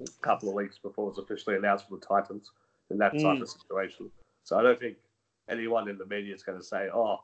a 0.00 0.04
couple 0.22 0.48
of 0.48 0.54
weeks 0.54 0.78
before 0.78 1.06
it 1.06 1.16
was 1.16 1.18
officially 1.18 1.56
announced 1.56 1.86
for 1.88 1.96
the 1.96 2.06
Titans 2.06 2.50
in 2.90 2.98
that 2.98 3.12
type 3.12 3.38
Mm. 3.38 3.42
of 3.42 3.48
situation. 3.48 4.10
So 4.44 4.58
I 4.58 4.62
don't 4.62 4.78
think 4.80 4.96
anyone 5.48 5.88
in 5.88 5.98
the 5.98 6.06
media 6.06 6.34
is 6.34 6.42
going 6.42 6.58
to 6.58 6.64
say, 6.64 6.88
"Oh, 6.92 7.20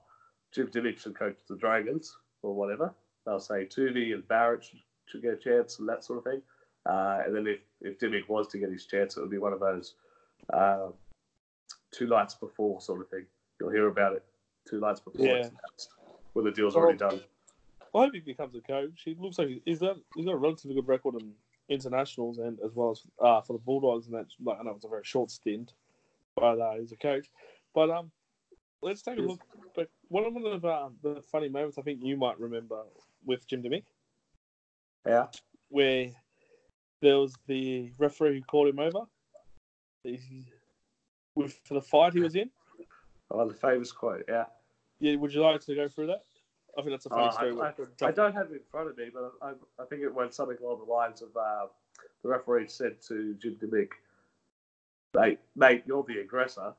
Jim 0.53 0.69
Dymock 0.71 0.99
should 0.99 1.15
coach 1.17 1.39
the 1.49 1.57
Dragons" 1.57 2.17
or 2.43 2.55
whatever. 2.55 2.95
They'll 3.25 3.41
say 3.41 3.67
Toovey 3.67 4.13
and 4.15 4.27
Barrett 4.29 4.65
should, 4.65 4.81
should 5.07 5.23
get 5.23 5.33
a 5.35 5.37
chance 5.37 5.79
and 5.79 5.89
that 5.89 6.05
sort 6.05 6.19
of 6.19 6.25
thing. 6.25 6.43
Uh, 6.89 7.23
and 7.27 7.35
then 7.35 7.47
if, 7.47 7.61
if 7.81 7.99
Dymock 7.99 8.29
was 8.29 8.49
to 8.49 8.59
get 8.59 8.71
his 8.71 8.87
chance, 8.87 9.17
it 9.17 9.21
would 9.21 9.31
be 9.31 9.39
one 9.39 9.53
of 9.53 9.61
those 9.61 9.95
uh, 10.53 10.89
two 11.91 12.07
nights 12.07 12.35
before 12.35 12.81
sort 12.81 13.01
of 13.01 13.09
thing. 13.09 13.27
You'll 13.61 13.71
hear 13.71 13.89
about 13.89 14.13
it 14.15 14.25
two 14.69 14.81
nights 14.81 15.01
before 15.01 15.37
it's 15.37 15.49
Yeah. 15.49 15.59
announced, 15.65 15.91
when 16.35 16.45
the 16.45 16.51
deal's 16.51 16.77
already 16.77 16.99
done. 16.99 17.21
I 17.95 17.99
hope 18.05 18.13
he 18.15 18.21
becomes 18.21 18.55
a 18.55 18.61
coach. 18.61 19.03
He 19.05 19.17
looks 19.19 19.39
like 19.39 19.49
he's 19.65 19.79
got 19.79 19.97
he's 20.15 20.27
got 20.27 20.35
a 20.35 20.39
relatively 20.39 20.75
good 20.75 20.87
record 20.87 21.15
in 21.15 21.33
internationals 21.69 22.39
and 22.39 22.59
as 22.65 22.73
well 22.75 22.91
as 22.91 23.03
uh, 23.21 23.41
for 23.41 23.55
the 23.55 23.59
Bulldogs, 23.59 24.07
and 24.07 24.15
that's 24.15 24.35
like 24.45 24.59
I 24.61 24.63
know 24.63 24.73
it's 24.73 24.85
a 24.85 24.89
very 24.89 25.05
short 25.05 25.31
stint, 25.31 25.73
but 26.37 26.61
uh, 26.61 26.75
he's 26.79 26.93
a 26.93 26.97
coach. 26.97 27.31
But 27.75 27.91
um, 27.91 28.11
let's 28.83 29.03
take 29.03 29.19
a 29.19 29.23
look. 29.23 29.41
But 29.75 29.89
one 30.09 30.25
of 30.25 30.35
the 30.35 30.69
uh, 30.69 30.91
the 31.03 31.23
funny 31.23 31.49
moments 31.49 31.79
I 31.79 31.83
think 31.83 32.01
you 32.03 32.17
might 32.19 32.39
remember 32.39 32.83
with 33.25 33.47
Jim 33.47 33.63
Dymock, 33.63 33.85
Yeah. 35.07 35.27
where 35.71 36.11
there 37.01 37.19
was 37.19 37.35
the 37.47 37.93
referee 37.99 38.39
who 38.39 38.43
called 38.43 38.69
him 38.69 38.79
over, 38.79 39.01
with 41.35 41.59
for 41.65 41.75
the 41.75 41.83
fight 41.83 42.15
he 42.15 42.21
was 42.21 42.37
in. 42.37 42.51
Oh, 43.31 43.47
the 43.49 43.55
famous 43.55 43.93
quote. 43.93 44.25
Yeah. 44.29 44.45
Yeah, 45.01 45.17
would 45.17 45.35
you 45.35 45.43
like 45.43 45.61
to 45.61 45.75
go 45.75 45.89
through 45.89 46.07
that? 46.07 46.25
I 46.79 46.83
think 46.83 46.93
that's 46.93 47.07
a 47.07 47.11
funny 47.11 47.29
Oh, 47.29 47.31
story. 47.31 47.61
I, 47.61 48.05
I, 48.05 48.09
I 48.09 48.11
don't 48.13 48.35
have 48.35 48.51
it 48.51 48.55
in 48.55 48.61
front 48.71 48.89
of 48.89 48.97
me, 48.97 49.11
but 49.13 49.33
I, 49.43 49.53
I 49.81 49.87
think 49.87 50.03
it 50.03 50.15
went 50.15 50.35
something 50.35 50.57
along 50.63 50.85
the 50.87 50.93
lines 50.93 51.23
of 51.23 51.29
uh, 51.37 51.67
the 52.23 52.29
referee 52.29 52.69
said 52.69 53.01
to 53.09 53.35
Jim 53.35 53.57
Dymock, 53.61 53.93
mate, 55.15 55.39
mate, 55.55 55.83
you're 55.87 56.05
the 56.05 56.21
aggressor. 56.21 56.73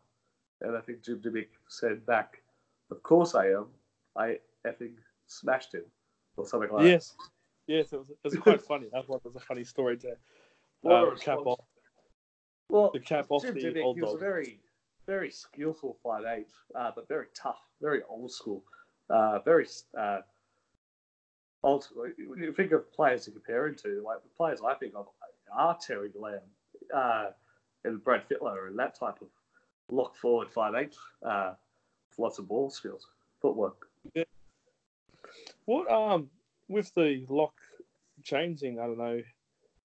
And 0.61 0.75
I 0.75 0.81
think 0.81 1.03
Jim 1.03 1.19
Dymock 1.19 1.47
said 1.67 2.05
back, 2.05 2.41
of 2.91 3.03
course 3.03 3.35
I 3.35 3.47
am. 3.47 3.67
I 4.15 4.39
effing 4.65 4.93
smashed 5.27 5.73
him, 5.73 5.83
or 6.37 6.47
something 6.47 6.71
like 6.71 6.85
Yes, 6.85 7.15
yes, 7.19 7.29
it 7.67 7.91
was, 7.91 8.09
it 8.09 8.17
was 8.23 8.35
quite 8.35 8.61
funny. 8.61 8.87
That 8.91 9.07
one 9.07 9.19
was 9.23 9.35
a 9.35 9.39
funny 9.39 9.63
story 9.63 9.97
to 9.97 10.15
What 10.81 10.93
uh, 10.93 11.15
cap 11.15 11.39
off. 11.45 11.59
Well, 12.69 12.91
the 12.93 12.99
cap 12.99 13.27
off 13.29 13.43
Jim 13.43 13.55
the 13.55 13.61
Dymock, 13.61 13.83
old 13.83 13.95
he 13.97 14.01
was 14.01 14.13
a 14.15 14.17
very, 14.17 14.59
very 15.05 15.31
skillful 15.31 15.97
five 16.03 16.23
eight, 16.25 16.49
uh, 16.75 16.91
but 16.95 17.07
very 17.07 17.27
tough, 17.33 17.59
very 17.81 18.01
old 18.09 18.31
school, 18.31 18.63
uh, 19.09 19.39
very 19.39 19.67
uh, 19.97 20.19
old. 21.63 21.87
When 21.95 22.39
you 22.39 22.53
think 22.53 22.71
of 22.71 22.91
players 22.91 23.25
to 23.25 23.31
compare 23.31 23.67
him 23.67 23.75
to, 23.83 24.01
like 24.05 24.21
the 24.23 24.29
players 24.35 24.61
I 24.65 24.73
think 24.75 24.93
of 24.95 25.07
are 25.53 25.77
Terry 25.79 26.11
Lamb 26.13 26.39
uh, 26.93 27.27
and 27.85 28.03
Brad 28.03 28.23
Fittler 28.27 28.67
and 28.67 28.77
that 28.79 28.99
type 28.99 29.21
of 29.21 29.27
lock 29.89 30.15
forward 30.17 30.49
five 30.51 30.75
eight, 30.75 30.95
uh, 31.25 31.53
with 32.09 32.19
lots 32.19 32.39
of 32.39 32.47
ball 32.47 32.69
skills, 32.69 33.07
footwork. 33.41 33.87
What 35.65 35.89
um 35.91 36.29
with 36.67 36.93
the 36.95 37.25
lock 37.29 37.53
changing? 38.23 38.79
I 38.79 38.87
don't 38.87 38.97
know 38.97 39.21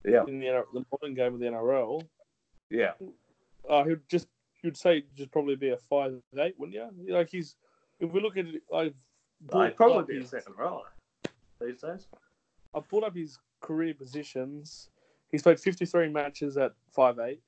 Yeah, 0.05 0.25
in 0.27 0.41
the, 0.41 0.65
the 0.73 0.85
modern 0.93 1.15
game 1.15 1.35
of 1.35 1.41
the 1.41 1.47
NRL. 1.47 2.03
yeah, 2.71 2.93
Uh, 3.69 3.85
he'd 3.85 4.01
just 4.09 4.29
you'd 4.63 4.77
say 4.77 5.05
just 5.17 5.31
probably 5.31 5.57
be 5.57 5.71
a 5.71 5.77
five 5.77 6.15
eight, 6.39 6.55
wouldn't 6.59 6.75
you? 6.75 7.15
Like 7.15 7.31
he's 7.31 7.57
if 8.01 8.11
we 8.13 8.21
look 8.21 8.37
at 8.37 8.47
it, 8.47 8.63
I've 8.75 8.95
I'd 9.53 9.77
probably 9.77 9.99
up 9.99 10.07
be 10.09 10.17
a 10.17 10.21
his- 10.21 10.31
second 10.31 10.55
rower 10.57 10.85
these 11.61 11.81
days. 11.81 12.07
I've 12.75 12.89
pulled 12.89 13.05
up 13.05 13.15
his 13.15 13.39
career 13.61 13.93
positions. 13.95 14.89
He's 15.31 15.43
played 15.43 15.61
53 15.61 16.09
matches 16.09 16.57
at 16.57 16.73
5'8", 16.97 17.39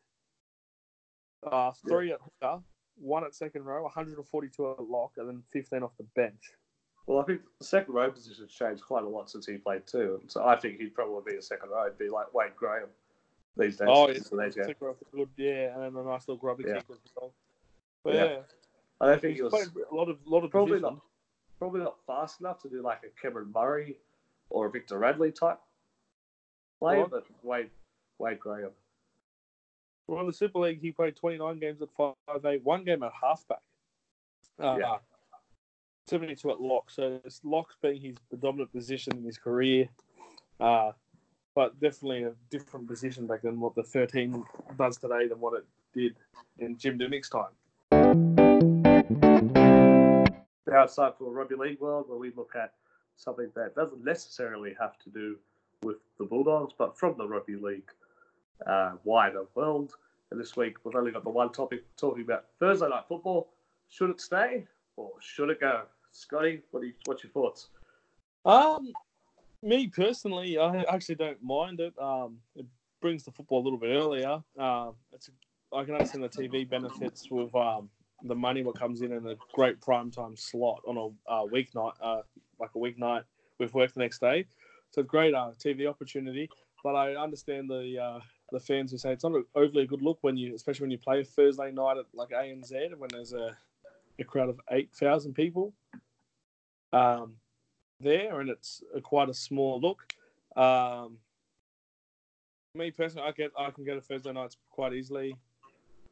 uh, 1.50 1.72
three 1.86 2.12
at 2.12 2.18
hooker, 2.20 2.62
one 2.96 3.24
at 3.24 3.34
second 3.34 3.64
row, 3.64 3.82
142 3.82 4.70
at 4.70 4.82
lock, 4.82 5.12
and 5.18 5.28
then 5.28 5.42
15 5.52 5.82
off 5.82 5.92
the 5.98 6.04
bench. 6.14 6.52
Well, 7.06 7.18
I 7.20 7.24
think 7.24 7.42
the 7.58 7.64
second 7.64 7.92
row 7.94 8.10
position's 8.10 8.50
changed 8.52 8.82
quite 8.82 9.04
a 9.04 9.08
lot 9.08 9.28
since 9.30 9.44
he 9.46 9.58
played 9.58 9.86
too. 9.86 10.22
So 10.26 10.44
I 10.44 10.56
think 10.56 10.78
he'd 10.80 10.94
probably 10.94 11.32
be 11.32 11.38
a 11.38 11.42
second 11.42 11.68
row. 11.70 11.84
He'd 11.84 11.98
be 11.98 12.08
like 12.08 12.32
Wade 12.32 12.56
Graham 12.56 12.88
these 13.56 13.76
days. 13.76 13.88
Oh, 13.90 14.06
in 14.06 14.14
yes, 14.14 14.28
today's 14.30 14.54
game. 14.54 14.64
second 14.64 14.86
row, 14.86 14.96
good, 15.12 15.28
yeah, 15.36 15.74
and 15.74 15.82
then 15.82 16.02
a 16.02 16.06
nice 16.06 16.26
little 16.26 16.36
grubby 16.40 16.64
Yeah. 16.66 16.76
kick 16.80 16.86
as 16.90 17.12
well. 17.16 17.32
But 18.02 18.14
Yeah. 18.14 18.24
yeah, 18.24 18.42
I 19.00 19.06
don't 19.06 19.20
think 19.20 19.32
he's 19.32 19.40
he 19.40 19.42
was 19.42 19.52
a 19.90 19.94
lot 19.94 20.08
of 20.08 20.26
lot 20.26 20.44
of 20.44 20.50
probably 20.50 20.80
not 20.80 20.98
probably 21.58 21.80
not 21.80 21.98
fast 22.06 22.40
enough 22.40 22.60
to 22.62 22.68
do 22.68 22.80
like 22.82 23.02
a 23.04 23.20
Cameron 23.20 23.52
Murray 23.54 23.98
or 24.50 24.66
a 24.66 24.70
Victor 24.70 24.98
Radley 24.98 25.30
type 25.30 25.60
play, 26.78 27.00
Right. 27.00 27.10
but 27.10 27.26
Wade 27.42 27.70
Wade 28.18 28.40
Graham. 28.40 28.70
Well, 30.06 30.20
in 30.20 30.26
the 30.26 30.32
Super 30.32 30.58
League, 30.58 30.80
he 30.80 30.92
played 30.92 31.16
29 31.16 31.58
games 31.58 31.80
at 31.80 31.88
5'8", 31.96 32.62
one 32.62 32.84
game 32.84 33.02
at 33.02 33.12
halfback. 33.12 33.62
Uh, 34.58 34.76
Yeah. 34.78 34.98
72 36.06 36.50
at 36.50 36.60
lock. 36.60 36.90
So 36.90 37.20
it's 37.24 37.40
locks 37.44 37.76
being 37.80 38.00
his 38.00 38.16
predominant 38.28 38.72
position 38.72 39.16
in 39.16 39.24
his 39.24 39.38
career. 39.38 39.88
Uh, 40.60 40.92
but 41.54 41.78
definitely 41.80 42.24
a 42.24 42.32
different 42.50 42.88
position 42.88 43.26
back 43.26 43.42
than 43.42 43.60
what 43.60 43.74
the 43.74 43.82
13 43.82 44.44
does 44.76 44.96
today 44.96 45.28
than 45.28 45.38
what 45.38 45.54
it 45.54 45.64
did 45.94 46.16
in 46.58 46.76
Jim 46.76 46.98
Dymock's 46.98 47.28
time. 47.28 47.52
Now 50.66 50.82
it's 50.82 50.96
time 50.96 51.12
for 51.16 51.30
Rugby 51.30 51.54
League 51.54 51.80
World, 51.80 52.06
where 52.08 52.18
we 52.18 52.32
look 52.36 52.56
at 52.56 52.72
something 53.16 53.50
that 53.54 53.76
doesn't 53.76 54.04
necessarily 54.04 54.74
have 54.80 54.98
to 54.98 55.10
do 55.10 55.36
with 55.82 55.96
the 56.18 56.24
Bulldogs, 56.24 56.74
but 56.76 56.98
from 56.98 57.16
the 57.16 57.26
Rugby 57.26 57.54
League 57.54 57.90
uh, 58.66 58.92
wider 59.04 59.44
world. 59.54 59.92
And 60.30 60.40
this 60.40 60.56
week 60.56 60.76
we've 60.84 60.96
only 60.96 61.12
got 61.12 61.22
the 61.22 61.30
one 61.30 61.52
topic 61.52 61.84
talking 61.96 62.24
about 62.24 62.46
Thursday 62.58 62.88
night 62.88 63.04
football. 63.08 63.50
Should 63.88 64.10
it 64.10 64.20
stay 64.20 64.66
or 64.96 65.12
should 65.20 65.50
it 65.50 65.60
go? 65.60 65.82
Scotty, 66.14 66.62
what 66.70 66.82
are 66.82 66.86
you, 66.86 66.92
what's 67.06 67.24
your 67.24 67.32
thoughts? 67.32 67.68
Um, 68.44 68.92
me 69.62 69.88
personally, 69.88 70.58
I 70.58 70.82
actually 70.82 71.16
don't 71.16 71.42
mind 71.42 71.80
it. 71.80 71.92
Um, 72.00 72.38
it 72.54 72.66
brings 73.00 73.24
the 73.24 73.32
football 73.32 73.62
a 73.62 73.64
little 73.64 73.78
bit 73.78 73.90
earlier. 73.90 74.42
Um, 74.56 74.94
it's 75.12 75.28
I 75.74 75.82
can 75.84 75.94
understand 75.94 76.22
the 76.22 76.28
TV 76.28 76.68
benefits 76.68 77.28
with 77.30 77.52
um 77.56 77.90
the 78.22 78.34
money 78.34 78.62
what 78.62 78.78
comes 78.78 79.02
in 79.02 79.12
in 79.12 79.26
a 79.26 79.34
great 79.52 79.80
prime 79.80 80.10
time 80.10 80.36
slot 80.36 80.80
on 80.86 80.96
a 80.96 81.06
uh, 81.30 81.44
weeknight, 81.46 81.94
uh, 82.00 82.22
like 82.60 82.70
a 82.76 82.78
weeknight 82.78 83.24
with 83.58 83.74
work 83.74 83.92
the 83.92 84.00
next 84.00 84.20
day. 84.20 84.46
So 84.92 85.00
it's 85.00 85.10
great 85.10 85.34
uh, 85.34 85.50
TV 85.58 85.88
opportunity. 85.88 86.48
But 86.84 86.94
I 86.94 87.16
understand 87.16 87.68
the 87.68 87.98
uh, 87.98 88.20
the 88.52 88.60
fans 88.60 88.92
who 88.92 88.98
say 88.98 89.12
it's 89.12 89.24
not 89.24 89.42
overly 89.56 89.86
good 89.86 90.02
look 90.02 90.18
when 90.20 90.36
you, 90.36 90.54
especially 90.54 90.84
when 90.84 90.90
you 90.92 90.98
play 90.98 91.20
a 91.20 91.24
Thursday 91.24 91.72
night 91.72 91.96
at 91.98 92.04
like 92.14 92.28
ANZ 92.28 92.96
when 92.98 93.10
there's 93.12 93.32
a, 93.32 93.56
a 94.20 94.24
crowd 94.24 94.50
of 94.50 94.60
eight 94.70 94.92
thousand 94.94 95.34
people 95.34 95.72
um, 96.94 97.34
there, 98.00 98.40
and 98.40 98.48
it's 98.48 98.82
a, 98.94 99.00
quite 99.00 99.28
a 99.28 99.34
small 99.34 99.80
look. 99.80 100.14
Um, 100.56 101.18
me 102.74 102.90
personally, 102.90 103.26
I 103.28 103.32
get 103.32 103.52
I 103.58 103.70
can 103.70 103.84
go 103.84 103.94
to 103.94 104.00
Thursday 104.00 104.32
nights 104.32 104.56
quite 104.70 104.94
easily. 104.94 105.36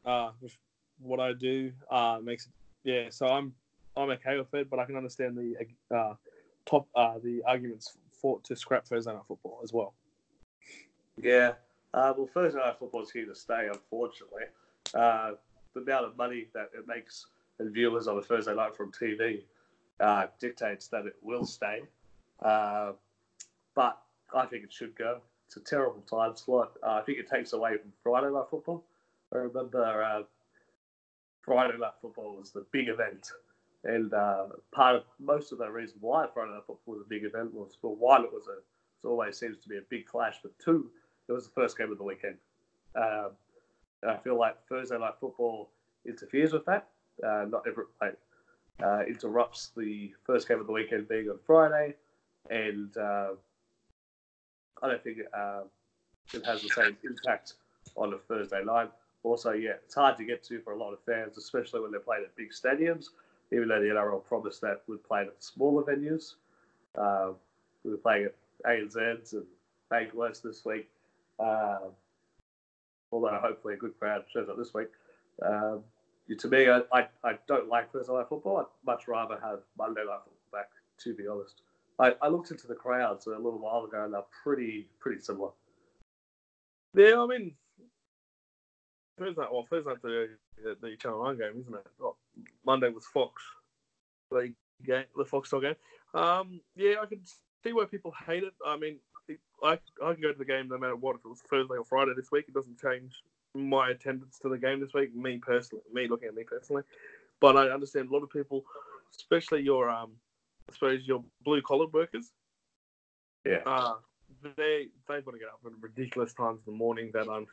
Uh, 0.05 0.31
with 0.41 0.57
what 0.99 1.19
I 1.19 1.33
do, 1.33 1.71
uh, 1.89 2.19
makes 2.21 2.47
it 2.47 2.51
yeah. 2.83 3.09
So 3.09 3.27
I'm 3.27 3.53
I'm 3.95 4.09
okay 4.11 4.37
with 4.37 4.53
it, 4.53 4.69
but 4.69 4.79
I 4.79 4.85
can 4.85 4.95
understand 4.95 5.37
the 5.37 5.95
uh, 5.95 6.15
top 6.65 6.87
uh, 6.95 7.19
the 7.23 7.41
arguments 7.47 7.97
for 8.11 8.39
to 8.41 8.55
scrap 8.55 8.85
Thursday 8.85 9.13
night 9.13 9.23
football 9.27 9.59
as 9.63 9.71
well. 9.71 9.93
Yeah, 11.21 11.53
uh, 11.93 12.13
well, 12.17 12.27
Thursday 12.33 12.59
night 12.59 12.75
football 12.79 13.03
is 13.03 13.11
here 13.11 13.25
to 13.25 13.35
stay, 13.35 13.67
unfortunately. 13.71 14.43
Uh, 14.93 15.31
the 15.73 15.81
amount 15.81 16.05
of 16.05 16.17
money 16.17 16.47
that 16.53 16.69
it 16.77 16.87
makes 16.87 17.27
and 17.59 17.73
viewers 17.73 18.07
on 18.07 18.17
a 18.17 18.21
Thursday 18.21 18.55
night 18.55 18.75
from 18.75 18.91
TV 18.91 19.43
uh, 19.99 20.27
dictates 20.39 20.87
that 20.87 21.05
it 21.05 21.15
will 21.21 21.45
stay. 21.45 21.81
Uh, 22.41 22.93
but 23.75 24.01
I 24.33 24.45
think 24.45 24.63
it 24.63 24.73
should 24.73 24.95
go. 24.95 25.21
It's 25.47 25.57
a 25.57 25.61
terrible 25.61 26.01
time 26.01 26.35
slot. 26.35 26.71
Uh, 26.83 26.93
I 26.93 27.01
think 27.01 27.19
it 27.19 27.29
takes 27.29 27.53
away 27.53 27.77
from 27.77 27.91
Friday 28.01 28.31
night 28.31 28.45
football. 28.49 28.83
I 29.33 29.37
remember 29.37 30.03
uh, 30.03 30.23
Friday 31.41 31.77
night 31.77 31.93
football 32.01 32.35
was 32.37 32.51
the 32.51 32.65
big 32.71 32.89
event. 32.89 33.31
And 33.83 34.13
uh, 34.13 34.45
part 34.71 34.95
of 34.95 35.03
most 35.19 35.51
of 35.51 35.57
the 35.57 35.69
reason 35.69 35.97
why 35.99 36.27
Friday 36.33 36.51
night 36.51 36.63
football 36.65 36.95
was 36.95 37.01
a 37.01 37.09
big 37.09 37.25
event 37.25 37.53
was 37.53 37.77
for 37.81 37.95
one, 37.95 38.23
it 38.23 38.31
was 38.31 38.47
a 38.47 38.59
it 39.03 39.07
always 39.07 39.37
seems 39.37 39.57
to 39.59 39.69
be 39.69 39.77
a 39.77 39.81
big 39.89 40.05
clash, 40.05 40.37
but 40.41 40.57
two, 40.59 40.89
it 41.27 41.33
was 41.33 41.45
the 41.45 41.53
first 41.53 41.77
game 41.77 41.91
of 41.91 41.97
the 41.97 42.03
weekend. 42.03 42.37
Um, 42.95 43.31
I 44.07 44.17
feel 44.17 44.39
like 44.39 44.55
Thursday 44.67 44.97
night 44.97 45.15
football 45.19 45.69
interferes 46.05 46.53
with 46.53 46.65
that. 46.65 46.87
Uh, 47.21 47.45
not 47.49 47.63
every 47.67 47.83
like, 48.01 48.17
uh, 48.81 49.03
interrupts 49.07 49.71
the 49.75 50.11
first 50.23 50.47
game 50.47 50.59
of 50.59 50.67
the 50.67 50.73
weekend 50.73 51.07
being 51.07 51.29
on 51.29 51.39
Friday, 51.45 51.95
and 52.49 52.95
uh, 52.97 53.29
I 54.81 54.87
don't 54.87 55.03
think 55.03 55.19
uh, 55.33 55.61
it 56.33 56.45
has 56.45 56.61
the 56.61 56.69
same 56.69 56.97
impact 57.03 57.53
on 57.95 58.13
a 58.13 58.17
Thursday 58.17 58.63
night. 58.63 58.89
Also, 59.23 59.51
yeah, 59.51 59.73
it's 59.83 59.95
hard 59.95 60.17
to 60.17 60.25
get 60.25 60.43
to 60.43 60.59
for 60.61 60.73
a 60.73 60.77
lot 60.77 60.91
of 60.91 60.99
fans, 61.05 61.37
especially 61.37 61.79
when 61.81 61.91
they're 61.91 61.99
playing 61.99 62.23
at 62.23 62.35
big 62.35 62.51
stadiums. 62.51 63.07
Even 63.51 63.67
though 63.67 63.79
the 63.79 63.87
NRL 63.87 64.23
promised 64.25 64.61
that 64.61 64.81
we'd 64.87 65.03
play 65.03 65.21
at 65.21 65.43
smaller 65.43 65.83
venues, 65.83 66.33
uh, 66.97 67.31
we 67.83 67.91
were 67.91 67.97
playing 67.97 68.25
at 68.25 68.35
ANZs 68.65 69.33
and 69.33 69.45
Bankwest 69.91 70.41
this 70.41 70.65
week. 70.65 70.89
Um, 71.39 71.91
although 73.11 73.39
hopefully 73.41 73.75
a 73.75 73.77
good 73.77 73.97
crowd 73.99 74.23
shows 74.33 74.49
up 74.49 74.57
this 74.57 74.73
week. 74.73 74.89
Um, 75.41 75.83
to 76.37 76.47
me, 76.47 76.69
I, 76.69 77.07
I, 77.23 77.37
don't 77.47 77.67
like 77.67 77.91
Thursday 77.91 78.13
night 78.13 78.27
football. 78.29 78.57
I'd 78.57 78.65
much 78.85 79.07
rather 79.07 79.37
have 79.41 79.59
Monday 79.77 80.01
night 80.01 80.19
football 80.23 80.51
back, 80.51 80.69
to 80.99 81.13
be 81.13 81.27
honest. 81.27 81.61
I, 81.99 82.13
I 82.21 82.29
looked 82.29 82.51
into 82.51 82.67
the 82.67 82.75
crowds 82.75 83.27
a 83.27 83.31
little 83.31 83.59
while 83.59 83.83
ago 83.85 84.03
and 84.03 84.13
they're 84.13 84.21
pretty 84.43 84.87
pretty 84.99 85.21
similar. 85.21 85.49
Yeah, 86.95 87.21
I 87.21 87.27
mean, 87.27 87.53
Thursday 89.17 89.43
well, 89.51 89.67
Thursday 89.69 89.93
the, 90.01 90.29
the, 90.63 90.77
the 90.81 90.95
Channel 90.97 91.23
9 91.23 91.37
game, 91.37 91.61
isn't 91.61 91.75
it? 91.75 92.13
Monday 92.65 92.89
was 92.89 93.05
Fox, 93.05 93.41
the, 94.31 94.53
game, 94.85 95.05
the 95.15 95.59
game. 95.59 95.75
Um, 96.13 96.61
yeah, 96.75 96.95
I 97.01 97.05
can 97.05 97.21
see 97.63 97.73
why 97.73 97.85
people 97.85 98.13
hate 98.27 98.43
it. 98.43 98.53
I 98.65 98.77
mean, 98.77 98.99
I, 99.63 99.79
I 100.03 100.13
can 100.13 100.21
go 100.21 100.31
to 100.31 100.37
the 100.37 100.45
game 100.45 100.67
no 100.67 100.77
matter 100.77 100.95
what. 100.95 101.15
If 101.15 101.25
it 101.25 101.29
was 101.29 101.41
Thursday 101.49 101.75
or 101.75 101.85
Friday 101.85 102.11
this 102.15 102.31
week, 102.31 102.45
it 102.47 102.53
doesn't 102.53 102.79
change 102.79 103.23
my 103.55 103.89
attendance 103.89 104.39
to 104.39 104.49
the 104.49 104.57
game 104.57 104.79
this 104.79 104.93
week. 104.93 105.15
Me 105.15 105.37
personally, 105.37 105.83
me 105.93 106.07
looking 106.07 106.27
at 106.27 106.35
me 106.35 106.43
personally, 106.43 106.83
but 107.39 107.57
I 107.57 107.69
understand 107.69 108.09
a 108.09 108.13
lot 108.13 108.23
of 108.23 108.29
people, 108.29 108.63
especially 109.15 109.61
your 109.61 109.89
um, 109.89 110.11
I 110.69 110.73
suppose 110.73 111.01
your 111.05 111.23
blue 111.43 111.61
collar 111.61 111.87
workers. 111.87 112.31
Yeah. 113.45 113.59
Uh, 113.65 113.95
they 114.55 114.87
they've 115.07 115.23
got 115.23 115.31
to 115.31 115.39
get 115.39 115.47
up 115.47 115.59
at 115.65 115.71
ridiculous 115.79 116.33
times 116.33 116.61
in 116.65 116.73
the 116.73 116.77
morning 116.77 117.11
that 117.13 117.27
I 117.27 117.43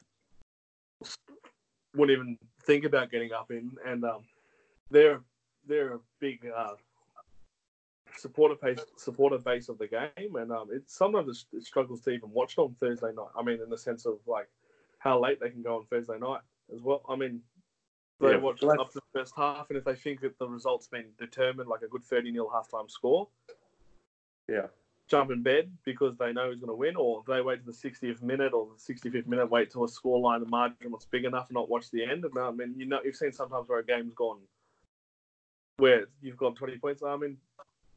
wouldn't 1.95 2.17
even 2.17 2.39
think 2.65 2.85
about 2.85 3.11
getting 3.11 3.33
up 3.33 3.51
in, 3.51 3.73
and 3.87 4.05
um, 4.05 4.25
they're 4.91 5.21
they're 5.67 5.95
a 5.95 6.01
big 6.21 6.47
uh, 6.55 6.75
supporter 8.17 8.55
base 8.61 8.79
supporter 8.97 9.39
base 9.39 9.69
of 9.69 9.79
the 9.79 9.87
game, 9.87 10.37
and 10.37 10.53
um, 10.53 10.69
it 10.73 10.83
sometimes 10.87 11.47
it 11.53 11.65
struggles 11.65 12.01
to 12.03 12.11
even 12.11 12.31
watch 12.31 12.55
it 12.57 12.61
on 12.61 12.75
Thursday 12.81 13.13
night. 13.15 13.29
I 13.37 13.43
mean, 13.43 13.61
in 13.63 13.71
the 13.71 13.79
sense 13.79 14.07
of 14.07 14.19
like 14.27 14.49
how 15.01 15.21
late 15.21 15.41
they 15.41 15.51
can 15.51 15.63
go 15.63 15.77
on 15.77 15.85
Thursday 15.87 16.19
night 16.19 16.41
as 16.73 16.81
well. 16.81 17.03
I 17.09 17.17
mean, 17.17 17.41
they 18.21 18.31
yeah, 18.31 18.37
watch 18.37 18.63
like, 18.63 18.79
up 18.79 18.93
to 18.93 19.01
the 19.01 19.19
first 19.19 19.35
half, 19.37 19.69
and 19.71 19.79
if 19.79 19.85
they 19.85 19.95
think 19.95 20.21
that 20.21 20.39
the 20.39 20.47
result's 20.47 20.87
been 20.87 21.07
determined, 21.19 21.69
like 21.69 21.83
a 21.83 21.89
good 21.89 22.05
thirty 22.05 22.33
0 22.33 22.49
halftime 22.55 22.91
score, 22.91 23.29
yeah, 24.49 24.67
jump 25.09 25.31
in 25.31 25.43
bed 25.43 25.71
because 25.85 26.17
they 26.17 26.33
know 26.33 26.51
who's 26.51 26.61
going 26.61 26.69
to 26.69 26.75
win, 26.75 26.97
or 26.97 27.23
they 27.27 27.41
wait 27.41 27.65
to 27.65 27.67
the 27.67 27.73
60th 27.73 28.23
minute 28.23 28.53
or 28.53 28.69
the 28.77 28.95
65th 28.95 29.27
minute, 29.27 29.51
wait 29.51 29.71
till 29.71 29.85
a 29.85 29.89
scoreline, 29.89 30.41
the 30.41 30.49
margin 30.49 30.93
was 30.93 31.07
big 31.07 31.25
enough, 31.25 31.49
and 31.49 31.57
not 31.57 31.69
watch 31.69 31.91
the 31.91 32.05
end. 32.05 32.25
And 32.25 32.39
I 32.39 32.51
mean, 32.51 32.75
you 32.77 32.87
know, 32.87 33.01
you've 33.05 33.17
seen 33.17 33.33
sometimes 33.33 33.69
where 33.69 33.81
a 33.81 33.85
game's 33.85 34.15
gone 34.15 34.39
where 35.81 36.07
you've 36.21 36.37
got 36.37 36.55
20 36.57 36.79
points. 36.79 37.03
I 37.03 37.17
mean, 37.17 37.39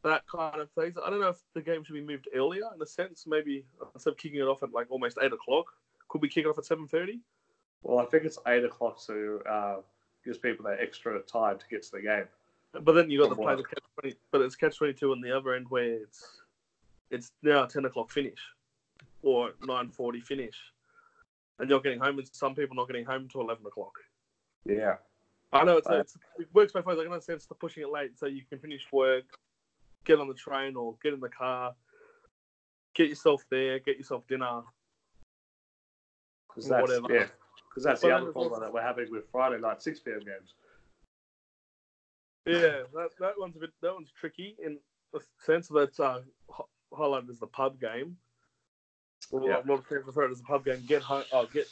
that 0.03 0.23
kind 0.27 0.59
of 0.59 0.69
things. 0.71 0.95
I 1.03 1.09
don't 1.09 1.19
know 1.19 1.29
if 1.29 1.41
the 1.53 1.61
game 1.61 1.83
should 1.83 1.93
be 1.93 2.01
moved 2.01 2.27
earlier 2.33 2.63
in 2.73 2.81
a 2.81 2.85
sense. 2.85 3.25
Maybe 3.27 3.65
instead 3.93 4.11
of 4.11 4.17
kicking 4.17 4.39
it 4.39 4.43
off 4.43 4.63
at 4.63 4.73
like 4.73 4.87
almost 4.89 5.17
eight 5.21 5.33
o'clock, 5.33 5.67
could 6.13 6.21
we 6.21 6.29
kick 6.29 6.45
off 6.45 6.59
at 6.59 6.65
seven 6.65 6.87
thirty? 6.87 7.19
Well, 7.81 7.97
I 7.97 8.05
think 8.05 8.23
it's 8.23 8.37
eight 8.45 8.63
o'clock, 8.63 9.01
so 9.01 9.39
uh, 9.49 9.77
gives 10.23 10.37
people 10.37 10.63
that 10.65 10.77
extra 10.79 11.19
time 11.23 11.57
to 11.57 11.65
get 11.71 11.81
to 11.81 11.91
the 11.91 12.01
game. 12.01 12.25
But 12.71 12.93
then 12.93 13.09
you 13.09 13.19
got 13.19 13.29
to 13.29 13.35
play 13.35 13.55
the 13.55 13.63
catch 13.63 13.83
twenty. 13.99 14.15
But 14.31 14.41
it's 14.41 14.55
catch 14.55 14.77
twenty 14.77 14.93
two 14.93 15.11
on 15.11 15.21
the 15.21 15.35
other 15.35 15.55
end 15.55 15.65
where 15.69 15.95
it's 16.03 16.43
it's 17.09 17.31
now 17.41 17.65
ten 17.65 17.85
o'clock 17.85 18.11
finish 18.11 18.37
or 19.23 19.53
nine 19.63 19.89
forty 19.89 20.21
finish, 20.21 20.55
and 21.57 21.67
you're 21.67 21.81
getting 21.81 21.99
home. 21.99 22.19
And 22.19 22.29
some 22.31 22.53
people 22.53 22.75
not 22.75 22.87
getting 22.87 23.05
home 23.05 23.23
until 23.23 23.41
eleven 23.41 23.65
o'clock. 23.65 23.95
Yeah. 24.63 24.97
I 25.51 25.63
know 25.63 25.77
it's, 25.77 25.87
uh, 25.87 25.95
it's, 25.95 26.15
it 26.37 26.47
works 26.53 26.73
both 26.73 26.85
ways. 26.85 26.99
I 26.99 27.03
can 27.03 27.11
understand 27.11 27.37
it's 27.37 27.47
pushing 27.59 27.81
it 27.81 27.89
late 27.89 28.19
so 28.19 28.27
you 28.27 28.43
can 28.47 28.59
finish 28.59 28.85
work, 28.91 29.25
get 30.05 30.19
on 30.19 30.27
the 30.27 30.33
train 30.35 30.75
or 30.75 30.95
get 31.01 31.13
in 31.13 31.19
the 31.19 31.29
car, 31.29 31.73
get 32.93 33.09
yourself 33.09 33.43
there, 33.49 33.79
get 33.79 33.97
yourself 33.97 34.27
dinner, 34.27 34.61
Cause 36.53 36.67
that's, 36.67 36.81
whatever. 36.81 37.13
Yeah, 37.13 37.25
because 37.69 37.83
that's 37.83 38.01
but 38.01 38.07
the 38.07 38.15
other 38.15 38.31
problem 38.31 38.59
that 38.61 38.73
we're 38.73 38.81
having 38.81 39.11
with 39.11 39.23
Friday 39.31 39.59
night 39.59 39.81
six 39.81 39.99
pm 39.99 40.19
games. 40.19 40.53
Yeah, 42.45 42.83
that 42.93 43.09
that 43.19 43.33
one's 43.37 43.55
a 43.55 43.59
bit 43.59 43.71
that 43.81 43.93
one's 43.93 44.11
tricky 44.19 44.55
in 44.63 44.77
the 45.13 45.21
sense 45.39 45.67
that 45.69 45.99
uh, 45.99 46.19
highlighted 46.93 47.29
as 47.29 47.39
the 47.39 47.47
pub 47.47 47.79
game. 47.79 48.17
Well, 49.31 49.47
yeah. 49.47 49.61
a 49.63 49.65
lot 49.65 49.79
of 49.79 49.89
people 49.89 50.13
it 50.21 50.31
as 50.31 50.41
a 50.41 50.43
pub 50.43 50.65
game. 50.65 50.83
Get 50.85 51.01
home, 51.01 51.23
oh, 51.31 51.47
get 51.51 51.67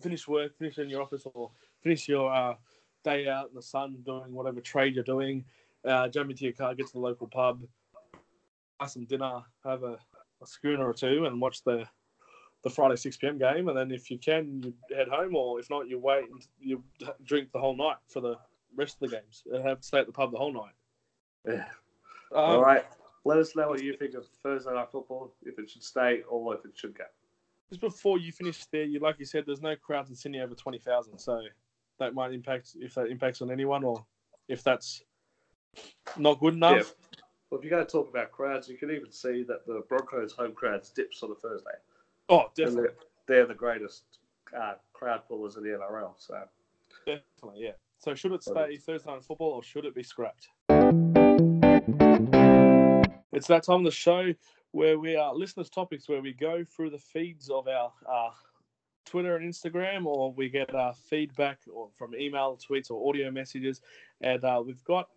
finish 0.00 0.28
work, 0.28 0.56
finish 0.58 0.78
in 0.78 0.88
your 0.88 1.02
office, 1.02 1.26
or 1.32 1.50
finish 1.82 2.08
your 2.08 2.32
uh, 2.32 2.54
day 3.02 3.28
out 3.28 3.48
in 3.48 3.54
the 3.54 3.62
sun 3.62 3.96
doing 4.04 4.32
whatever 4.32 4.60
trade 4.60 4.94
you're 4.94 5.04
doing 5.04 5.44
uh, 5.84 6.08
jump 6.08 6.30
into 6.30 6.44
your 6.44 6.52
car, 6.52 6.74
get 6.74 6.86
to 6.86 6.92
the 6.94 7.00
local 7.00 7.26
pub, 7.26 7.62
buy 8.78 8.86
some 8.86 9.04
dinner, 9.04 9.40
have 9.64 9.82
a, 9.82 9.98
a 10.42 10.46
schooner 10.46 10.88
or 10.88 10.94
two, 10.94 11.26
and 11.26 11.40
watch 11.40 11.62
the 11.64 11.86
the 12.62 12.70
Friday 12.70 12.96
6 12.96 13.16
p.m. 13.16 13.38
game. 13.38 13.68
And 13.68 13.76
then 13.76 13.90
if 13.90 14.10
you 14.10 14.18
can, 14.18 14.62
you 14.62 14.74
head 14.96 15.08
home, 15.08 15.34
or 15.36 15.58
if 15.60 15.68
not, 15.70 15.88
you 15.88 15.98
wait 15.98 16.24
and 16.30 16.46
you 16.60 16.82
drink 17.24 17.50
the 17.52 17.58
whole 17.58 17.76
night 17.76 17.96
for 18.08 18.20
the 18.20 18.36
rest 18.76 18.96
of 19.00 19.10
the 19.10 19.16
games 19.16 19.42
and 19.52 19.66
have 19.66 19.80
to 19.80 19.86
stay 19.86 19.98
at 19.98 20.06
the 20.06 20.12
pub 20.12 20.32
the 20.32 20.38
whole 20.38 20.52
night. 20.52 20.72
Yeah. 21.46 21.64
Um, 22.34 22.44
All 22.44 22.62
right. 22.62 22.84
Let 23.24 23.38
us 23.38 23.54
know 23.54 23.68
what 23.68 23.82
you 23.82 23.96
think 23.96 24.14
of 24.14 24.26
Thursday 24.42 24.72
night 24.72 24.90
football, 24.90 25.34
if 25.42 25.58
it 25.58 25.70
should 25.70 25.82
stay 25.82 26.22
or 26.28 26.54
if 26.54 26.64
it 26.64 26.72
should 26.74 26.96
go. 26.96 27.04
Just 27.68 27.80
before 27.80 28.18
you 28.18 28.32
finish 28.32 28.64
there, 28.66 28.84
you 28.84 28.98
like 28.98 29.18
you 29.18 29.24
said, 29.24 29.44
there's 29.46 29.62
no 29.62 29.76
crowds 29.76 30.10
in 30.10 30.16
Sydney 30.16 30.40
over 30.40 30.54
20,000, 30.54 31.18
so 31.18 31.40
that 31.98 32.14
might 32.14 32.32
impact 32.32 32.76
if 32.80 32.94
that 32.94 33.06
impacts 33.06 33.40
on 33.42 33.50
anyone 33.50 33.84
or 33.84 34.04
if 34.48 34.62
that's 34.62 35.02
not 36.16 36.40
good 36.40 36.54
enough. 36.54 36.72
Yeah. 36.74 37.18
Well, 37.50 37.58
if 37.58 37.64
you're 37.64 37.70
going 37.70 37.86
to 37.86 37.90
talk 37.90 38.08
about 38.08 38.32
crowds, 38.32 38.68
you 38.68 38.76
can 38.76 38.90
even 38.90 39.12
see 39.12 39.44
that 39.44 39.66
the 39.66 39.82
Broncos' 39.88 40.32
home 40.32 40.52
crowds 40.52 40.90
dips 40.90 41.22
on 41.22 41.30
a 41.30 41.34
Thursday. 41.34 41.70
Oh, 42.32 42.46
definitely. 42.56 42.84
They're, 43.28 43.36
they're, 43.36 43.46
the 43.46 43.54
greatest 43.54 44.04
uh, 44.58 44.74
crowd 44.94 45.20
pullers 45.28 45.56
in 45.56 45.64
the 45.64 45.68
NRL. 45.68 46.14
So 46.16 46.42
definitely, 47.06 47.64
yeah. 47.64 47.72
So 47.98 48.14
should 48.14 48.32
it 48.32 48.42
stay 48.42 48.78
Thursday 48.78 49.10
night 49.10 49.22
football 49.22 49.50
or 49.50 49.62
should 49.62 49.84
it 49.84 49.94
be 49.94 50.02
scrapped? 50.02 50.48
It's 53.32 53.48
that 53.48 53.64
time 53.64 53.80
of 53.80 53.84
the 53.84 53.90
show 53.90 54.32
where 54.70 54.98
we 54.98 55.14
are 55.14 55.34
listeners' 55.34 55.68
topics, 55.68 56.08
where 56.08 56.22
we 56.22 56.32
go 56.32 56.64
through 56.64 56.88
the 56.90 56.98
feeds 56.98 57.50
of 57.50 57.68
our 57.68 57.92
uh, 58.10 58.30
Twitter 59.04 59.36
and 59.36 59.52
Instagram, 59.52 60.06
or 60.06 60.32
we 60.32 60.48
get 60.48 60.74
uh, 60.74 60.92
feedback 61.10 61.58
or 61.70 61.90
from 61.98 62.14
email, 62.14 62.58
tweets, 62.58 62.90
or 62.90 63.06
audio 63.10 63.30
messages. 63.30 63.82
And 64.22 64.42
uh, 64.42 64.62
we've 64.64 64.82
got 64.84 65.10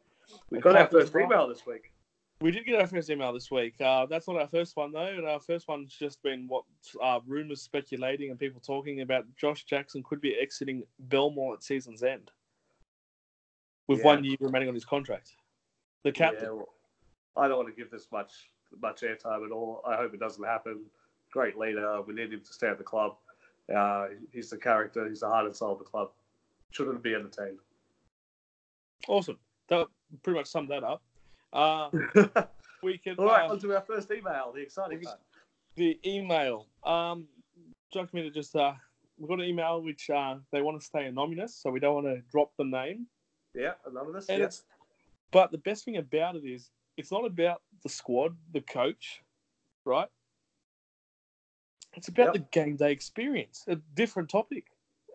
we 0.50 0.60
got 0.60 0.76
our 0.76 0.88
first 0.88 1.16
email 1.16 1.48
this 1.48 1.66
week. 1.66 1.94
We 2.42 2.52
did 2.52 2.66
get 2.66 2.80
our 2.80 2.88
first 2.88 3.10
email 3.10 3.32
this 3.32 3.50
week. 3.50 3.76
Uh, 3.80 4.06
that's 4.08 4.28
not 4.28 4.38
our 4.40 4.48
first 4.48 4.76
one 4.76 4.92
though. 4.92 5.08
And 5.08 5.26
our 5.26 5.40
first 5.40 5.68
one's 5.68 5.96
just 5.96 6.22
been 6.22 6.48
what 6.48 6.64
uh, 7.02 7.20
rumors 7.26 7.62
speculating 7.62 8.30
and 8.30 8.40
people 8.40 8.60
talking 8.60 9.02
about. 9.02 9.26
Josh 9.38 9.64
Jackson 9.64 10.04
could 10.04 10.20
be 10.20 10.36
exiting 10.36 10.84
Belmore 11.00 11.54
at 11.54 11.64
season's 11.64 12.04
end, 12.04 12.32
with 13.88 14.00
Yeah. 14.00 14.06
one 14.06 14.24
year 14.26 14.36
remaining 14.42 14.68
on 14.68 14.76
his 14.76 14.86
contract. 14.86 15.36
The 16.04 16.12
captain. 16.12 16.44
Yeah, 16.44 16.52
well, 16.52 16.70
I 17.38 17.48
don't 17.48 17.58
want 17.58 17.70
to 17.70 17.76
give 17.76 17.90
this 17.90 18.08
much 18.12 18.32
much 18.82 19.02
airtime 19.02 19.46
at 19.46 19.52
all. 19.52 19.82
I 19.88 19.96
hope 19.96 20.14
it 20.14 20.20
doesn't 20.20 20.44
happen. 20.44 20.82
Great 21.32 21.58
leader. 21.58 22.02
We 22.02 22.14
need 22.14 22.34
him 22.34 22.42
to 22.42 22.54
stay 22.54 22.68
at 22.68 22.78
the 22.78 22.84
club. 22.84 23.16
Uh, 23.74 24.08
he's 24.32 24.50
the 24.50 24.58
character. 24.58 25.08
He's 25.08 25.22
the 25.22 25.28
heart 25.30 25.46
and 25.46 25.56
soul 25.56 25.74
of 25.74 25.80
the 25.80 25.86
club. 25.86 26.12
Shouldn't 26.72 27.02
be 27.02 27.16
entertained. 27.16 27.60
Awesome. 29.08 29.40
That 29.70 29.88
pretty 30.24 30.38
much 30.40 30.48
summed 30.48 30.70
that 30.70 30.84
up. 30.84 31.02
Uh, 31.56 31.90
we 32.84 32.98
can. 32.98 33.16
all 33.18 33.26
right, 33.26 33.50
uh, 33.50 33.54
on 33.54 33.60
to 33.60 33.74
our 33.74 33.82
first 33.82 34.12
email. 34.12 34.52
The 34.54 34.62
exciting 34.62 35.02
part. 35.02 35.20
the 35.76 35.98
email. 36.06 36.68
Um, 36.84 37.28
John 37.94 38.08
Committee 38.08 38.30
just 38.30 38.56
uh, 38.56 38.74
we 39.18 39.28
got 39.28 39.40
an 39.40 39.46
email 39.46 39.82
which 39.82 40.10
uh, 40.10 40.36
they 40.52 40.62
want 40.62 40.80
to 40.80 40.86
stay 40.86 41.06
anonymous, 41.06 41.56
so 41.56 41.72
we 41.72 41.80
don't 41.80 41.96
want 41.96 42.08
to 42.08 42.22
drop 42.30 42.52
the 42.58 42.66
name. 42.66 43.08
Yeah, 43.54 43.74
anonymous. 43.86 44.28
And 44.28 44.42
yeah. 44.42 44.50
but 45.32 45.52
the 45.52 45.58
best 45.60 45.86
thing 45.86 45.96
about 45.96 46.36
it 46.36 46.44
is 46.46 46.70
it's 46.98 47.12
not 47.12 47.26
about 47.26 47.62
the 47.84 47.90
squad, 47.90 48.36
the 48.52 48.62
coach, 48.62 49.22
right? 49.86 50.10
It's 51.96 52.10
about 52.10 52.26
Yep. 52.26 52.34
the 52.34 52.40
game 52.52 52.76
day 52.76 52.92
experience, 52.92 53.64
a 53.68 53.78
different 53.94 54.30
topic. 54.30 54.66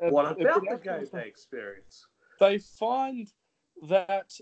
What 0.00 0.40
about 0.40 0.64
the 0.64 0.78
game 0.82 1.04
day 1.04 1.28
experience? 1.28 2.06
They 2.38 2.56
find 2.56 3.30
that 3.82 4.32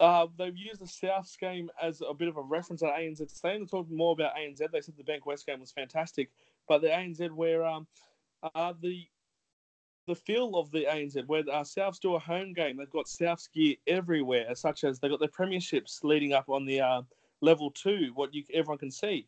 uh, 0.00 0.26
they've 0.38 0.56
used 0.56 0.80
the 0.80 0.86
Souths 0.86 1.38
game 1.38 1.70
as 1.80 2.02
a 2.06 2.14
bit 2.14 2.28
of 2.28 2.38
a 2.38 2.42
reference 2.42 2.82
at 2.82 2.94
ANZ. 2.94 3.40
They're 3.42 3.64
talking 3.66 3.96
more 3.96 4.12
about 4.12 4.34
ANZ. 4.34 4.70
They 4.72 4.80
said 4.80 4.94
the 4.96 5.04
Bankwest 5.04 5.44
game 5.46 5.60
was 5.60 5.70
fantastic, 5.70 6.30
but 6.66 6.80
the 6.80 6.88
ANZ 6.88 7.30
where 7.32 7.64
um, 7.64 7.86
uh, 8.54 8.72
the 8.80 9.06
the 10.06 10.14
feel 10.14 10.56
of 10.56 10.70
the 10.72 10.86
ANZ 10.90 11.26
where 11.26 11.40
uh, 11.40 11.62
Souths 11.62 12.00
do 12.00 12.14
a 12.14 12.18
home 12.18 12.54
game, 12.54 12.78
they've 12.78 12.90
got 12.90 13.06
Souths 13.06 13.52
gear 13.52 13.76
everywhere, 13.86 14.54
such 14.54 14.84
as 14.84 14.98
they've 14.98 15.10
got 15.10 15.20
their 15.20 15.28
premierships 15.28 16.02
leading 16.02 16.32
up 16.32 16.48
on 16.48 16.64
the 16.64 16.80
uh, 16.80 17.02
level 17.42 17.70
two, 17.70 18.10
what 18.14 18.32
you 18.34 18.42
everyone 18.54 18.78
can 18.78 18.90
see. 18.90 19.26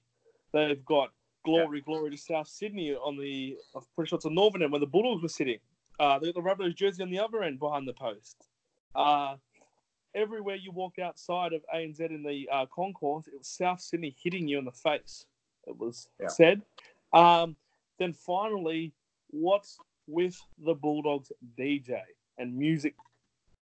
They've 0.52 0.84
got 0.84 1.10
glory, 1.44 1.82
glory 1.82 2.10
to 2.10 2.16
South 2.16 2.48
Sydney 2.48 2.94
on 2.94 3.18
the 3.18 3.58
I'm 3.74 3.82
pretty 3.94 4.08
sure 4.08 4.16
it's 4.16 4.24
the 4.24 4.30
northern 4.30 4.62
end 4.62 4.72
where 4.72 4.80
the 4.80 4.86
Bulldogs 4.86 5.22
were 5.22 5.28
sitting. 5.28 5.58
Uh, 6.00 6.18
they 6.18 6.32
got 6.32 6.42
the 6.42 6.64
Rabbitohs 6.64 6.74
jersey 6.74 7.02
on 7.02 7.10
the 7.10 7.18
other 7.18 7.42
end 7.42 7.58
behind 7.58 7.86
the 7.86 7.92
post. 7.92 8.48
Uh, 8.94 9.36
everywhere 10.14 10.56
you 10.56 10.72
walk 10.72 10.98
outside 10.98 11.52
of 11.52 11.62
ANZ 11.74 12.00
in 12.00 12.22
the 12.22 12.48
uh, 12.52 12.66
concourse, 12.66 13.26
it 13.26 13.38
was 13.38 13.48
South 13.48 13.80
Sydney 13.80 14.14
hitting 14.22 14.48
you 14.48 14.58
in 14.58 14.64
the 14.64 14.72
face. 14.72 15.26
It 15.66 15.76
was 15.76 16.08
Yeah. 16.20 16.28
said. 16.28 16.62
Um, 17.12 17.56
then 17.98 18.12
finally, 18.12 18.92
what's 19.28 19.78
with 20.06 20.40
the 20.58 20.74
Bulldogs 20.74 21.30
DJ 21.58 22.00
and 22.38 22.56
music 22.56 22.94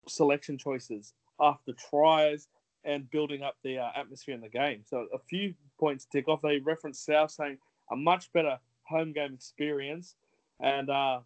selection 0.09 0.59
choices 0.59 1.15
after 1.41 1.73
tries 1.73 2.49
and 2.85 3.11
building 3.11 3.43
up 3.43 3.57
the 3.63 3.79
uh, 3.79 3.91
atmosphere 3.95 4.35
in 4.35 4.41
the 4.41 4.49
game? 4.49 4.83
So 4.85 5.09
a 5.13 5.19
few 5.19 5.55
points 5.79 6.05
to 6.07 6.11
tick 6.11 6.29
off. 6.29 6.43
They 6.43 6.59
referenced 6.59 7.05
South 7.05 7.31
saying 7.31 7.59
a 7.91 7.97
much 7.97 8.33
better 8.33 8.59
home 8.85 9.13
game 9.13 9.35
experience, 9.35 10.15
and 10.61 10.89
uh, 10.91 11.21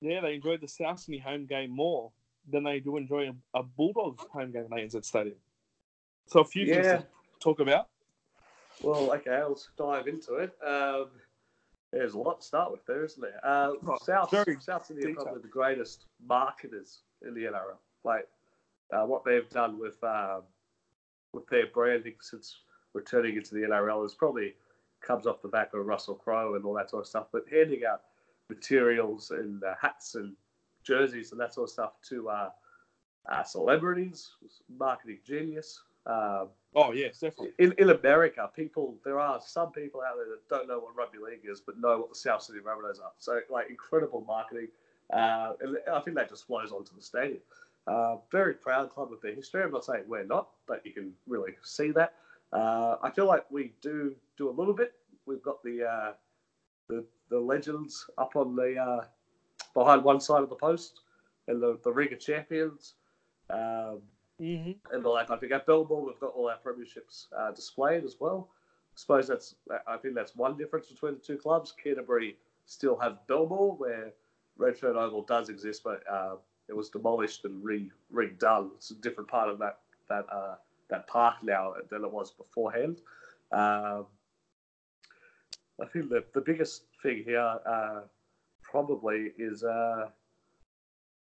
yeah, 0.00 0.20
they 0.20 0.34
enjoyed 0.34 0.60
the 0.60 0.68
South 0.68 1.00
Sydney 1.00 1.18
home 1.18 1.46
game 1.46 1.70
more 1.70 2.12
than 2.50 2.64
they 2.64 2.80
do 2.80 2.96
enjoy 2.96 3.28
a, 3.28 3.58
a 3.58 3.62
Bulldogs 3.62 4.24
home 4.32 4.52
game 4.52 4.64
at 4.64 4.70
ANZ 4.70 5.04
Stadium. 5.04 5.36
So 6.26 6.40
a 6.40 6.44
few 6.44 6.66
things 6.66 6.86
to 6.86 7.06
talk 7.40 7.60
about. 7.60 7.88
Well, 8.82 9.12
okay, 9.14 9.42
let's 9.42 9.68
dive 9.78 10.08
into 10.08 10.34
it. 10.34 10.52
Um, 10.66 11.06
there's 11.92 12.14
a 12.14 12.18
lot 12.18 12.40
to 12.40 12.46
start 12.46 12.72
with 12.72 12.84
there, 12.86 13.04
isn't 13.04 13.20
there? 13.20 13.40
Uh, 13.44 13.72
Oh, 13.86 13.96
South, 14.02 14.30
very 14.30 14.56
South 14.60 14.86
Sydney 14.86 15.12
are 15.12 15.14
probably 15.14 15.42
the 15.42 15.48
greatest 15.48 16.06
marketers 16.26 17.02
in 17.26 17.34
the 17.34 17.42
NRL. 17.42 17.76
Like 18.02 18.26
uh, 18.92 19.04
what 19.06 19.24
they've 19.24 19.48
done 19.50 19.78
with 19.78 20.02
um, 20.02 20.42
with 21.32 21.46
their 21.48 21.66
branding 21.68 22.14
since 22.20 22.56
returning 22.94 23.36
into 23.36 23.54
the 23.54 23.60
NRL 23.60 24.04
is 24.04 24.14
probably 24.14 24.54
comes 25.02 25.26
off 25.26 25.42
the 25.42 25.48
back 25.48 25.72
of 25.74 25.86
Russell 25.86 26.14
Crowe 26.14 26.54
and 26.54 26.64
all 26.64 26.74
that 26.74 26.90
sort 26.90 27.02
of 27.02 27.06
stuff. 27.08 27.26
But 27.32 27.44
handing 27.50 27.82
out 27.84 28.02
materials 28.48 29.30
and 29.30 29.62
uh, 29.62 29.74
hats 29.80 30.16
and 30.16 30.34
jerseys 30.84 31.32
and 31.32 31.40
that 31.40 31.54
sort 31.54 31.68
of 31.68 31.72
stuff 31.72 31.92
to 32.08 32.28
uh, 32.28 32.50
uh, 33.30 33.42
celebrities, 33.42 34.30
marketing 34.78 35.18
genius. 35.26 35.80
Um, 36.06 36.48
Oh 36.76 36.92
yes, 36.92 37.20
definitely. 37.20 37.52
in, 37.58 37.72
in 37.78 37.90
America, 37.90 38.50
people 38.54 38.96
there 39.04 39.20
are 39.20 39.40
some 39.44 39.70
people 39.70 40.00
out 40.02 40.16
there 40.16 40.26
that 40.26 40.48
don't 40.48 40.66
know 40.66 40.80
what 40.80 40.96
rugby 40.96 41.18
league 41.18 41.42
is, 41.44 41.60
but 41.60 41.78
know 41.78 42.00
what 42.00 42.08
the 42.08 42.16
South 42.16 42.42
Sydney 42.42 42.62
Rabbitohs 42.62 43.00
are. 43.00 43.12
So 43.18 43.40
like 43.48 43.70
incredible 43.70 44.24
marketing, 44.26 44.68
uh, 45.12 45.52
and 45.60 45.76
I 45.92 46.00
think 46.00 46.16
that 46.16 46.28
just 46.28 46.46
flows 46.46 46.72
onto 46.72 46.94
the 46.96 47.02
stadium. 47.02 47.38
Uh, 47.86 48.16
very 48.32 48.54
proud 48.54 48.90
club 48.90 49.10
with 49.10 49.20
their 49.22 49.34
history. 49.34 49.62
I'm 49.62 49.70
not 49.70 49.84
saying 49.84 50.04
we're 50.08 50.24
not, 50.24 50.48
but 50.66 50.84
you 50.84 50.92
can 50.92 51.12
really 51.28 51.52
see 51.62 51.92
that. 51.92 52.14
Uh, 52.52 52.96
I 53.02 53.10
feel 53.10 53.26
like 53.26 53.48
we 53.50 53.72
do 53.80 54.14
do 54.36 54.48
a 54.48 54.52
little 54.52 54.74
bit. 54.74 54.94
We've 55.26 55.42
got 55.42 55.62
the 55.62 55.84
uh, 55.84 56.12
the, 56.88 57.04
the 57.30 57.38
legends 57.38 58.04
up 58.18 58.34
on 58.34 58.56
the 58.56 58.76
uh, 58.76 59.04
behind 59.74 60.02
one 60.04 60.20
side 60.20 60.42
of 60.42 60.48
the 60.48 60.56
post, 60.56 61.00
and 61.48 61.62
the 61.62 61.78
the 61.84 61.92
ring 61.92 62.12
of 62.12 62.20
champions. 62.20 62.94
Um, 63.50 64.00
hmm 64.38 64.72
and 64.92 65.04
all 65.06 65.14
that 65.14 65.28
kind 65.28 65.36
of 65.36 65.40
thing. 65.40 65.52
At 65.52 65.66
Belmore, 65.66 66.04
we've 66.04 66.18
got 66.20 66.32
all 66.34 66.48
our 66.48 66.58
premierships 66.64 67.26
uh, 67.36 67.52
displayed 67.52 68.04
as 68.04 68.16
well. 68.18 68.48
I 68.52 68.96
suppose 68.96 69.26
that's 69.28 69.54
I 69.86 69.96
think 69.96 70.14
that's 70.14 70.36
one 70.36 70.56
difference 70.56 70.86
between 70.88 71.14
the 71.14 71.20
two 71.20 71.36
clubs. 71.36 71.74
Canterbury 71.82 72.36
still 72.66 72.96
have 72.96 73.26
Belmore, 73.26 73.76
where 73.76 74.12
Redfern 74.56 74.96
Oval 74.96 75.22
does 75.22 75.48
exist, 75.48 75.82
but 75.84 76.02
uh, 76.10 76.36
it 76.68 76.76
was 76.76 76.90
demolished 76.90 77.44
and 77.44 77.62
re 77.64 77.90
redone. 78.12 78.70
It's 78.76 78.90
a 78.90 78.94
different 78.96 79.28
part 79.28 79.48
of 79.48 79.58
that 79.58 79.80
that 80.08 80.26
uh, 80.30 80.56
that 80.90 81.06
park 81.06 81.36
now 81.42 81.74
than 81.90 82.04
it 82.04 82.10
was 82.10 82.30
beforehand. 82.30 83.00
Um, 83.52 84.06
I 85.80 85.86
think 85.92 86.08
the 86.08 86.24
the 86.34 86.40
biggest 86.40 86.84
thing 87.02 87.24
here 87.24 87.58
uh, 87.66 88.02
probably 88.74 89.30
is 89.38 89.62
uh, 89.62 90.08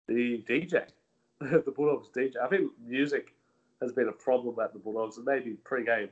the 0.07 0.43
DJ 0.47 0.83
the 1.41 1.73
Bulldogs 1.75 2.09
DJ. 2.15 2.35
I 2.37 2.47
think 2.47 2.69
music 2.85 3.33
has 3.81 3.91
been 3.91 4.09
a 4.09 4.11
problem 4.11 4.59
at 4.63 4.73
the 4.73 4.79
Bulldogs, 4.79 5.17
and 5.17 5.25
maybe 5.25 5.57
pre-game 5.63 6.09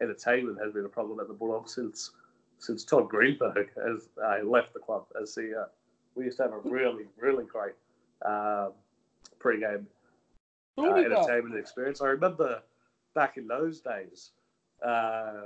entertainment 0.00 0.58
has 0.60 0.72
been 0.72 0.84
a 0.84 0.88
problem 0.88 1.20
at 1.20 1.28
the 1.28 1.34
Bulldogs 1.34 1.72
since 1.72 2.10
since 2.58 2.82
Todd 2.82 3.08
Greenberg 3.08 3.68
has 3.76 4.08
uh, 4.24 4.44
left 4.44 4.74
the 4.74 4.80
club 4.80 5.04
as 5.20 5.36
CEO. 5.36 5.66
We 6.16 6.24
used 6.24 6.38
to 6.38 6.42
have 6.44 6.52
a 6.52 6.58
really, 6.64 7.04
really 7.16 7.44
great 7.44 7.74
um, 8.26 8.72
pre-game 9.38 9.86
uh, 10.78 10.82
Who 10.82 10.94
did 11.00 11.12
that? 11.12 11.18
entertainment 11.18 11.60
experience. 11.60 12.00
I 12.00 12.06
remember 12.06 12.60
back 13.14 13.36
in 13.36 13.46
those 13.46 13.80
days, 13.80 14.32
uh, 14.84 15.42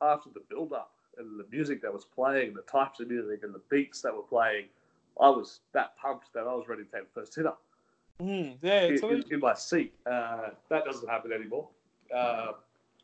after 0.00 0.30
the 0.32 0.40
build-up 0.48 0.92
and 1.18 1.38
the 1.38 1.46
music 1.50 1.82
that 1.82 1.92
was 1.92 2.04
playing, 2.04 2.54
the 2.54 2.62
types 2.62 3.00
of 3.00 3.08
music 3.08 3.40
and 3.42 3.54
the 3.54 3.62
beats 3.70 4.00
that 4.02 4.14
were 4.14 4.22
playing, 4.22 4.66
I 5.20 5.28
was 5.28 5.60
that 5.72 5.96
pumped 5.96 6.32
that 6.34 6.40
I 6.40 6.54
was 6.54 6.66
ready 6.68 6.84
to 6.84 6.90
take 6.90 7.12
the 7.12 7.20
first 7.20 7.34
hit 7.34 7.46
up 7.46 7.62
Mm, 8.20 8.56
yeah, 8.60 8.84
in, 8.84 8.92
it's 8.94 9.02
in, 9.02 9.24
in 9.30 9.40
my 9.40 9.54
seat. 9.54 9.94
Uh, 10.06 10.50
that 10.68 10.84
doesn't 10.84 11.08
happen 11.08 11.32
anymore. 11.32 11.68
Uh, 12.14 12.52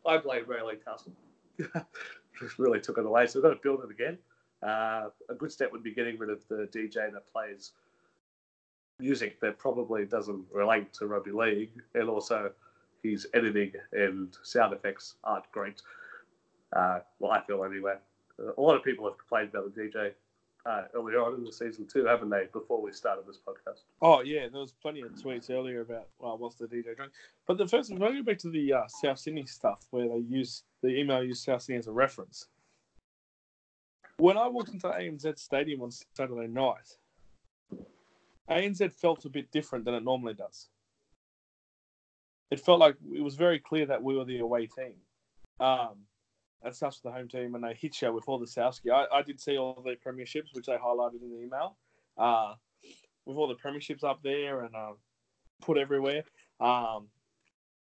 I 0.06 0.18
played 0.18 0.46
Rayleigh 0.46 0.76
Castle. 0.84 1.12
Just 2.38 2.58
really 2.58 2.80
took 2.80 2.98
it 2.98 3.06
away. 3.06 3.26
So 3.26 3.38
we've 3.38 3.44
got 3.44 3.54
to 3.54 3.62
build 3.62 3.80
it 3.84 3.90
again. 3.90 4.18
Uh, 4.62 5.08
a 5.30 5.34
good 5.34 5.50
step 5.50 5.72
would 5.72 5.82
be 5.82 5.94
getting 5.94 6.18
rid 6.18 6.30
of 6.30 6.46
the 6.48 6.68
DJ 6.72 7.12
that 7.12 7.32
plays 7.32 7.72
music 8.98 9.40
that 9.40 9.58
probably 9.58 10.04
doesn't 10.04 10.44
relate 10.52 10.92
to 10.94 11.06
rugby 11.06 11.30
league, 11.30 11.70
and 11.94 12.08
also 12.08 12.50
his 13.02 13.26
editing 13.34 13.72
and 13.92 14.36
sound 14.42 14.72
effects 14.72 15.14
aren't 15.24 15.50
great. 15.52 15.82
Uh, 16.76 17.00
well, 17.18 17.32
I 17.32 17.40
feel 17.46 17.64
anyway. 17.64 17.94
A 18.38 18.60
lot 18.60 18.76
of 18.76 18.84
people 18.84 19.06
have 19.06 19.16
complained 19.16 19.50
about 19.50 19.74
the 19.74 19.80
DJ 19.80 20.12
uh, 20.66 20.82
earlier 20.94 21.20
on 21.20 21.34
in 21.34 21.44
the 21.44 21.52
season 21.52 21.86
too, 21.86 22.04
haven't 22.04 22.28
they? 22.28 22.44
Before 22.52 22.82
we 22.82 22.92
started 22.92 23.26
this 23.26 23.38
podcast. 23.38 23.82
Oh 24.02 24.20
yeah, 24.20 24.48
there 24.50 24.60
was 24.60 24.72
plenty 24.72 25.00
of 25.00 25.12
tweets 25.12 25.50
earlier 25.50 25.80
about 25.80 26.08
well, 26.18 26.36
what's 26.36 26.56
the 26.56 26.66
DJ 26.66 26.96
drink? 26.96 27.12
But 27.46 27.56
the 27.56 27.66
first, 27.66 27.96
going 27.96 28.16
go 28.16 28.22
back 28.22 28.38
to 28.38 28.50
the 28.50 28.72
uh, 28.74 28.88
South 28.88 29.18
Sydney 29.18 29.46
stuff 29.46 29.86
where 29.90 30.08
they 30.08 30.18
use 30.18 30.64
the 30.82 30.88
email 30.88 31.22
used 31.24 31.44
South 31.44 31.62
Sydney 31.62 31.78
as 31.78 31.86
a 31.86 31.92
reference. 31.92 32.46
When 34.18 34.36
I 34.36 34.48
walked 34.48 34.70
into 34.70 34.88
ANZ 34.88 35.38
Stadium 35.38 35.82
on 35.82 35.90
Saturday 35.90 36.48
night, 36.48 36.96
ANZ 38.50 38.92
felt 38.92 39.24
a 39.24 39.30
bit 39.30 39.50
different 39.50 39.84
than 39.84 39.94
it 39.94 40.04
normally 40.04 40.34
does. 40.34 40.68
It 42.50 42.60
felt 42.60 42.80
like 42.80 42.96
it 43.12 43.22
was 43.22 43.34
very 43.34 43.58
clear 43.58 43.86
that 43.86 44.02
we 44.02 44.16
were 44.16 44.24
the 44.24 44.38
away 44.38 44.66
team. 44.66 44.94
Um, 45.58 46.06
and 46.62 46.74
South's 46.74 47.00
the 47.00 47.10
home 47.10 47.28
team, 47.28 47.54
and 47.54 47.64
they 47.64 47.74
hit 47.74 48.00
you 48.00 48.12
with 48.12 48.24
all 48.26 48.38
the 48.38 48.46
Southsky. 48.46 48.90
I, 48.92 49.06
I 49.12 49.22
did 49.22 49.40
see 49.40 49.58
all 49.58 49.82
the 49.84 49.96
premierships, 49.96 50.54
which 50.54 50.66
they 50.66 50.76
highlighted 50.76 51.22
in 51.22 51.30
the 51.30 51.42
email. 51.42 51.76
Uh, 52.16 52.54
with 53.24 53.36
all 53.36 53.48
the 53.48 53.54
premierships 53.54 54.04
up 54.04 54.20
there 54.22 54.62
and 54.64 54.74
um, 54.74 54.96
put 55.60 55.76
everywhere. 55.78 56.22
Um, 56.60 57.08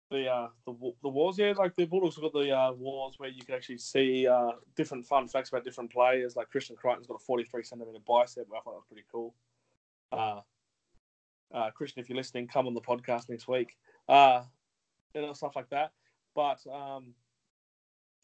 the 0.10 0.28
uh 0.28 0.48
the 0.66 0.74
the 1.02 1.10
wars. 1.10 1.38
Yeah, 1.38 1.54
like 1.58 1.76
the 1.76 1.86
Bulldogs 1.86 2.16
have 2.16 2.24
got 2.24 2.34
the 2.34 2.52
uh, 2.52 2.72
wars 2.74 3.16
where 3.18 3.30
you 3.30 3.42
can 3.44 3.56
actually 3.56 3.78
see 3.78 4.28
uh 4.28 4.52
different 4.76 5.06
fun 5.06 5.28
facts 5.28 5.50
about 5.50 5.64
different 5.64 5.92
players. 5.92 6.36
Like 6.36 6.50
Christian 6.50 6.76
Crichton's 6.76 7.08
got 7.08 7.16
a 7.16 7.20
43 7.26 7.64
centimeter 7.64 8.00
bicep. 8.08 8.48
I 8.48 8.60
thought 8.62 8.66
that 8.66 8.72
was 8.72 8.86
pretty 8.88 9.06
cool. 9.12 9.36
Uh, 10.12 10.42
uh, 11.54 11.72
Christian, 11.72 12.02
if 12.02 12.10
you're 12.10 12.18
listening, 12.18 12.48
come 12.48 12.68
on 12.68 12.74
the 12.74 12.82
podcast 12.82 13.30
next 13.30 13.48
week. 13.48 13.78
Uh, 14.08 14.44
know 15.14 15.34
stuff 15.34 15.56
like 15.56 15.70
that. 15.70 15.92
But 16.36 16.60
um, 16.72 17.14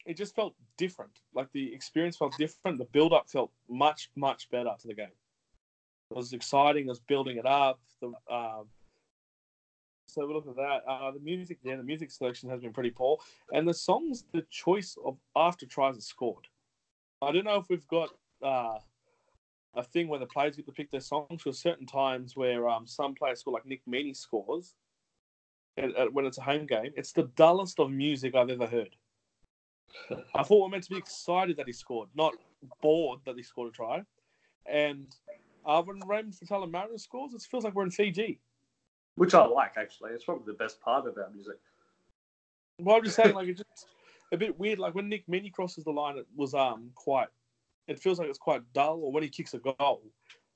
it 0.06 0.16
just 0.16 0.34
felt 0.34 0.54
different. 0.76 1.20
Like 1.34 1.50
the 1.52 1.72
experience 1.74 2.16
felt 2.16 2.36
different. 2.36 2.78
The 2.78 2.84
build 2.86 3.12
up 3.12 3.28
felt 3.28 3.50
much 3.68 4.10
much 4.16 4.50
better 4.50 4.70
to 4.80 4.86
the 4.86 4.94
game. 4.94 5.06
It 6.10 6.16
was 6.16 6.32
exciting. 6.32 6.86
It 6.86 6.88
was 6.88 7.00
building 7.00 7.38
it 7.38 7.46
up. 7.46 7.80
The 8.00 8.12
um, 8.32 8.66
so 10.06 10.26
we 10.26 10.34
look 10.34 10.46
at 10.46 10.56
that. 10.56 10.82
Uh, 10.86 11.10
the 11.10 11.20
music, 11.20 11.58
yeah, 11.62 11.76
the 11.76 11.82
music 11.82 12.10
selection 12.10 12.48
has 12.50 12.60
been 12.60 12.72
pretty 12.72 12.90
poor, 12.90 13.18
and 13.52 13.66
the 13.66 13.74
songs, 13.74 14.24
the 14.32 14.44
choice 14.50 14.96
of 15.04 15.16
after 15.34 15.66
tries 15.66 15.98
are 15.98 16.02
scored. 16.02 16.46
I 17.22 17.32
don't 17.32 17.44
know 17.44 17.56
if 17.56 17.68
we've 17.68 17.88
got 17.88 18.10
uh, 18.42 18.78
a 19.74 19.82
thing 19.82 20.08
where 20.08 20.20
the 20.20 20.26
players 20.26 20.56
get 20.56 20.66
to 20.66 20.72
pick 20.72 20.90
their 20.90 21.00
songs 21.00 21.42
for 21.42 21.52
certain 21.52 21.86
times 21.86 22.36
where 22.36 22.68
um, 22.68 22.86
some 22.86 23.14
players 23.14 23.40
score, 23.40 23.54
like 23.54 23.66
Nick 23.66 23.82
Meaney 23.86 24.14
scores, 24.14 24.74
and, 25.76 25.92
when 26.12 26.26
it's 26.26 26.38
a 26.38 26.42
home 26.42 26.66
game. 26.66 26.92
It's 26.96 27.12
the 27.12 27.30
dullest 27.34 27.80
of 27.80 27.90
music 27.90 28.34
I've 28.34 28.50
ever 28.50 28.66
heard. 28.66 28.94
I 30.34 30.42
thought 30.42 30.56
we 30.56 30.62
were 30.62 30.68
meant 30.68 30.84
to 30.84 30.90
be 30.90 30.96
excited 30.96 31.56
that 31.56 31.66
he 31.66 31.72
scored, 31.72 32.08
not 32.14 32.34
bored 32.80 33.20
that 33.26 33.36
he 33.36 33.42
scored 33.42 33.68
a 33.68 33.72
try. 33.72 34.02
And 34.66 35.06
uh, 35.66 35.82
when 35.82 36.00
Raymond 36.06 36.34
Faitala-Mariner 36.34 36.98
scores, 36.98 37.34
it 37.34 37.42
feels 37.42 37.64
like 37.64 37.74
we're 37.74 37.84
in 37.84 37.90
Fiji 37.90 38.40
which 39.16 39.34
I 39.34 39.44
like 39.46 39.74
actually. 39.76 40.10
It's 40.12 40.24
probably 40.24 40.44
the 40.46 40.58
best 40.58 40.80
part 40.80 41.06
of 41.06 41.16
our 41.16 41.30
music. 41.30 41.58
Well, 42.78 42.96
I'm 42.96 43.04
just 43.04 43.16
saying, 43.16 43.34
like 43.34 43.48
it's 43.48 43.60
just 43.60 43.86
a 44.32 44.36
bit 44.36 44.58
weird. 44.58 44.78
Like 44.78 44.94
when 44.94 45.08
Nick 45.08 45.26
Meaney 45.26 45.52
crosses 45.52 45.84
the 45.84 45.90
line, 45.90 46.18
it 46.18 46.26
was 46.36 46.54
um 46.54 46.90
quite. 46.94 47.28
It 47.86 47.98
feels 47.98 48.18
like 48.18 48.28
it's 48.28 48.38
quite 48.38 48.62
dull. 48.72 49.00
Or 49.02 49.12
when 49.12 49.22
he 49.22 49.28
kicks 49.28 49.54
a 49.54 49.58
goal, 49.58 50.02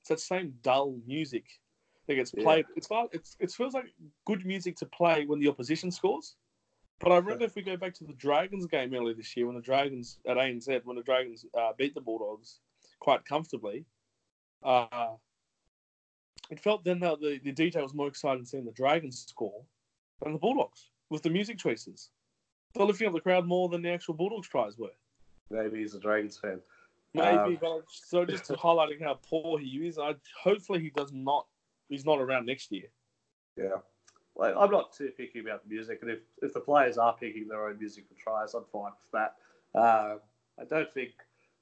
it's 0.01 0.09
that 0.09 0.19
same 0.19 0.53
dull 0.61 0.97
music 1.07 1.45
that 2.07 2.15
gets 2.15 2.31
played. 2.31 2.65
Yeah. 2.69 2.75
It's 2.75 2.89
it's 3.13 3.37
it 3.39 3.51
feels 3.51 3.73
like 3.73 3.85
good 4.25 4.45
music 4.45 4.75
to 4.77 4.85
play 4.85 5.25
when 5.25 5.39
the 5.39 5.47
opposition 5.47 5.91
scores. 5.91 6.35
But 6.99 7.13
I 7.13 7.17
remember 7.17 7.45
if 7.45 7.55
we 7.55 7.61
go 7.61 7.77
back 7.77 7.93
to 7.95 8.03
the 8.03 8.13
Dragons 8.13 8.65
game 8.65 8.93
earlier 8.93 9.13
this 9.13 9.35
year, 9.35 9.45
when 9.45 9.55
the 9.55 9.61
Dragons 9.61 10.19
at 10.27 10.37
ANZ, 10.37 10.85
when 10.85 10.97
the 10.97 11.03
Dragons 11.03 11.45
uh, 11.57 11.71
beat 11.77 11.95
the 11.95 12.01
Bulldogs 12.01 12.59
quite 12.99 13.23
comfortably, 13.23 13.85
uh, 14.63 15.15
it 16.49 16.59
felt 16.59 16.83
then 16.83 16.99
that 16.99 17.21
the, 17.21 17.39
the 17.43 17.53
DJ 17.53 17.81
was 17.81 17.93
more 17.93 18.07
excited 18.07 18.47
seeing 18.47 18.65
the 18.65 18.71
Dragons 18.71 19.25
score 19.27 19.63
than 20.21 20.33
the 20.33 20.39
Bulldogs 20.39 20.89
with 21.09 21.23
the 21.23 21.29
music 21.29 21.57
choices. 21.57 22.09
They're 22.73 22.85
lifting 22.85 23.07
up 23.07 23.13
the 23.13 23.21
crowd 23.21 23.47
more 23.47 23.69
than 23.69 23.81
the 23.81 23.89
actual 23.89 24.15
Bulldogs 24.15 24.49
tries 24.49 24.77
were. 24.77 24.89
Maybe 25.49 25.79
he's 25.79 25.95
a 25.95 25.99
Dragons 25.99 26.37
fan. 26.37 26.59
Maybe, 27.13 27.37
um, 27.37 27.57
but 27.61 27.83
so 27.87 28.25
just 28.25 28.43
highlighting 28.49 29.01
how 29.01 29.19
poor 29.27 29.57
he 29.57 29.67
is. 29.87 29.97
I 29.97 30.15
hopefully 30.43 30.81
he 30.81 30.91
does 30.91 31.11
not. 31.11 31.47
He's 31.87 32.05
not 32.05 32.19
around 32.19 32.45
next 32.45 32.71
year. 32.71 32.87
Yeah, 33.57 33.77
well, 34.39 34.57
I'm 34.57 34.71
not 34.71 34.93
too 34.93 35.11
picky 35.15 35.39
about 35.39 35.63
the 35.63 35.73
music, 35.73 35.99
and 36.01 36.11
if 36.11 36.19
if 36.41 36.53
the 36.53 36.59
players 36.59 36.97
are 36.97 37.13
picking 37.13 37.47
their 37.47 37.67
own 37.67 37.77
music 37.77 38.05
for 38.07 38.21
tries, 38.21 38.53
I'm 38.53 38.63
fine 38.71 38.91
with 38.91 39.11
that. 39.13 39.35
Uh, 39.77 40.17
I 40.59 40.65
don't 40.69 40.91
think 40.93 41.11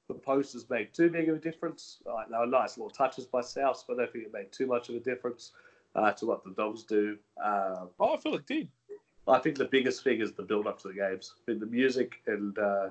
the 0.06 0.14
posters 0.14 0.70
made 0.70 0.94
too 0.94 1.10
big 1.10 1.28
of 1.28 1.36
a 1.36 1.38
difference. 1.38 1.98
Like, 2.06 2.28
they 2.28 2.38
were 2.38 2.46
nice 2.46 2.78
little 2.78 2.90
touches 2.90 3.26
by 3.26 3.42
South, 3.42 3.84
but 3.86 3.94
I 3.94 3.96
don't 4.02 4.12
think 4.12 4.24
it 4.26 4.32
made 4.32 4.52
too 4.52 4.66
much 4.66 4.88
of 4.88 4.94
a 4.94 5.00
difference 5.00 5.52
uh, 5.94 6.12
to 6.12 6.26
what 6.26 6.44
the 6.44 6.50
Dogs 6.52 6.84
do. 6.84 7.18
Uh, 7.42 7.86
oh, 8.00 8.14
I 8.14 8.16
feel 8.16 8.34
it 8.34 8.46
did. 8.46 8.68
I 9.26 9.38
think 9.38 9.56
the 9.58 9.66
biggest 9.66 10.02
thing 10.04 10.20
is 10.20 10.32
the 10.32 10.42
build 10.42 10.66
up 10.66 10.80
to 10.82 10.88
the 10.88 10.94
games. 10.94 11.34
I 11.36 11.50
mean, 11.50 11.60
the 11.60 11.66
music 11.66 12.22
and 12.26 12.58
uh, 12.58 12.88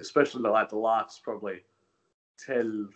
especially 0.00 0.42
like 0.48 0.70
the 0.70 0.78
last 0.78 1.22
probably 1.22 1.60
10 2.46 2.88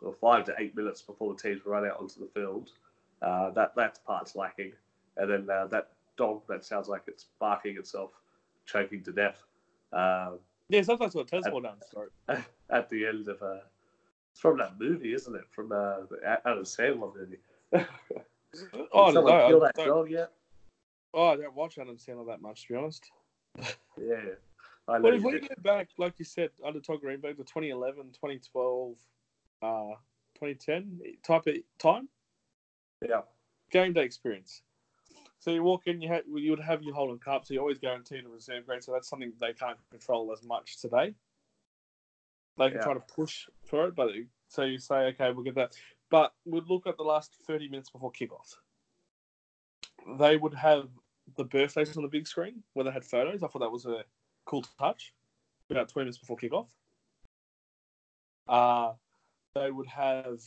or 0.00 0.14
five 0.20 0.44
to 0.44 0.54
eight 0.58 0.76
minutes 0.76 1.02
before 1.02 1.34
the 1.34 1.42
teams 1.42 1.64
run 1.64 1.86
out 1.86 1.98
onto 1.98 2.20
the 2.20 2.28
field. 2.34 2.70
Uh, 3.22 3.50
that 3.50 3.74
that 3.74 3.98
part's 4.06 4.36
lacking, 4.36 4.72
and 5.16 5.30
then 5.30 5.50
uh, 5.50 5.66
that 5.66 5.90
dog 6.16 6.42
that 6.48 6.64
sounds 6.64 6.88
like 6.88 7.02
it's 7.06 7.26
barking 7.38 7.76
itself, 7.76 8.12
choking 8.64 9.02
to 9.04 9.12
death. 9.12 9.42
Uh, 9.92 10.32
yeah, 10.68 10.82
sometimes 10.82 11.14
what 11.14 11.28
Tesla 11.28 11.62
down 11.62 11.76
start. 11.86 12.12
At 12.70 12.90
the 12.90 13.06
end 13.06 13.28
of 13.28 13.40
uh, 13.42 13.60
it's 14.32 14.40
from 14.40 14.58
that 14.58 14.78
movie, 14.78 15.14
isn't 15.14 15.34
it? 15.34 15.44
From 15.50 15.72
uh, 15.72 16.00
the 16.10 16.40
Adam 16.44 16.64
Sandler 16.64 17.12
movie. 17.14 17.38
oh, 18.92 19.10
no, 19.10 19.26
I, 19.26 19.50
that 19.50 19.72
dog 19.76 20.10
yet? 20.10 20.32
Oh, 21.14 21.28
I 21.28 21.36
don't 21.36 21.54
watch 21.54 21.78
Adam 21.78 21.96
Sandler 21.96 22.26
that 22.26 22.42
much, 22.42 22.66
to 22.66 22.72
be 22.72 22.78
honest. 22.78 23.10
yeah. 23.98 24.34
I 24.88 24.98
but 24.98 25.14
if 25.14 25.22
we 25.22 25.40
go 25.40 25.48
back, 25.62 25.88
like 25.98 26.14
you 26.18 26.24
said, 26.24 26.50
under 26.64 26.80
Todd 26.80 27.00
Greenberg, 27.00 27.38
the 27.38 27.44
2011, 27.44 28.12
2012, 28.12 28.96
uh, 29.62 29.66
2010 30.38 31.00
type 31.22 31.46
of 31.46 31.54
time. 31.78 32.08
Yeah. 33.06 33.22
Game 33.70 33.94
day 33.94 34.04
experience. 34.04 34.62
So 35.46 35.52
you 35.52 35.62
walk 35.62 35.86
in, 35.86 36.02
you 36.02 36.08
have 36.08 36.24
you 36.26 36.50
would 36.50 36.58
have 36.58 36.82
your 36.82 36.92
Holden 36.92 37.20
Cup, 37.20 37.46
so 37.46 37.54
you're 37.54 37.60
always 37.60 37.78
guaranteed 37.78 38.24
a 38.24 38.28
reserve 38.28 38.66
grade. 38.66 38.82
So 38.82 38.90
that's 38.90 39.08
something 39.08 39.32
they 39.40 39.52
can't 39.52 39.78
control 39.90 40.32
as 40.32 40.42
much 40.42 40.80
today. 40.80 41.14
They 42.58 42.70
can 42.70 42.78
yeah. 42.78 42.82
try 42.82 42.94
to 42.94 43.00
push 43.14 43.46
for 43.64 43.86
it, 43.86 43.94
but 43.94 44.10
so 44.48 44.64
you 44.64 44.80
say, 44.80 45.06
okay, 45.10 45.30
we'll 45.30 45.44
get 45.44 45.54
that. 45.54 45.76
But 46.10 46.34
we'd 46.44 46.66
look 46.66 46.88
at 46.88 46.96
the 46.96 47.04
last 47.04 47.36
thirty 47.46 47.68
minutes 47.68 47.90
before 47.90 48.10
kickoff. 48.10 48.56
They 50.18 50.36
would 50.36 50.54
have 50.54 50.88
the 51.36 51.44
birthdays 51.44 51.96
on 51.96 52.02
the 52.02 52.08
big 52.08 52.26
screen 52.26 52.64
where 52.72 52.82
they 52.82 52.90
had 52.90 53.04
photos. 53.04 53.44
I 53.44 53.46
thought 53.46 53.60
that 53.60 53.70
was 53.70 53.86
a 53.86 54.02
cool 54.46 54.64
touch. 54.80 55.14
About 55.70 55.88
twenty 55.88 56.06
minutes 56.06 56.18
before 56.18 56.38
kickoff. 56.38 56.66
Uh, 58.48 58.94
they 59.54 59.70
would 59.70 59.86
have 59.86 60.40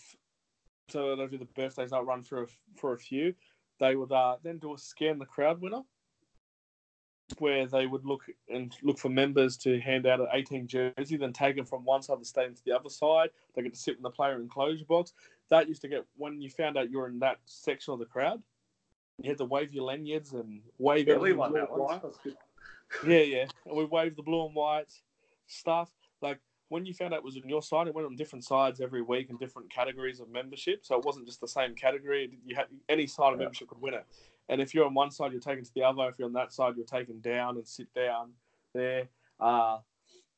so 0.90 1.16
they'll 1.16 1.30
do 1.30 1.38
the 1.38 1.46
birthdays. 1.46 1.94
I'll 1.94 2.04
run 2.04 2.22
for 2.22 2.44
a, 2.44 2.48
for 2.76 2.92
a 2.92 2.98
few 2.98 3.34
they 3.80 3.96
would 3.96 4.12
uh, 4.12 4.38
then 4.44 4.58
do 4.58 4.74
a 4.74 4.78
scan 4.78 5.20
the 5.20 5.26
crowd 5.26 5.62
winner, 5.62 5.82
where 7.38 7.68
they 7.68 7.86
would 7.86 8.06
look 8.06 8.24
and 8.50 8.76
look 8.82 8.98
for 8.98 9.10
members 9.10 9.58
to 9.58 9.80
hand 9.80 10.06
out 10.06 10.20
an 10.20 10.28
18 10.32 10.68
jersey, 10.68 11.18
then 11.18 11.34
take 11.34 11.56
them 11.56 11.66
from 11.66 11.86
one 11.86 12.02
side 12.02 12.14
of 12.14 12.20
the 12.20 12.26
stadium 12.26 12.56
to 12.56 12.66
the 12.66 12.76
other 12.76 12.90
side. 12.90 13.30
They 13.56 13.62
get 13.62 13.74
to 13.74 13.80
sit 13.80 13.98
in 13.98 14.04
the 14.04 14.10
player 14.10 14.36
enclosure 14.36 14.86
box. 14.86 15.14
That 15.50 15.68
used 15.68 15.82
to 15.82 15.88
get 15.88 16.06
when 16.16 16.42
you 16.42 16.50
found 16.50 16.78
out 16.78 16.90
you 16.90 16.98
were 16.98 17.08
in 17.08 17.20
that 17.20 17.38
section 17.46 17.94
of 17.94 18.00
the 18.00 18.06
crowd. 18.06 18.42
You 19.22 19.30
had 19.30 19.38
to 19.40 19.46
wave 19.46 19.74
your 19.74 19.84
lanyards 19.84 20.34
and 20.34 20.62
wave 20.78 21.08
yeah, 21.08 21.18
we 21.18 21.34
won 21.34 21.54
that 21.54 21.70
one. 21.70 22.00
Yeah, 23.06 23.20
yeah. 23.20 23.46
And 23.66 23.76
we 23.76 23.86
waved 23.86 24.18
the 24.18 24.24
blue 24.24 24.46
and 24.46 24.56
white 24.56 24.92
stuff. 25.48 25.90
When 26.70 26.86
you 26.86 26.94
found 26.94 27.14
out 27.14 27.18
it 27.18 27.24
was 27.24 27.36
on 27.36 27.50
your 27.50 27.62
side, 27.62 27.88
it 27.88 27.96
went 27.96 28.08
on 28.08 28.16
different 28.16 28.46
sides 28.46 28.80
every 28.80 29.02
week 29.02 29.30
and 29.30 29.40
different 29.40 29.72
categories 29.72 30.20
of 30.20 30.30
membership. 30.30 30.86
So 30.86 30.98
it 30.98 31.04
wasn't 31.04 31.26
just 31.26 31.42
the 31.42 31.48
same 31.48 31.76
category. 31.76 32.40
You 32.46 32.56
had 32.56 32.68
any 32.88 33.08
side 33.08 33.34
of 33.34 33.40
yeah. 33.40 33.46
membership 33.46 33.70
could 33.70 33.82
win 33.82 33.96
it. 33.96 34.06
And 34.50 34.62
if 34.62 34.74
you're 34.74 34.86
on 34.86 34.94
one 34.94 35.12
side, 35.12 35.32
you're 35.32 35.42
taken 35.42 35.64
to 35.64 35.74
the 35.74 35.84
other. 35.84 36.08
If 36.08 36.18
you're 36.18 36.28
on 36.28 36.34
that 36.34 36.54
side, 36.54 36.74
you're 36.76 36.86
taken 36.86 37.20
down 37.22 37.58
and 37.58 37.68
sit 37.68 37.94
down 37.94 38.32
there. 38.74 39.10
Uh, 39.40 39.80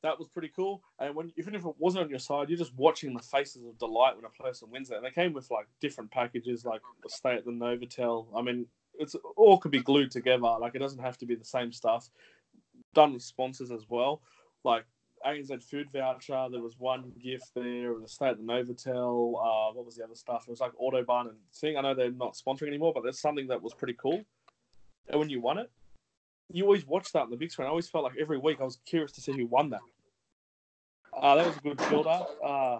that 0.03 0.17
was 0.17 0.27
pretty 0.27 0.51
cool. 0.55 0.81
And 0.99 1.15
when 1.15 1.31
even 1.37 1.55
if 1.55 1.65
it 1.65 1.75
wasn't 1.77 2.05
on 2.05 2.09
your 2.09 2.19
side, 2.19 2.49
you're 2.49 2.57
just 2.57 2.75
watching 2.75 3.13
the 3.13 3.21
faces 3.21 3.65
of 3.65 3.77
delight 3.77 4.15
when 4.15 4.25
a 4.25 4.43
person 4.43 4.69
wins 4.71 4.89
it. 4.89 4.97
And 4.97 5.05
they 5.05 5.11
came 5.11 5.33
with 5.33 5.49
like 5.51 5.67
different 5.79 6.11
packages, 6.11 6.65
like 6.65 6.81
stay 7.07 7.35
at 7.35 7.45
the 7.45 7.51
Novotel. 7.51 8.27
I 8.35 8.41
mean, 8.41 8.65
it's 8.95 9.15
all 9.35 9.57
could 9.57 9.71
be 9.71 9.81
glued 9.81 10.11
together. 10.11 10.55
Like 10.59 10.75
it 10.75 10.79
doesn't 10.79 10.99
have 10.99 11.17
to 11.19 11.25
be 11.25 11.35
the 11.35 11.45
same 11.45 11.71
stuff. 11.71 12.09
Done 12.93 13.13
with 13.13 13.21
sponsors 13.21 13.71
as 13.71 13.85
well. 13.89 14.21
Like 14.63 14.85
ANZ 15.25 15.63
food 15.63 15.87
voucher. 15.91 16.47
There 16.51 16.61
was 16.61 16.75
one 16.77 17.11
gift 17.21 17.51
there, 17.55 17.93
the 17.99 18.07
stay 18.07 18.27
at 18.27 18.37
the 18.37 18.43
Novotel. 18.43 19.33
Uh, 19.35 19.73
what 19.73 19.85
was 19.85 19.95
the 19.95 20.03
other 20.03 20.15
stuff? 20.15 20.45
It 20.47 20.51
was 20.51 20.59
like 20.59 20.71
Autobarn 20.81 21.29
and 21.29 21.37
thing. 21.53 21.77
I 21.77 21.81
know 21.81 21.93
they're 21.93 22.11
not 22.11 22.35
sponsoring 22.35 22.67
anymore, 22.67 22.93
but 22.93 23.03
there's 23.03 23.19
something 23.19 23.47
that 23.47 23.61
was 23.61 23.73
pretty 23.73 23.95
cool. 24.01 24.23
And 25.09 25.19
when 25.19 25.29
you 25.29 25.41
won 25.41 25.57
it, 25.57 25.69
you 26.51 26.63
always 26.63 26.85
watch 26.85 27.11
that 27.13 27.23
on 27.23 27.29
the 27.29 27.37
big 27.37 27.51
screen. 27.51 27.67
I 27.67 27.69
always 27.69 27.89
felt 27.89 28.03
like 28.03 28.17
every 28.19 28.37
week 28.37 28.57
I 28.59 28.63
was 28.63 28.79
curious 28.85 29.11
to 29.13 29.21
see 29.21 29.31
who 29.31 29.45
won 29.45 29.69
that. 29.69 29.81
Uh, 31.13 31.35
that 31.35 31.45
was 31.45 31.57
a 31.57 31.61
good 31.61 31.77
build 31.89 32.07
up. 32.07 32.29
Uh, 32.43 32.79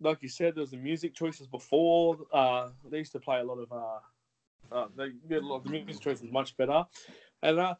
like 0.00 0.22
you 0.22 0.28
said, 0.28 0.54
there 0.54 0.62
was 0.62 0.70
the 0.70 0.76
music 0.76 1.14
choices 1.14 1.46
before. 1.46 2.18
Uh, 2.32 2.68
they 2.90 2.98
used 2.98 3.12
to 3.12 3.20
play 3.20 3.40
a 3.40 3.44
lot 3.44 3.58
of. 3.58 3.72
Uh, 3.72 4.74
uh, 4.74 4.86
they, 4.96 5.36
a 5.36 5.40
lot, 5.40 5.64
the 5.64 5.70
music 5.70 6.00
choices 6.00 6.30
much 6.30 6.56
better, 6.56 6.84
and 7.42 7.58
uh, 7.58 7.74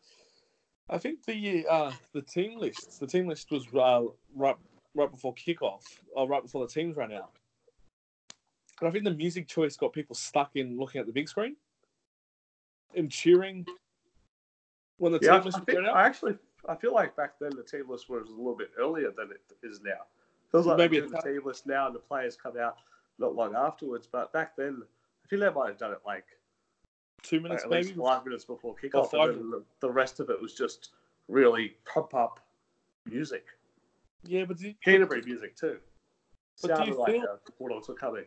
I 0.91 0.99
think 0.99 1.25
the 1.25 1.67
uh, 1.69 1.93
the 2.13 2.23
team 2.23 2.59
list, 2.59 2.99
the 3.01 3.07
team 3.07 3.29
list 3.29 3.51
was 3.51 3.67
uh, 3.75 4.05
right 4.35 4.57
right 4.95 5.11
before 5.11 5.35
kickoff, 5.35 5.83
or 6.15 6.27
right 6.27 6.43
before 6.43 6.67
the 6.67 6.73
teams 6.73 6.97
ran 6.97 7.13
out. 7.13 7.31
And 8.81 8.89
I 8.89 8.93
think 8.93 9.05
the 9.05 9.15
music 9.15 9.49
choice 9.49 9.77
got 9.77 9.93
people 9.93 10.15
stuck 10.15 10.53
in 10.55 10.79
looking 10.79 11.01
at 11.01 11.07
the 11.07 11.13
big 11.13 11.29
screen 11.29 11.57
and 12.95 13.11
cheering 13.11 13.67
when 14.99 15.13
the 15.13 15.19
yeah, 15.21 15.37
team 15.37 15.45
list 15.45 15.59
I, 15.59 15.61
think, 15.61 15.79
I 15.87 16.07
actually 16.07 16.39
I 16.69 16.75
feel 16.75 16.95
like 16.95 17.17
back 17.17 17.39
then 17.41 17.51
the 17.57 17.63
team 17.63 17.89
list 17.89 18.09
was 18.09 18.29
a 18.29 18.33
little 18.33 18.57
bit 18.57 18.71
earlier 18.79 19.11
than 19.17 19.31
it 19.31 19.67
is 19.67 19.81
now. 19.83 20.07
Feels 20.51 20.67
like 20.67 20.79
maybe 20.79 21.01
the 21.01 21.21
team 21.23 21.41
list 21.45 21.67
now 21.67 21.87
and 21.87 21.95
the 21.95 22.01
players 22.01 22.37
come 22.37 22.57
out 22.57 22.77
not 23.19 23.35
long 23.35 23.55
afterwards, 23.55 24.09
but 24.11 24.33
back 24.33 24.57
then 24.57 24.83
I 25.25 25.29
feel 25.29 25.41
they 25.41 25.51
might 25.51 25.69
have 25.69 25.79
done 25.79 25.93
it 25.93 26.01
like 26.07 26.25
two 27.23 27.41
minutes 27.41 27.65
at 27.65 27.71
maybe. 27.71 27.93
five 27.93 28.25
minutes 28.25 28.45
before 28.45 28.75
kickoff, 28.77 29.13
and 29.13 29.35
then 29.35 29.51
the, 29.51 29.63
the 29.81 29.91
rest 29.91 30.21
of 30.21 30.31
it 30.31 30.41
was 30.41 30.55
just 30.55 30.91
really 31.29 31.75
pump 31.85 32.15
up 32.15 32.41
music, 33.07 33.47
Yeah, 34.25 34.45
but 34.45 34.59
did, 34.59 34.77
Canterbury 34.83 35.23
music 35.23 35.57
too. 35.57 35.79
But 36.63 36.69
do 36.69 36.75
Sounded 36.75 36.93
you 36.95 36.99
like 37.01 37.13
feel- 37.13 37.23
uh, 37.23 37.37
the 37.47 37.53
Bulldogs 37.59 37.89
were 37.89 37.95
coming. 37.95 38.25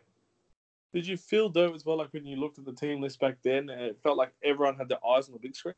did 0.94 1.06
you 1.06 1.16
feel 1.16 1.48
though 1.48 1.74
as 1.74 1.84
well 1.84 1.98
like 1.98 2.12
when 2.12 2.24
you 2.26 2.36
looked 2.36 2.58
at 2.58 2.64
the 2.64 2.72
team 2.72 3.00
list 3.00 3.20
back 3.20 3.36
then, 3.42 3.68
and 3.70 3.80
it 3.80 3.98
felt 4.02 4.16
like 4.16 4.32
everyone 4.44 4.76
had 4.76 4.88
their 4.88 5.04
eyes 5.06 5.28
on 5.28 5.32
the 5.34 5.38
big 5.40 5.54
screen? 5.56 5.74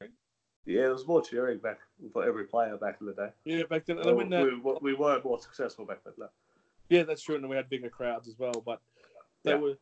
Yeah, 0.67 0.83
there 0.83 0.93
was 0.93 1.07
more 1.07 1.21
cheering 1.23 1.59
back 1.59 1.79
for 2.12 2.25
every 2.25 2.45
player 2.45 2.77
back 2.79 2.97
in 3.01 3.07
the 3.07 3.12
day. 3.12 3.29
Yeah, 3.45 3.65
back 3.69 3.85
then. 3.85 3.99
And 3.99 4.07
then 4.07 4.17
when 4.17 4.33
uh, 4.33 4.45
we, 4.45 4.55
we, 4.57 4.75
we 4.81 4.95
were 4.95 5.21
more 5.23 5.39
successful 5.39 5.85
back 5.85 5.99
then. 6.05 6.27
Yeah, 6.89 7.03
that's 7.03 7.23
true, 7.23 7.35
and 7.35 7.47
we 7.49 7.57
had 7.57 7.69
bigger 7.69 7.91
crowds 7.91 8.29
as 8.29 8.39
well. 8.39 8.62
But 8.65 8.81
they 9.43 9.51
Yeah. 9.53 9.59
were 9.59 9.75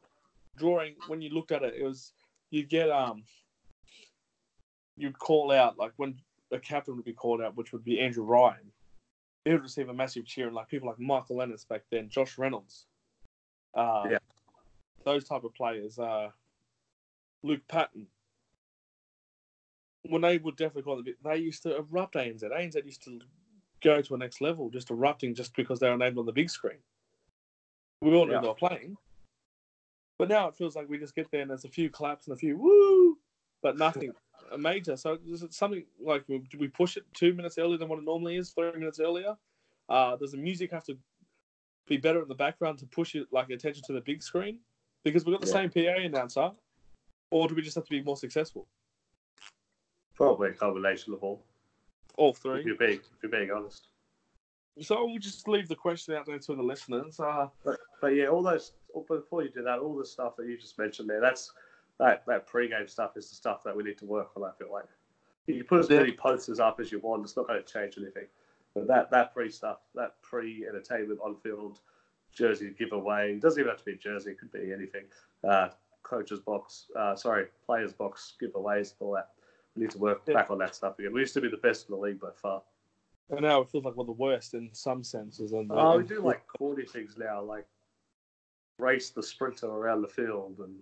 drawing. 0.57 0.95
When 1.07 1.21
you 1.23 1.31
looked 1.31 1.53
at 1.53 1.63
it, 1.63 1.75
it 1.79 1.85
was 1.85 2.13
you 2.53 2.63
get 2.65 2.91
um, 2.91 3.25
you'd 4.97 5.19
call 5.19 5.51
out 5.51 5.79
like 5.79 5.93
when 5.97 6.21
a 6.53 6.59
captain 6.59 6.95
would 6.95 7.05
be 7.05 7.15
called 7.15 7.41
out, 7.41 7.57
which 7.57 7.73
would 7.73 7.83
be 7.83 7.99
Andrew 7.99 8.25
Ryan. 8.25 8.71
He 9.45 9.51
would 9.51 9.63
receive 9.63 9.89
a 9.89 9.95
massive 9.95 10.27
cheer, 10.27 10.47
and 10.47 10.55
like 10.55 10.69
people 10.69 10.87
like 10.87 11.01
Michael 11.01 11.43
Ennis 11.43 11.65
back 11.65 11.83
then, 11.91 12.09
Josh 12.11 12.39
Reynolds, 12.39 12.87
uh, 13.75 14.09
Yeah. 14.13 14.19
those 15.05 15.25
type 15.25 15.43
of 15.45 15.55
players, 15.55 15.99
uh, 15.99 16.31
Luke 17.43 17.67
Patten. 17.67 18.07
When 20.03 20.21
they 20.21 20.37
would 20.39 20.57
definitely 20.57 20.83
call 20.83 21.01
it, 21.01 21.17
they 21.25 21.37
used 21.39 21.63
to 21.63 21.77
erupt 21.77 22.17
ANZ. 22.17 22.43
ANZ 22.43 22.85
used 22.85 23.03
to 23.05 23.21
go 23.81 24.03
to 24.03 24.15
a 24.15 24.19
next 24.19 24.41
level, 24.41 24.69
just 24.69 24.91
erupting 24.91 25.35
just 25.35 25.57
because 25.57 25.81
they 25.81 25.89
were 25.89 25.97
named 25.97 26.19
on 26.19 26.27
the 26.27 26.33
big 26.33 26.51
screen. 26.51 26.83
We 28.03 28.15
all 28.15 28.27
knew 28.27 28.33
Yeah. 28.35 28.41
they 28.43 28.49
were 28.49 28.55
playing. 28.55 28.99
But 30.19 30.29
now 30.29 30.49
it 30.49 30.55
feels 30.55 30.77
like 30.77 30.89
we 30.89 30.99
just 30.99 31.15
get 31.15 31.31
there 31.31 31.41
and 31.41 31.51
there's 31.51 31.65
a 31.65 31.69
few 31.69 31.91
claps 31.91 32.27
and 32.27 32.35
a 32.35 32.39
few 32.39 32.57
woo, 32.57 33.19
but 33.63 33.77
nothing 33.77 34.13
major. 34.59 34.97
So 34.97 35.19
is 35.27 35.43
it 35.43 35.53
something 35.53 35.85
like 36.01 36.27
do 36.27 36.59
we 36.59 36.69
push 36.69 36.97
it 36.97 37.05
two 37.15 37.35
minutes 37.35 37.59
earlier 37.59 37.79
than 37.79 37.89
what 37.89 37.99
it 37.99 38.05
normally 38.05 38.37
is, 38.37 38.51
three 38.51 38.73
minutes 38.73 39.01
earlier? 39.01 39.37
Uh, 39.89 40.17
does 40.17 40.33
the 40.33 40.39
music 40.39 40.71
have 40.71 40.85
to 40.85 40.97
be 41.87 41.97
better 41.97 42.23
in 42.23 42.29
the 42.29 42.35
background 42.35 42.79
to 42.79 42.87
push 42.87 43.15
it 43.15 43.27
like 43.33 43.51
attention 43.51 43.83
to 43.87 43.93
the 43.93 44.01
big 44.01 44.23
screen? 44.23 44.59
Because 45.05 45.25
we've 45.25 45.35
got 45.35 45.41
the 45.41 45.49
Yeah. 45.49 45.69
same 45.69 45.71
PA 45.71 46.01
announcer, 46.03 46.53
or 47.31 47.49
do 47.49 47.55
we 47.55 47.63
just 47.63 47.75
have 47.75 47.85
to 47.85 47.91
be 47.91 48.03
more 48.03 48.17
successful? 48.17 48.69
Probably 50.15 50.51
a 50.51 50.53
combination 50.53 51.13
of 51.15 51.25
all. 51.25 51.43
All 52.17 52.31
If 52.31 52.39
three. 52.39 52.63
you're 52.65 52.77
being, 52.77 53.01
if 53.01 53.23
you're 53.23 53.33
being 53.33 53.51
honest. 53.51 53.89
So 54.81 55.05
we'll 55.05 55.19
just 55.19 55.49
leave 55.49 55.69
the 55.69 55.75
question 55.75 56.15
out 56.15 56.27
there 56.27 56.39
to 56.39 56.55
the 56.55 56.63
listeners. 56.63 57.19
Uh, 57.19 57.49
But, 57.65 57.79
but 58.01 58.09
yeah, 58.09 58.27
all 58.27 58.43
those. 58.43 58.73
Before 59.07 59.43
you 59.43 59.51
do 59.51 59.63
that, 59.63 59.79
all 59.79 59.97
the 59.97 60.05
stuff 60.05 60.37
that 60.37 60.47
you 60.47 60.57
just 60.57 60.79
mentioned 60.79 61.09
there, 61.09 61.21
that's 61.21 61.53
that 61.99 62.25
that 62.27 62.47
pre-game 62.47 62.89
stuff 62.89 63.17
is 63.17 63.29
the 63.29 63.37
stuff 63.37 63.63
that 63.65 63.77
we 63.77 63.83
need 63.83 63.99
to 63.99 64.05
work 64.07 64.31
on. 64.37 64.45
I 64.45 64.51
feel 64.59 64.73
like 64.73 64.85
you 65.47 65.57
can 65.57 65.67
put 65.67 65.81
as 65.81 65.91
Yeah. 65.91 65.99
many 66.01 66.13
posters 66.13 66.61
up 66.61 66.81
as 66.81 66.93
you 66.93 66.99
want; 67.01 67.25
it's 67.25 67.37
not 67.37 67.47
going 67.47 67.63
to 67.63 67.73
change 67.73 67.97
anything. 67.99 68.27
But 68.75 68.87
that 68.89 69.11
that 69.11 69.35
pre 69.35 69.51
stuff, 69.51 69.79
that 69.95 70.21
pre-entertainment 70.23 71.21
on-field 71.23 71.81
jersey 72.33 72.75
giveaway, 72.79 73.35
it 73.35 73.41
doesn't 73.43 73.61
even 73.61 73.71
have 73.71 73.79
to 73.79 73.85
be 73.85 73.93
a 73.93 73.97
jersey; 73.97 74.31
it 74.33 74.39
could 74.39 74.53
be 74.53 74.73
anything. 74.73 75.05
Uh, 75.45 75.69
coach's 76.03 76.41
box, 76.41 76.87
uh, 76.97 77.15
sorry, 77.15 77.47
players 77.65 77.93
box 77.93 78.35
giveaways, 78.43 78.95
all 79.01 79.13
that. 79.15 79.31
We 79.77 79.83
need 79.83 79.91
to 79.93 79.99
work 79.99 80.23
Yeah. 80.27 80.35
back 80.35 80.51
on 80.51 80.59
that 80.59 80.75
stuff 80.75 80.99
again. 80.99 81.13
We 81.13 81.21
used 81.21 81.35
to 81.35 81.41
be 81.41 81.49
the 81.49 81.57
best 81.59 81.89
in 81.89 81.95
the 81.95 82.01
league 82.01 82.21
by 82.21 82.31
far. 82.33 82.63
and 83.31 83.41
now 83.43 83.63
it 83.63 83.69
feels 83.71 83.85
like 83.85 83.95
we're 83.95 84.05
the 84.05 84.13
worst 84.13 84.53
in 84.53 84.69
some 84.75 85.03
senses. 85.03 85.53
And 85.53 85.71
Oh, 85.71 85.97
we 85.97 86.03
do 86.05 86.21
like 86.21 86.43
corny 86.59 86.85
things 86.85 87.17
now, 87.17 87.41
like 87.43 87.65
race 88.79 89.11
the 89.11 89.23
sprinter 89.23 89.67
around 89.67 90.03
the 90.03 90.09
field, 90.09 90.57
and 90.61 90.75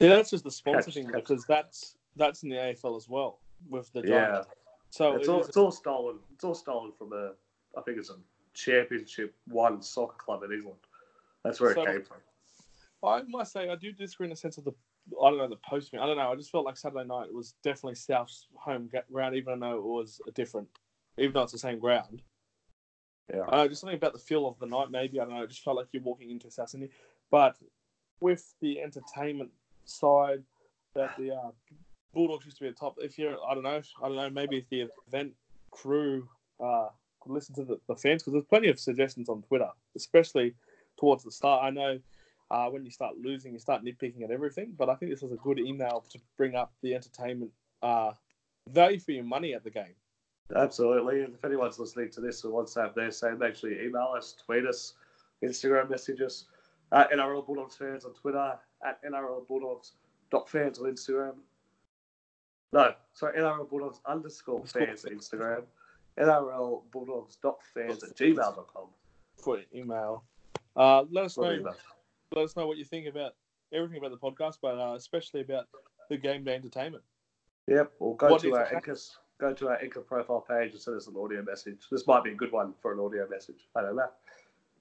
yeah, 0.00 0.08
that's 0.10 0.30
just 0.30 0.44
the 0.44 0.50
sponsor 0.50 0.84
Catch- 0.86 0.94
thing 0.94 1.04
catch. 1.06 1.14
because 1.14 1.44
that's 1.46 1.96
that's 2.16 2.42
in 2.42 2.48
the 2.48 2.56
AFL 2.56 2.96
as 2.96 3.08
well 3.08 3.40
with 3.68 3.92
the 3.92 4.02
yeah. 4.04 4.42
So 4.90 5.14
it's 5.16 5.28
it 5.28 5.30
all 5.30 5.40
it's 5.44 5.56
all 5.56 5.70
stolen. 5.70 6.18
It's 6.34 6.44
all 6.44 6.54
stolen 6.54 6.92
from 6.92 7.12
a, 7.12 7.32
I 7.76 7.82
think 7.82 7.98
it's 7.98 8.10
a 8.10 8.16
championship 8.54 9.34
one 9.48 9.82
soccer 9.82 10.16
club 10.18 10.42
in 10.44 10.52
England. 10.52 10.78
That's 11.44 11.60
where 11.60 11.74
So- 11.74 11.82
it 11.82 11.86
came 11.86 12.02
from. 12.04 12.18
I 13.04 13.22
must 13.28 13.52
say 13.52 13.68
I 13.68 13.76
do 13.76 13.92
disagree 13.92 14.26
in 14.26 14.30
the 14.30 14.36
sense 14.36 14.58
of 14.58 14.64
the 14.64 14.72
I 15.22 15.30
don't 15.30 15.38
know 15.38 15.48
the 15.48 15.56
posting. 15.68 16.00
I 16.00 16.06
don't 16.06 16.16
know. 16.16 16.32
I 16.32 16.34
just 16.36 16.50
felt 16.50 16.64
like 16.66 16.76
Saturday 16.76 17.06
night 17.06 17.32
was 17.32 17.54
definitely 17.62 17.94
South's 17.94 18.46
home 18.56 18.90
ground, 19.10 19.36
even 19.36 19.60
though 19.60 19.76
it 19.76 19.82
was 19.82 20.20
a 20.26 20.32
different, 20.32 20.68
even 21.16 21.32
though 21.32 21.42
it's 21.44 21.52
the 21.52 21.58
same 21.58 21.78
ground. 21.78 22.20
Yeah. 23.32 23.42
I 23.42 23.50
don't 23.50 23.56
know, 23.58 23.68
just 23.68 23.80
something 23.82 23.96
about 23.96 24.14
the 24.14 24.18
feel 24.18 24.46
of 24.46 24.58
the 24.58 24.66
night. 24.66 24.90
Maybe 24.90 25.20
I 25.20 25.24
don't 25.24 25.34
know. 25.34 25.42
It 25.42 25.50
just 25.50 25.62
felt 25.62 25.76
like 25.76 25.86
you're 25.92 26.02
walking 26.02 26.30
into 26.30 26.50
South 26.50 26.70
Sydney, 26.70 26.90
but 27.30 27.56
with 28.20 28.54
the 28.60 28.80
entertainment 28.80 29.50
side, 29.84 30.42
that 30.94 31.16
the 31.16 31.34
uh, 31.34 31.50
Bulldogs 32.14 32.44
used 32.44 32.58
to 32.58 32.64
be 32.64 32.68
a 32.68 32.72
top. 32.72 32.96
If 32.98 33.18
you're, 33.18 33.36
I 33.48 33.54
don't 33.54 33.62
know, 33.62 33.80
I 34.02 34.08
don't 34.08 34.16
know. 34.16 34.30
Maybe 34.30 34.58
if 34.58 34.68
the 34.70 34.88
event 35.06 35.32
crew 35.70 36.28
uh, 36.62 36.88
could 37.20 37.32
listen 37.32 37.54
to 37.56 37.64
the, 37.64 37.78
the 37.86 37.94
fans, 37.94 38.22
because 38.22 38.32
there's 38.32 38.44
plenty 38.44 38.68
of 38.68 38.78
suggestions 38.78 39.28
on 39.28 39.42
Twitter, 39.42 39.68
especially 39.96 40.54
towards 40.98 41.24
the 41.24 41.30
start. 41.30 41.62
I 41.62 41.70
know 41.70 41.98
uh, 42.50 42.66
when 42.66 42.84
you 42.84 42.90
start 42.90 43.14
losing, 43.22 43.52
you 43.52 43.58
start 43.58 43.84
nitpicking 43.84 44.22
at 44.24 44.30
everything. 44.30 44.74
But 44.76 44.88
I 44.88 44.94
think 44.94 45.12
this 45.12 45.22
was 45.22 45.32
a 45.32 45.36
good 45.36 45.58
email 45.58 46.04
to 46.10 46.18
bring 46.36 46.54
up 46.54 46.72
the 46.82 46.94
entertainment 46.94 47.52
uh, 47.82 48.12
value 48.68 48.98
for 48.98 49.12
your 49.12 49.24
money 49.24 49.54
at 49.54 49.64
the 49.64 49.70
game. 49.70 49.94
Absolutely. 50.56 51.22
And 51.22 51.34
if 51.34 51.44
anyone's 51.44 51.78
listening 51.78 52.10
to 52.12 52.20
this 52.20 52.44
and 52.44 52.52
wants 52.52 52.74
to 52.74 52.80
have 52.80 52.94
their 52.94 53.10
say, 53.10 53.28
you 53.30 53.80
email 53.80 54.14
us, 54.16 54.34
tweet 54.44 54.66
us, 54.66 54.94
Instagram 55.44 55.90
message 55.90 56.22
us, 56.22 56.46
at 56.92 57.10
NRL 57.10 57.46
Bulldogs 57.46 57.76
fans 57.76 58.04
on 58.04 58.14
Twitter, 58.14 58.58
at 58.84 59.02
NRL 59.04 59.46
Bulldogs 59.46 59.92
dot 60.30 60.48
fans 60.48 60.78
on 60.78 60.86
Instagram. 60.86 61.34
No, 62.72 62.92
sorry, 63.14 63.38
NRL 63.38 63.68
Bulldogs 63.68 64.00
underscore 64.06 64.64
fans 64.66 65.04
on 65.04 65.12
Instagram, 65.12 65.62
NRL 66.18 66.82
Bulldogs 66.92 67.36
dot 67.36 67.58
fans 67.74 68.02
at 68.02 68.16
gmail.com. 68.16 68.86
for 69.36 69.60
email. 69.74 70.24
Uh, 70.76 71.04
let 71.10 71.26
us 71.26 71.38
know. 71.38 71.50
email. 71.52 71.74
Let 72.34 72.44
us 72.44 72.56
know 72.56 72.66
what 72.66 72.76
you 72.76 72.84
think 72.84 73.06
about 73.08 73.32
everything 73.72 73.98
about 73.98 74.10
the 74.10 74.18
podcast, 74.18 74.58
but 74.60 74.78
uh, 74.78 74.94
especially 74.94 75.40
about 75.40 75.66
the 76.10 76.16
game 76.16 76.44
day 76.44 76.54
entertainment. 76.54 77.04
Yep, 77.66 77.92
or 78.00 78.16
go 78.16 78.28
What 78.30 78.42
to 78.42 78.54
our? 78.54 78.74
Anchor, 78.74 78.96
go 79.38 79.52
to 79.52 79.68
our 79.68 79.78
Anchor 79.82 80.00
profile 80.00 80.40
page 80.48 80.72
and 80.72 80.80
send 80.80 80.96
us 80.96 81.06
an 81.06 81.14
audio 81.18 81.42
message. 81.42 81.80
This 81.90 82.06
might 82.06 82.24
be 82.24 82.30
a 82.30 82.34
good 82.34 82.52
one 82.52 82.74
for 82.80 82.92
an 82.92 83.00
audio 83.00 83.26
message. 83.28 83.68
I 83.74 83.82
don't 83.82 83.96
know. 83.96 84.08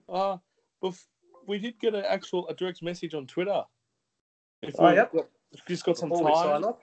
Uh, 0.10 0.38
bef- 0.82 1.06
we 1.48 1.58
did 1.60 1.80
get 1.80 1.96
an 1.96 2.04
actual 2.06 2.48
a 2.50 2.54
direct 2.54 2.84
message 2.84 3.14
on 3.14 3.26
Twitter. 3.26 3.64
If 4.62 4.76
Oh, 4.80 4.90
we 4.90 4.96
yep. 4.96 5.14
just 5.68 5.86
got 5.86 5.98
some 5.98 6.10
Before 6.10 6.26
we 6.26 6.34
sign 6.36 6.46
time 6.62 6.64
off, 6.66 6.78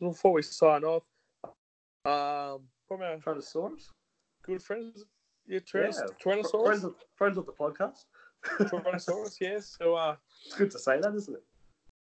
before 0.00 0.32
we 0.32 0.42
sign 0.42 0.84
off. 0.84 1.02
Um, 2.04 2.62
from 2.86 3.02
our 3.02 3.16
Tyrannosaurus. 3.16 3.88
good 4.44 4.62
friends, 4.62 5.04
yeah, 5.46 5.58
Tyrannos- 5.60 5.98
Yeah. 6.00 6.14
Tyrannosaurus, 6.22 6.66
Friends 6.66 6.84
of, 6.84 6.94
friends 7.16 7.38
of 7.38 7.46
the 7.46 7.52
podcast. 7.52 8.04
Tyrannosaurus, 8.44 9.36
yes. 9.40 9.76
So, 9.80 9.94
uh, 9.96 10.16
It's 10.44 10.54
good 10.54 10.70
to 10.70 10.78
say 10.78 11.00
that, 11.00 11.14
isn't 11.14 11.34
it? 11.34 11.42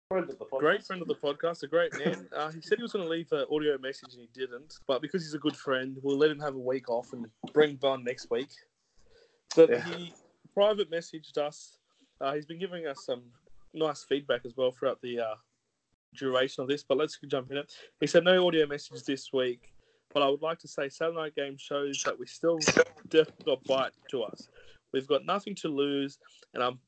Friend 0.10 0.30
of 0.30 0.38
the 0.38 0.46
podcast. 0.46 0.60
great 0.60 0.84
friend 0.86 1.02
of 1.02 1.08
the 1.08 1.16
podcast, 1.16 1.64
a 1.64 1.68
great 1.68 1.94
man. 1.98 2.28
Uh, 2.36 2.52
he 2.52 2.62
said 2.62 2.78
he 2.78 2.84
was 2.84 2.92
going 2.92 3.06
to 3.06 3.10
leave 3.10 3.32
an 3.32 3.46
audio 3.50 3.78
message 3.78 4.14
and 4.14 4.22
he 4.22 4.30
didn't, 4.34 4.74
but 4.88 5.02
because 5.02 5.24
he's 5.24 5.34
a 5.34 5.40
good 5.40 5.56
friend, 5.56 5.98
we'll 6.04 6.18
let 6.18 6.30
him 6.30 6.40
have 6.40 6.56
a 6.56 6.60
week 6.60 6.90
off 6.90 7.14
and 7.14 7.26
bring 7.54 7.76
Bun 7.78 8.04
next 8.04 8.30
week. 8.30 8.50
But 9.56 9.70
Yeah. 9.70 9.86
he 9.86 10.14
private 10.54 10.92
messaged 10.92 11.38
us. 11.38 11.78
Uh, 12.22 12.34
he's 12.34 12.46
been 12.46 12.60
giving 12.60 12.88
us 12.88 13.06
some 13.06 13.24
nice 13.74 14.04
feedback 14.04 14.42
as 14.46 14.56
well 14.56 14.72
throughout 14.72 15.02
the 15.02 15.20
uh, 15.20 15.36
duration 16.18 16.62
of 16.62 16.70
this. 16.70 16.84
But 16.84 16.98
let's 16.98 17.18
jump 17.28 17.52
in 17.52 17.58
it. 17.58 17.72
He 18.00 18.08
said 18.08 18.24
no 18.24 18.48
audio 18.48 18.66
message 18.68 19.04
this 19.04 19.34
week, 19.34 19.74
but 20.14 20.24
I 20.24 20.30
would 20.30 20.42
like 20.42 20.60
to 20.60 20.68
say 20.68 20.90
Saturday 20.90 21.18
night 21.18 21.36
game 21.36 21.58
shows 21.58 22.02
that 22.06 22.18
we 22.18 22.28
still 22.28 22.60
definitely 23.10 23.46
got 23.46 23.64
bite 23.64 23.94
to 24.12 24.24
us. 24.24 24.50
We've 24.94 25.08
got 25.08 25.26
nothing 25.26 25.56
to 25.56 25.68
lose, 25.68 26.20
and 26.54 26.64
I'm 26.64 26.80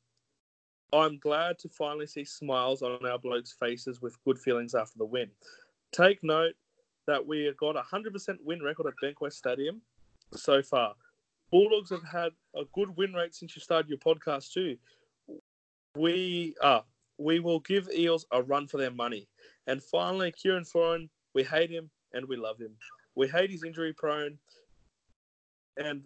I'm 0.94 1.18
glad 1.18 1.58
to 1.60 1.70
finally 1.70 2.08
see 2.08 2.24
smiles 2.24 2.82
on 2.82 3.06
our 3.06 3.18
blokes' 3.18 3.56
faces 3.60 4.02
with 4.02 4.24
good 4.24 4.40
feelings 4.40 4.76
after 4.76 4.98
the 4.98 5.06
win. 5.06 5.30
Take 5.92 6.24
note 6.24 6.54
that 7.08 7.26
we 7.26 7.44
have 7.46 7.58
got 7.58 7.76
a 7.76 7.82
100% 7.82 8.38
win 8.44 8.62
record 8.62 8.88
at 8.88 8.94
Bankwest 9.04 9.34
Stadium 9.34 9.82
so 10.34 10.62
far. 10.62 10.96
Bulldogs 11.52 11.90
have 11.90 12.04
had 12.04 12.32
a 12.56 12.64
good 12.74 12.96
win 12.98 13.14
rate 13.14 13.36
since 13.36 13.56
you 13.56 13.62
started 13.62 13.90
your 13.90 14.00
podcast 14.00 14.52
too. 14.52 14.78
We 15.96 16.56
uh, 16.62 16.82
we 17.18 17.40
will 17.40 17.60
give 17.62 17.90
Eels 17.96 18.26
a 18.32 18.42
run 18.42 18.68
for 18.68 18.78
their 18.78 18.92
money. 18.92 19.28
And 19.68 19.82
finally, 19.82 20.32
Kieran 20.32 20.64
Foran, 20.64 21.10
we 21.34 21.44
hate 21.44 21.70
him 21.70 21.90
and 22.14 22.28
we 22.28 22.36
love 22.36 22.60
him. 22.60 22.72
We 23.16 23.28
hate 23.28 23.50
his 23.50 23.64
injury 23.64 23.94
prone 23.94 24.38
and 25.78 26.04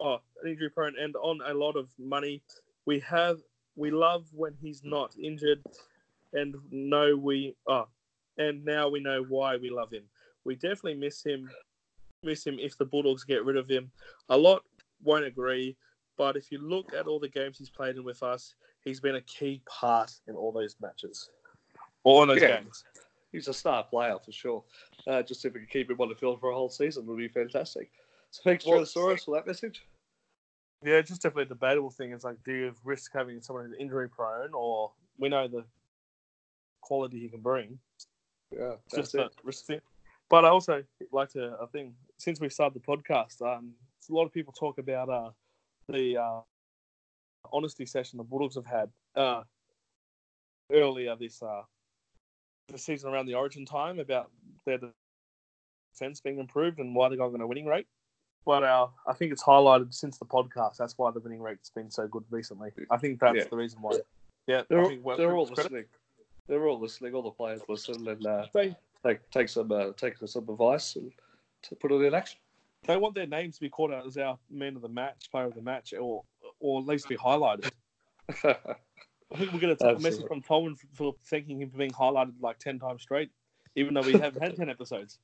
oh, 0.00 0.20
injury 0.46 0.70
prone 0.70 0.94
and 0.98 1.14
on 1.16 1.40
a 1.46 1.54
lot 1.54 1.76
of 1.76 1.88
money. 1.98 2.42
We 2.86 3.00
have 3.00 3.38
we 3.76 3.90
love 3.90 4.26
when 4.32 4.54
he's 4.60 4.82
not 4.84 5.14
injured, 5.22 5.62
and 6.32 6.54
know 6.70 7.16
we 7.16 7.54
oh, 7.68 7.88
and 8.38 8.64
now 8.64 8.88
we 8.88 9.00
know 9.00 9.24
why 9.28 9.56
we 9.56 9.70
love 9.70 9.92
him. 9.92 10.04
We 10.44 10.56
definitely 10.56 10.94
miss 10.94 11.22
him, 11.22 11.48
miss 12.22 12.46
him 12.46 12.58
if 12.58 12.76
the 12.78 12.84
Bulldogs 12.84 13.24
get 13.24 13.44
rid 13.44 13.56
of 13.56 13.68
him. 13.68 13.90
A 14.28 14.36
lot 14.36 14.62
won't 15.02 15.24
agree, 15.24 15.76
but 16.16 16.36
if 16.36 16.50
you 16.52 16.58
look 16.58 16.92
at 16.94 17.06
all 17.06 17.18
the 17.18 17.28
games 17.28 17.58
he's 17.58 17.70
played 17.70 17.96
in 17.96 18.04
with 18.04 18.22
us, 18.22 18.54
he's 18.82 19.00
been 19.00 19.16
a 19.16 19.20
key 19.22 19.62
part 19.66 20.12
in 20.28 20.34
all 20.34 20.52
those 20.52 20.76
matches, 20.80 21.30
all 22.04 22.24
those 22.26 22.40
Yeah. 22.40 22.60
games. 22.60 22.84
he's 23.32 23.48
a 23.48 23.54
star 23.54 23.82
player 23.82 24.18
for 24.22 24.30
sure. 24.30 24.62
Uh, 25.06 25.22
just 25.22 25.42
if 25.46 25.54
we 25.54 25.60
can 25.60 25.68
keep 25.68 25.90
him 25.90 25.98
on 26.02 26.10
the 26.10 26.14
field 26.14 26.38
for 26.38 26.50
a 26.50 26.54
whole 26.54 26.68
season 26.68 27.06
would 27.06 27.16
be 27.16 27.28
fantastic. 27.28 27.90
So 28.30 28.42
thanks, 28.44 28.66
Well, 28.66 28.80
Tyrannosaurus, 28.80 29.24
for 29.24 29.34
that 29.36 29.46
message. 29.46 29.86
Yeah, 30.84 30.96
it's 30.96 31.08
just 31.08 31.22
definitely 31.22 31.44
a 31.44 31.46
debatable 31.46 31.90
thing. 31.90 32.12
It's 32.12 32.24
like, 32.24 32.36
do 32.44 32.52
you 32.52 32.74
risk 32.84 33.10
having 33.14 33.40
someone 33.40 33.66
who's 33.66 33.76
injury 33.78 34.08
prone, 34.08 34.52
or 34.52 34.92
we 35.16 35.30
know 35.30 35.48
the 35.48 35.64
quality 36.82 37.20
he 37.20 37.28
can 37.30 37.40
bring? 37.40 37.78
Yeah, 38.50 38.74
that's 38.90 38.96
just 38.96 39.14
a 39.14 39.22
it. 39.22 39.32
risk 39.44 39.64
thing. 39.64 39.80
But 40.28 40.44
I 40.44 40.48
also 40.48 40.82
like 41.10 41.30
to, 41.30 41.56
I 41.62 41.66
think, 41.66 41.94
since 42.22 42.40
we 42.40 42.48
started 42.48 42.80
the 42.80 42.86
podcast, 42.86 43.42
um, 43.42 43.72
a 44.08 44.14
lot 44.14 44.24
of 44.26 44.32
people 44.32 44.52
talk 44.52 44.78
about 44.78 45.08
uh, 45.08 45.30
the 45.88 46.16
uh, 46.16 46.40
honesty 47.52 47.84
session 47.84 48.16
the 48.16 48.22
Bulldogs 48.22 48.54
have 48.54 48.64
had 48.66 48.88
uh, 49.16 49.42
earlier 50.72 51.16
this 51.16 51.42
uh, 51.42 51.62
this 52.68 52.84
season 52.84 53.10
around 53.12 53.26
the 53.26 53.34
Origin 53.34 53.66
time 53.66 53.98
about 53.98 54.30
their 54.66 54.78
defense 55.92 56.20
being 56.20 56.38
improved 56.38 56.78
and 56.78 56.94
why 56.94 57.08
they're 57.08 57.18
going 57.18 57.34
on 57.34 57.40
a 57.40 57.46
winning 57.46 57.66
rate. 57.66 57.86
But 58.46 58.62
uh, 58.62 58.86
I 59.06 59.14
think 59.14 59.32
it's 59.32 59.42
highlighted 59.42 59.92
since 59.92 60.18
the 60.18 60.24
podcast. 60.24 60.76
That's 60.76 60.96
why 60.96 61.10
the 61.10 61.20
winning 61.20 61.42
rate's 61.42 61.70
been 61.70 61.90
so 61.90 62.06
good 62.06 62.24
recently. 62.30 62.70
I 62.90 62.98
think 62.98 63.18
that's 63.18 63.36
Yeah. 63.36 63.44
the 63.50 63.56
reason 63.56 63.80
why. 63.82 63.98
Yeah, 64.46 64.62
They're, 64.68 64.78
I 64.78 64.82
all- 64.82 64.88
think 64.88 65.04
well, 65.04 65.16
they're 65.16 65.34
all 65.36 65.46
credit- 65.46 65.72
listening. 65.72 65.84
They're 66.46 66.66
all 66.68 66.78
listening. 66.78 67.14
All 67.14 67.22
the 67.22 67.30
players 67.30 67.62
listen 67.68 68.06
and 68.08 68.24
uh, 68.26 68.46
They, 68.54 68.76
take 69.04 69.28
take 69.30 69.48
some 69.48 69.72
uh, 69.72 69.92
take 69.96 70.14
some 70.24 70.48
advice 70.48 70.94
and 70.96 71.12
to 71.62 71.74
put 71.76 71.92
it 71.92 71.96
in 71.96 72.14
action. 72.14 72.38
they 72.86 72.96
want 72.96 73.14
their 73.14 73.26
names 73.26 73.56
to 73.56 73.60
be 73.60 73.68
called 73.68 73.92
out 73.92 74.06
as 74.06 74.16
our 74.16 74.38
man 74.50 74.76
of 74.76 74.82
the 74.82 74.88
match, 74.88 75.28
player 75.30 75.46
of 75.46 75.54
the 75.54 75.62
match, 75.62 75.92
or 75.98 76.22
or 76.60 76.80
at 76.80 76.86
least 76.86 77.08
be 77.08 77.16
highlighted. 77.16 77.70
I 78.44 79.38
think 79.38 79.52
we're 79.52 79.60
going 79.60 79.76
to 79.76 79.82
take 79.82 79.98
a 79.98 80.00
message 80.00 80.26
from 80.26 80.42
Tolman 80.42 80.76
for, 80.94 81.14
thanking 81.24 81.60
him 81.60 81.70
for 81.70 81.78
being 81.78 81.90
highlighted 81.90 82.34
like 82.40 82.58
ten 82.58 82.78
times 82.78 83.02
straight, 83.02 83.30
even 83.76 83.94
though 83.94 84.02
we 84.02 84.12
haven't 84.12 84.42
had 84.42 84.56
ten 84.56 84.68
episodes. 84.68 85.18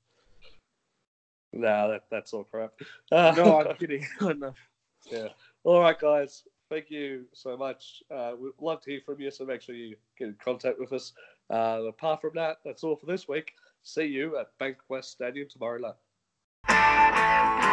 nah, 1.52 1.88
that, 1.88 2.02
that's 2.10 2.32
all 2.32 2.44
crap. 2.44 2.72
Uh, 3.12 3.34
No, 3.36 3.60
I'm 3.60 3.76
kidding. 3.76 4.06
no. 4.20 4.54
Yeah. 5.10 5.28
All 5.64 5.80
right, 5.80 5.98
guys. 5.98 6.44
Thank 6.70 6.90
you 6.90 7.24
so 7.32 7.56
much. 7.56 8.02
Uh, 8.10 8.32
we'd 8.38 8.52
love 8.60 8.82
to 8.82 8.90
hear 8.90 9.00
from 9.04 9.20
you, 9.20 9.30
so 9.30 9.46
make 9.46 9.62
sure 9.62 9.74
you 9.74 9.96
get 10.18 10.28
in 10.28 10.36
contact 10.42 10.78
with 10.78 10.92
us. 10.92 11.14
Uh, 11.50 11.82
apart 11.88 12.20
from 12.20 12.32
that, 12.34 12.58
that's 12.64 12.84
all 12.84 12.96
for 12.96 13.06
this 13.06 13.26
week. 13.26 13.52
See 13.82 14.04
you 14.04 14.36
at 14.36 14.48
Bankwest 14.60 15.04
Stadium 15.04 15.48
tomorrow 15.48 15.78
night. 15.78 15.94
Música 16.66 17.67